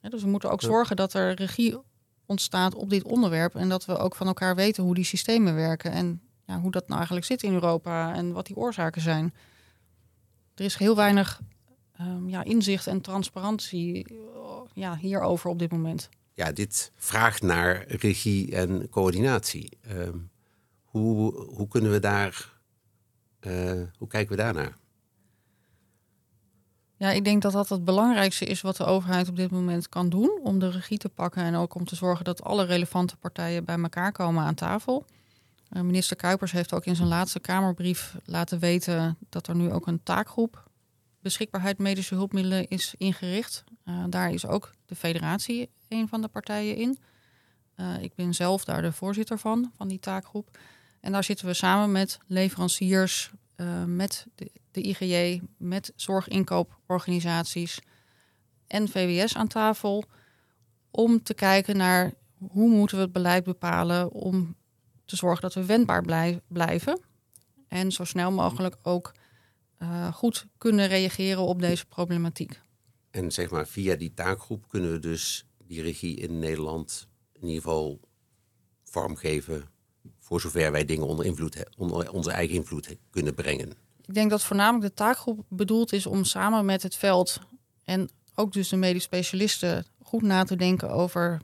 Ja, 0.00 0.08
dus 0.08 0.22
we 0.22 0.28
moeten 0.28 0.50
ook 0.50 0.62
zorgen 0.62 0.96
dat 0.96 1.14
er 1.14 1.34
regie 1.34 1.78
ontstaat 2.26 2.74
op 2.74 2.90
dit 2.90 3.02
onderwerp 3.02 3.54
en 3.54 3.68
dat 3.68 3.84
we 3.84 3.96
ook 3.96 4.14
van 4.14 4.26
elkaar 4.26 4.54
weten 4.54 4.82
hoe 4.84 4.94
die 4.94 5.04
systemen 5.04 5.54
werken 5.54 5.92
en 5.92 6.20
ja, 6.46 6.60
hoe 6.60 6.70
dat 6.70 6.84
nou 6.86 6.96
eigenlijk 6.96 7.26
zit 7.26 7.42
in 7.42 7.52
Europa 7.52 8.14
en 8.14 8.32
wat 8.32 8.46
die 8.46 8.56
oorzaken 8.56 9.02
zijn. 9.02 9.34
Er 10.54 10.64
is 10.64 10.76
heel 10.76 10.96
weinig 10.96 11.40
um, 12.00 12.28
ja, 12.28 12.44
inzicht 12.44 12.86
en 12.86 13.00
transparantie 13.00 14.06
ja, 14.72 14.96
hierover 14.96 15.50
op 15.50 15.58
dit 15.58 15.70
moment. 15.70 16.08
Ja, 16.38 16.52
dit 16.52 16.92
vraagt 16.96 17.42
naar 17.42 17.84
regie 17.86 18.56
en 18.56 18.88
coördinatie. 18.88 19.78
Um, 19.90 20.30
hoe, 20.84 21.32
hoe 21.34 21.68
kunnen 21.68 21.90
we 21.90 22.00
daar, 22.00 22.60
uh, 23.40 23.82
hoe 23.98 24.08
kijken 24.08 24.36
we 24.36 24.42
daarnaar? 24.42 24.76
Ja, 26.96 27.10
ik 27.10 27.24
denk 27.24 27.42
dat 27.42 27.52
dat 27.52 27.68
het 27.68 27.84
belangrijkste 27.84 28.44
is 28.44 28.60
wat 28.60 28.76
de 28.76 28.84
overheid 28.84 29.28
op 29.28 29.36
dit 29.36 29.50
moment 29.50 29.88
kan 29.88 30.08
doen 30.08 30.40
om 30.42 30.58
de 30.58 30.70
regie 30.70 30.98
te 30.98 31.08
pakken 31.08 31.42
en 31.42 31.54
ook 31.54 31.74
om 31.74 31.84
te 31.84 31.96
zorgen 31.96 32.24
dat 32.24 32.42
alle 32.42 32.64
relevante 32.64 33.16
partijen 33.16 33.64
bij 33.64 33.78
elkaar 33.78 34.12
komen 34.12 34.44
aan 34.44 34.54
tafel. 34.54 35.04
Uh, 35.72 35.82
minister 35.82 36.16
Kuipers 36.16 36.52
heeft 36.52 36.72
ook 36.72 36.84
in 36.84 36.96
zijn 36.96 37.08
laatste 37.08 37.40
Kamerbrief 37.40 38.16
laten 38.24 38.58
weten 38.58 39.16
dat 39.28 39.46
er 39.46 39.56
nu 39.56 39.72
ook 39.72 39.86
een 39.86 40.02
taakgroep 40.02 40.67
beschikbaarheid 41.20 41.78
medische 41.78 42.14
hulpmiddelen 42.14 42.68
is 42.68 42.94
ingericht. 42.96 43.64
Uh, 43.84 44.04
daar 44.08 44.30
is 44.30 44.46
ook 44.46 44.74
de 44.86 44.94
federatie 44.94 45.70
een 45.88 46.08
van 46.08 46.20
de 46.20 46.28
partijen 46.28 46.76
in. 46.76 46.98
Uh, 47.76 48.02
ik 48.02 48.14
ben 48.14 48.34
zelf 48.34 48.64
daar 48.64 48.82
de 48.82 48.92
voorzitter 48.92 49.38
van, 49.38 49.72
van 49.76 49.88
die 49.88 49.98
taakgroep. 49.98 50.58
En 51.00 51.12
daar 51.12 51.24
zitten 51.24 51.46
we 51.46 51.54
samen 51.54 51.92
met 51.92 52.18
leveranciers, 52.26 53.30
uh, 53.56 53.84
met 53.84 54.26
de, 54.34 54.50
IGJ, 54.82 55.40
met 55.56 55.92
zorginkooporganisaties 55.96 57.80
en 58.66 58.88
VWS 58.88 59.36
aan 59.36 59.48
tafel. 59.48 60.04
Om 60.90 61.22
te 61.22 61.34
kijken 61.34 61.76
naar 61.76 62.12
hoe 62.38 62.68
moeten 62.68 62.96
we 62.96 63.02
het 63.02 63.12
beleid 63.12 63.44
bepalen 63.44 64.12
om 64.12 64.56
te 65.04 65.16
zorgen 65.16 65.42
dat 65.42 65.54
we 65.54 65.64
wendbaar 65.64 66.02
blij, 66.02 66.40
blijven. 66.48 67.00
En 67.68 67.92
zo 67.92 68.04
snel 68.04 68.32
mogelijk 68.32 68.76
ook 68.82 69.12
uh, 69.82 70.12
goed 70.12 70.46
kunnen 70.58 70.86
reageren 70.86 71.42
op 71.42 71.60
deze 71.60 71.86
problematiek. 71.86 72.60
En 73.10 73.32
zeg 73.32 73.50
maar, 73.50 73.66
via 73.66 73.96
die 73.96 74.14
taakgroep 74.14 74.68
kunnen 74.68 74.92
we 74.92 74.98
dus 74.98 75.46
die 75.64 75.82
regie 75.82 76.16
in 76.16 76.38
Nederland 76.38 77.08
in 77.32 77.46
ieder 77.46 77.62
geval 77.62 78.00
vormgeven. 78.84 79.64
Voor 80.18 80.40
zover 80.40 80.72
wij 80.72 80.84
dingen 80.84 81.06
onder, 81.06 81.24
invloed, 81.24 81.64
onder 81.76 82.12
onze 82.12 82.30
eigen 82.30 82.56
invloed 82.56 82.96
kunnen 83.10 83.34
brengen. 83.34 83.72
Ik 84.06 84.14
denk 84.14 84.30
dat 84.30 84.42
voornamelijk 84.42 84.84
de 84.84 84.94
taakgroep 84.94 85.44
bedoeld 85.48 85.92
is 85.92 86.06
om 86.06 86.24
samen 86.24 86.64
met 86.64 86.82
het 86.82 86.94
veld 86.94 87.40
en 87.84 88.08
ook 88.34 88.52
dus 88.52 88.68
de 88.68 88.76
medisch 88.76 89.02
specialisten 89.02 89.86
goed 90.02 90.22
na 90.22 90.44
te 90.44 90.56
denken 90.56 90.90
over 90.90 91.40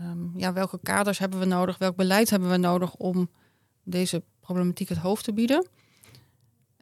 um, 0.00 0.32
ja, 0.36 0.52
welke 0.52 0.78
kaders 0.82 1.18
hebben 1.18 1.38
we 1.38 1.44
nodig, 1.44 1.78
welk 1.78 1.96
beleid 1.96 2.30
hebben 2.30 2.50
we 2.50 2.56
nodig 2.56 2.94
om 2.94 3.30
deze 3.84 4.22
problematiek 4.40 4.88
het 4.88 4.98
hoofd 4.98 5.24
te 5.24 5.32
bieden. 5.32 5.66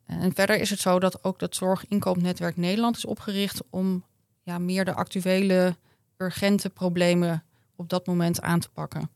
En 0.08 0.34
verder 0.34 0.60
is 0.60 0.70
het 0.70 0.80
zo 0.80 0.98
dat 0.98 1.24
ook 1.24 1.38
dat 1.38 1.54
Zorginkoopnetwerk 1.54 2.56
Nederland 2.56 2.96
is 2.96 3.04
opgericht 3.04 3.62
om 3.70 4.04
ja, 4.42 4.58
meer 4.58 4.84
de 4.84 4.94
actuele 4.94 5.76
urgente 6.16 6.70
problemen 6.70 7.44
op 7.76 7.88
dat 7.88 8.06
moment 8.06 8.40
aan 8.40 8.60
te 8.60 8.68
pakken. 8.68 9.10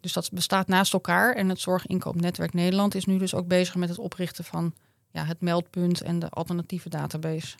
Dus 0.00 0.12
dat 0.12 0.30
bestaat 0.32 0.68
naast 0.68 0.92
elkaar. 0.92 1.34
En 1.34 1.48
het 1.48 1.60
Zorginkoopnetwerk 1.60 2.52
Nederland 2.52 2.94
is 2.94 3.04
nu 3.04 3.18
dus 3.18 3.34
ook 3.34 3.46
bezig 3.46 3.74
met 3.74 3.88
het 3.88 3.98
oprichten 3.98 4.44
van 4.44 4.74
ja, 5.10 5.24
het 5.24 5.40
meldpunt 5.40 6.00
en 6.00 6.18
de 6.18 6.28
alternatieve 6.28 6.88
database. 6.88 7.56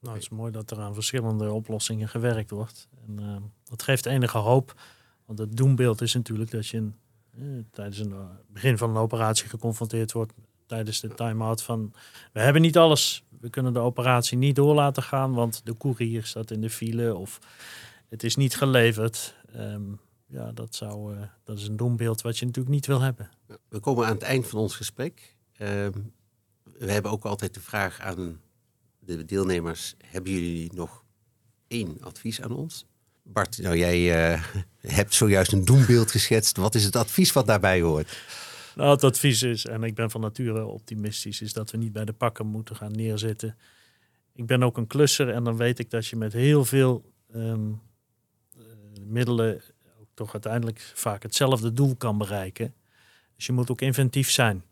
Nou, 0.00 0.14
het 0.14 0.22
is 0.24 0.28
mooi 0.28 0.52
dat 0.52 0.70
er 0.70 0.80
aan 0.80 0.94
verschillende 0.94 1.52
oplossingen 1.52 2.08
gewerkt 2.08 2.50
wordt. 2.50 2.88
En 3.06 3.20
uh, 3.20 3.36
dat 3.64 3.82
geeft 3.82 4.06
enige 4.06 4.38
hoop. 4.38 4.80
Want 5.24 5.38
het 5.38 5.56
doembeeld 5.56 6.00
is 6.00 6.14
natuurlijk 6.14 6.50
dat 6.50 6.66
je 6.66 6.90
eh, 7.30 7.42
tijdens 7.70 7.98
het 7.98 8.12
begin 8.46 8.78
van 8.78 8.90
een 8.90 8.96
operatie 8.96 9.48
geconfronteerd 9.48 10.12
wordt 10.12 10.32
tijdens 10.66 11.00
de 11.00 11.14
time-out 11.14 11.62
van 11.62 11.92
we 12.32 12.40
hebben 12.40 12.62
niet 12.62 12.76
alles. 12.76 13.24
We 13.40 13.50
kunnen 13.50 13.72
de 13.72 13.78
operatie 13.78 14.38
niet 14.38 14.56
door 14.56 14.74
laten 14.74 15.02
gaan, 15.02 15.34
want 15.34 15.60
de 15.64 15.72
koerier 15.72 16.24
staat 16.24 16.50
in 16.50 16.60
de 16.60 16.70
file 16.70 17.14
of 17.14 17.38
het 18.08 18.22
is 18.22 18.36
niet 18.36 18.56
geleverd. 18.56 19.34
Um, 19.56 20.00
ja, 20.26 20.52
dat, 20.52 20.74
zou, 20.74 21.14
uh, 21.14 21.22
dat 21.44 21.58
is 21.58 21.66
een 21.66 21.76
doembeeld 21.76 22.20
wat 22.20 22.38
je 22.38 22.46
natuurlijk 22.46 22.74
niet 22.74 22.86
wil 22.86 23.00
hebben. 23.00 23.30
We 23.68 23.80
komen 23.80 24.06
aan 24.06 24.14
het 24.14 24.22
eind 24.22 24.46
van 24.46 24.58
ons 24.58 24.76
gesprek. 24.76 25.36
Um, 25.58 26.12
we 26.78 26.92
hebben 26.92 27.10
ook 27.10 27.24
altijd 27.24 27.54
de 27.54 27.60
vraag 27.60 28.00
aan 28.00 28.40
de 28.98 29.24
deelnemers: 29.24 29.94
hebben 30.06 30.32
jullie 30.32 30.72
nog 30.74 31.04
één 31.68 31.96
advies 32.00 32.40
aan 32.40 32.52
ons? 32.52 32.86
Bart, 33.22 33.58
nou 33.58 33.76
jij 33.76 34.32
uh, 34.32 34.44
hebt 34.98 35.14
zojuist 35.14 35.52
een 35.52 35.64
doembeeld 35.64 36.10
geschetst. 36.10 36.56
Wat 36.56 36.74
is 36.74 36.84
het 36.84 36.96
advies 36.96 37.32
wat 37.32 37.46
daarbij 37.46 37.80
hoort? 37.80 38.18
Nou, 38.74 38.90
het 38.90 39.04
advies 39.04 39.42
is, 39.42 39.66
en 39.66 39.82
ik 39.82 39.94
ben 39.94 40.10
van 40.10 40.20
nature 40.20 40.64
optimistisch, 40.64 41.40
is 41.40 41.52
dat 41.52 41.70
we 41.70 41.76
niet 41.76 41.92
bij 41.92 42.04
de 42.04 42.12
pakken 42.12 42.46
moeten 42.46 42.76
gaan 42.76 42.92
neerzitten. 42.92 43.56
Ik 44.32 44.46
ben 44.46 44.62
ook 44.62 44.76
een 44.76 44.86
klusser 44.86 45.28
en 45.28 45.44
dan 45.44 45.56
weet 45.56 45.78
ik 45.78 45.90
dat 45.90 46.06
je 46.06 46.16
met 46.16 46.32
heel 46.32 46.64
veel 46.64 47.12
um, 47.34 47.80
middelen 49.00 49.62
toch 50.14 50.32
uiteindelijk 50.32 50.92
vaak 50.94 51.22
hetzelfde 51.22 51.72
doel 51.72 51.96
kan 51.96 52.18
bereiken. 52.18 52.74
Dus 53.36 53.46
je 53.46 53.52
moet 53.52 53.70
ook 53.70 53.80
inventief 53.80 54.30
zijn. 54.30 54.64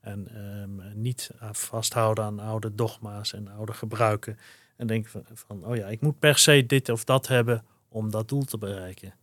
En 0.00 0.44
um, 0.44 0.82
niet 0.94 1.30
vasthouden 1.52 2.24
aan 2.24 2.38
oude 2.38 2.74
dogma's 2.74 3.32
en 3.32 3.48
oude 3.48 3.72
gebruiken. 3.72 4.38
En 4.76 4.86
denken 4.86 5.10
van, 5.10 5.24
van, 5.32 5.64
oh 5.64 5.76
ja, 5.76 5.86
ik 5.86 6.00
moet 6.00 6.18
per 6.18 6.38
se 6.38 6.66
dit 6.66 6.88
of 6.88 7.04
dat 7.04 7.26
hebben 7.26 7.64
om 7.88 8.10
dat 8.10 8.28
doel 8.28 8.44
te 8.44 8.58
bereiken. 8.58 9.14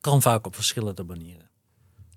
Kan 0.00 0.22
vaak 0.22 0.46
op 0.46 0.54
verschillende 0.54 1.04
manieren. 1.04 1.50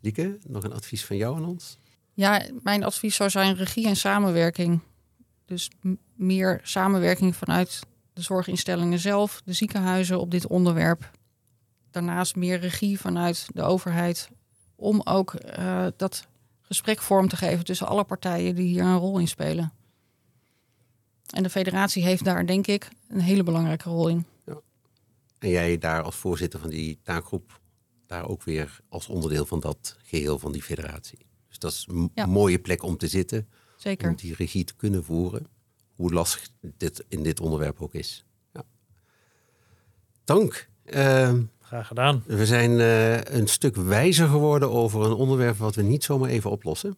Lieke, 0.01 0.37
nog 0.47 0.63
een 0.63 0.73
advies 0.73 1.05
van 1.05 1.17
jou 1.17 1.35
aan 1.35 1.45
ons? 1.45 1.77
Ja, 2.13 2.45
mijn 2.63 2.83
advies 2.83 3.15
zou 3.15 3.29
zijn 3.29 3.55
regie 3.55 3.87
en 3.87 3.95
samenwerking. 3.95 4.79
Dus 5.45 5.69
meer 6.15 6.59
samenwerking 6.63 7.35
vanuit 7.35 7.79
de 8.13 8.21
zorginstellingen 8.21 8.99
zelf, 8.99 9.41
de 9.45 9.53
ziekenhuizen 9.53 10.19
op 10.19 10.31
dit 10.31 10.47
onderwerp. 10.47 11.11
Daarnaast 11.91 12.35
meer 12.35 12.59
regie 12.59 12.99
vanuit 12.99 13.47
de 13.53 13.61
overheid 13.61 14.29
om 14.75 15.01
ook 15.03 15.33
uh, 15.59 15.87
dat 15.97 16.27
gesprek 16.61 17.01
vorm 17.01 17.27
te 17.27 17.37
geven 17.37 17.65
tussen 17.65 17.87
alle 17.87 18.03
partijen 18.03 18.55
die 18.55 18.67
hier 18.67 18.83
een 18.83 18.97
rol 18.97 19.19
in 19.19 19.27
spelen. 19.27 19.73
En 21.29 21.43
de 21.43 21.49
federatie 21.49 22.03
heeft 22.03 22.23
daar, 22.23 22.45
denk 22.45 22.67
ik, 22.67 22.89
een 23.07 23.21
hele 23.21 23.43
belangrijke 23.43 23.89
rol 23.89 24.07
in. 24.07 24.25
En 25.39 25.49
jij 25.49 25.77
daar 25.77 26.03
als 26.03 26.15
voorzitter 26.15 26.59
van 26.59 26.69
die 26.69 26.99
taakgroep, 27.03 27.59
daar 28.10 28.28
ook 28.28 28.43
weer 28.43 28.80
als 28.89 29.07
onderdeel 29.07 29.45
van 29.45 29.60
dat 29.60 29.97
geheel 30.03 30.39
van 30.39 30.51
die 30.51 30.64
federatie. 30.64 31.18
Dus 31.47 31.60
dat 31.60 31.72
is 31.72 31.88
een 31.91 32.12
Ja. 32.16 32.26
mooie 32.26 32.60
plek 32.60 32.84
om 32.84 32.97
te 32.97 33.07
zitten, 33.07 33.47
Zeker. 33.78 34.10
om 34.10 34.16
die 34.16 34.36
regie 34.36 34.64
te 34.64 34.76
kunnen 34.76 35.03
voeren. 35.03 35.47
Hoe 35.95 36.14
lastig 36.14 36.49
dit 36.62 37.05
in 37.07 37.24
dit 37.24 37.39
onderwerp 37.39 37.82
ook 37.82 37.93
is. 37.93 38.26
Ja. 38.53 38.64
Dank. 40.24 40.70
Ehm, 40.86 41.41
Graag 41.62 41.88
gedaan. 41.88 42.24
we 42.26 42.45
zijn 42.45 42.80
eh, 42.80 43.22
een 43.39 43.47
stuk 43.47 43.76
wijzer 43.76 44.28
geworden 44.28 44.70
over 44.72 45.05
een 45.05 45.14
onderwerp 45.14 45.57
wat 45.57 45.76
we 45.76 45.82
niet 45.82 46.03
zomaar 46.03 46.30
even 46.30 46.49
oplossen. 46.51 46.97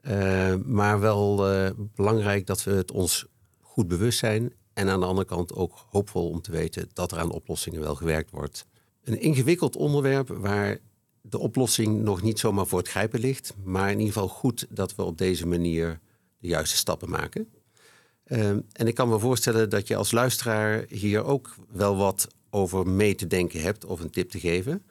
Eh, 0.00 0.54
maar 0.64 1.00
wel 1.00 1.48
eh, 1.50 1.70
belangrijk 1.94 2.46
dat 2.46 2.62
we 2.64 2.70
het 2.70 2.90
ons 2.90 3.26
goed 3.60 3.88
bewust 3.88 4.18
zijn. 4.18 4.52
En 4.72 4.88
aan 4.88 5.00
de 5.00 5.06
andere 5.06 5.26
kant 5.26 5.52
ook 5.54 5.86
hoopvol 5.90 6.28
om 6.28 6.40
te 6.40 6.50
weten 6.50 6.88
dat 6.92 7.12
er 7.12 7.18
aan 7.18 7.30
oplossingen 7.30 7.80
wel 7.80 7.94
gewerkt 7.94 8.30
wordt. 8.30 8.66
Een 9.06 9.20
ingewikkeld 9.20 9.76
onderwerp 9.76 10.28
waar 10.28 10.78
de 11.20 11.38
oplossing 11.38 12.02
nog 12.02 12.22
niet 12.22 12.38
zomaar 12.38 12.66
voor 12.66 12.78
het 12.78 12.88
grijpen 12.88 13.20
ligt. 13.20 13.54
Maar 13.64 13.90
in 13.90 13.98
ieder 13.98 14.12
geval 14.12 14.28
goed 14.28 14.66
dat 14.70 14.94
we 14.94 15.02
op 15.02 15.18
deze 15.18 15.46
manier 15.46 16.00
de 16.38 16.48
juiste 16.48 16.76
stappen 16.76 17.10
maken. 17.10 17.48
Eh, 18.24 18.48
en 18.48 18.86
ik 18.86 18.94
kan 18.94 19.08
me 19.08 19.18
voorstellen 19.18 19.70
dat 19.70 19.88
je 19.88 19.96
als 19.96 20.10
luisteraar 20.10 20.84
hier 20.88 21.24
ook 21.24 21.54
wel 21.72 21.96
wat 21.96 22.28
over 22.50 22.88
mee 22.88 23.14
te 23.14 23.26
denken 23.26 23.60
hebt 23.60 23.84
of 23.84 24.00
een 24.00 24.10
tip 24.10 24.30
te 24.30 24.40
geven. 24.40 24.82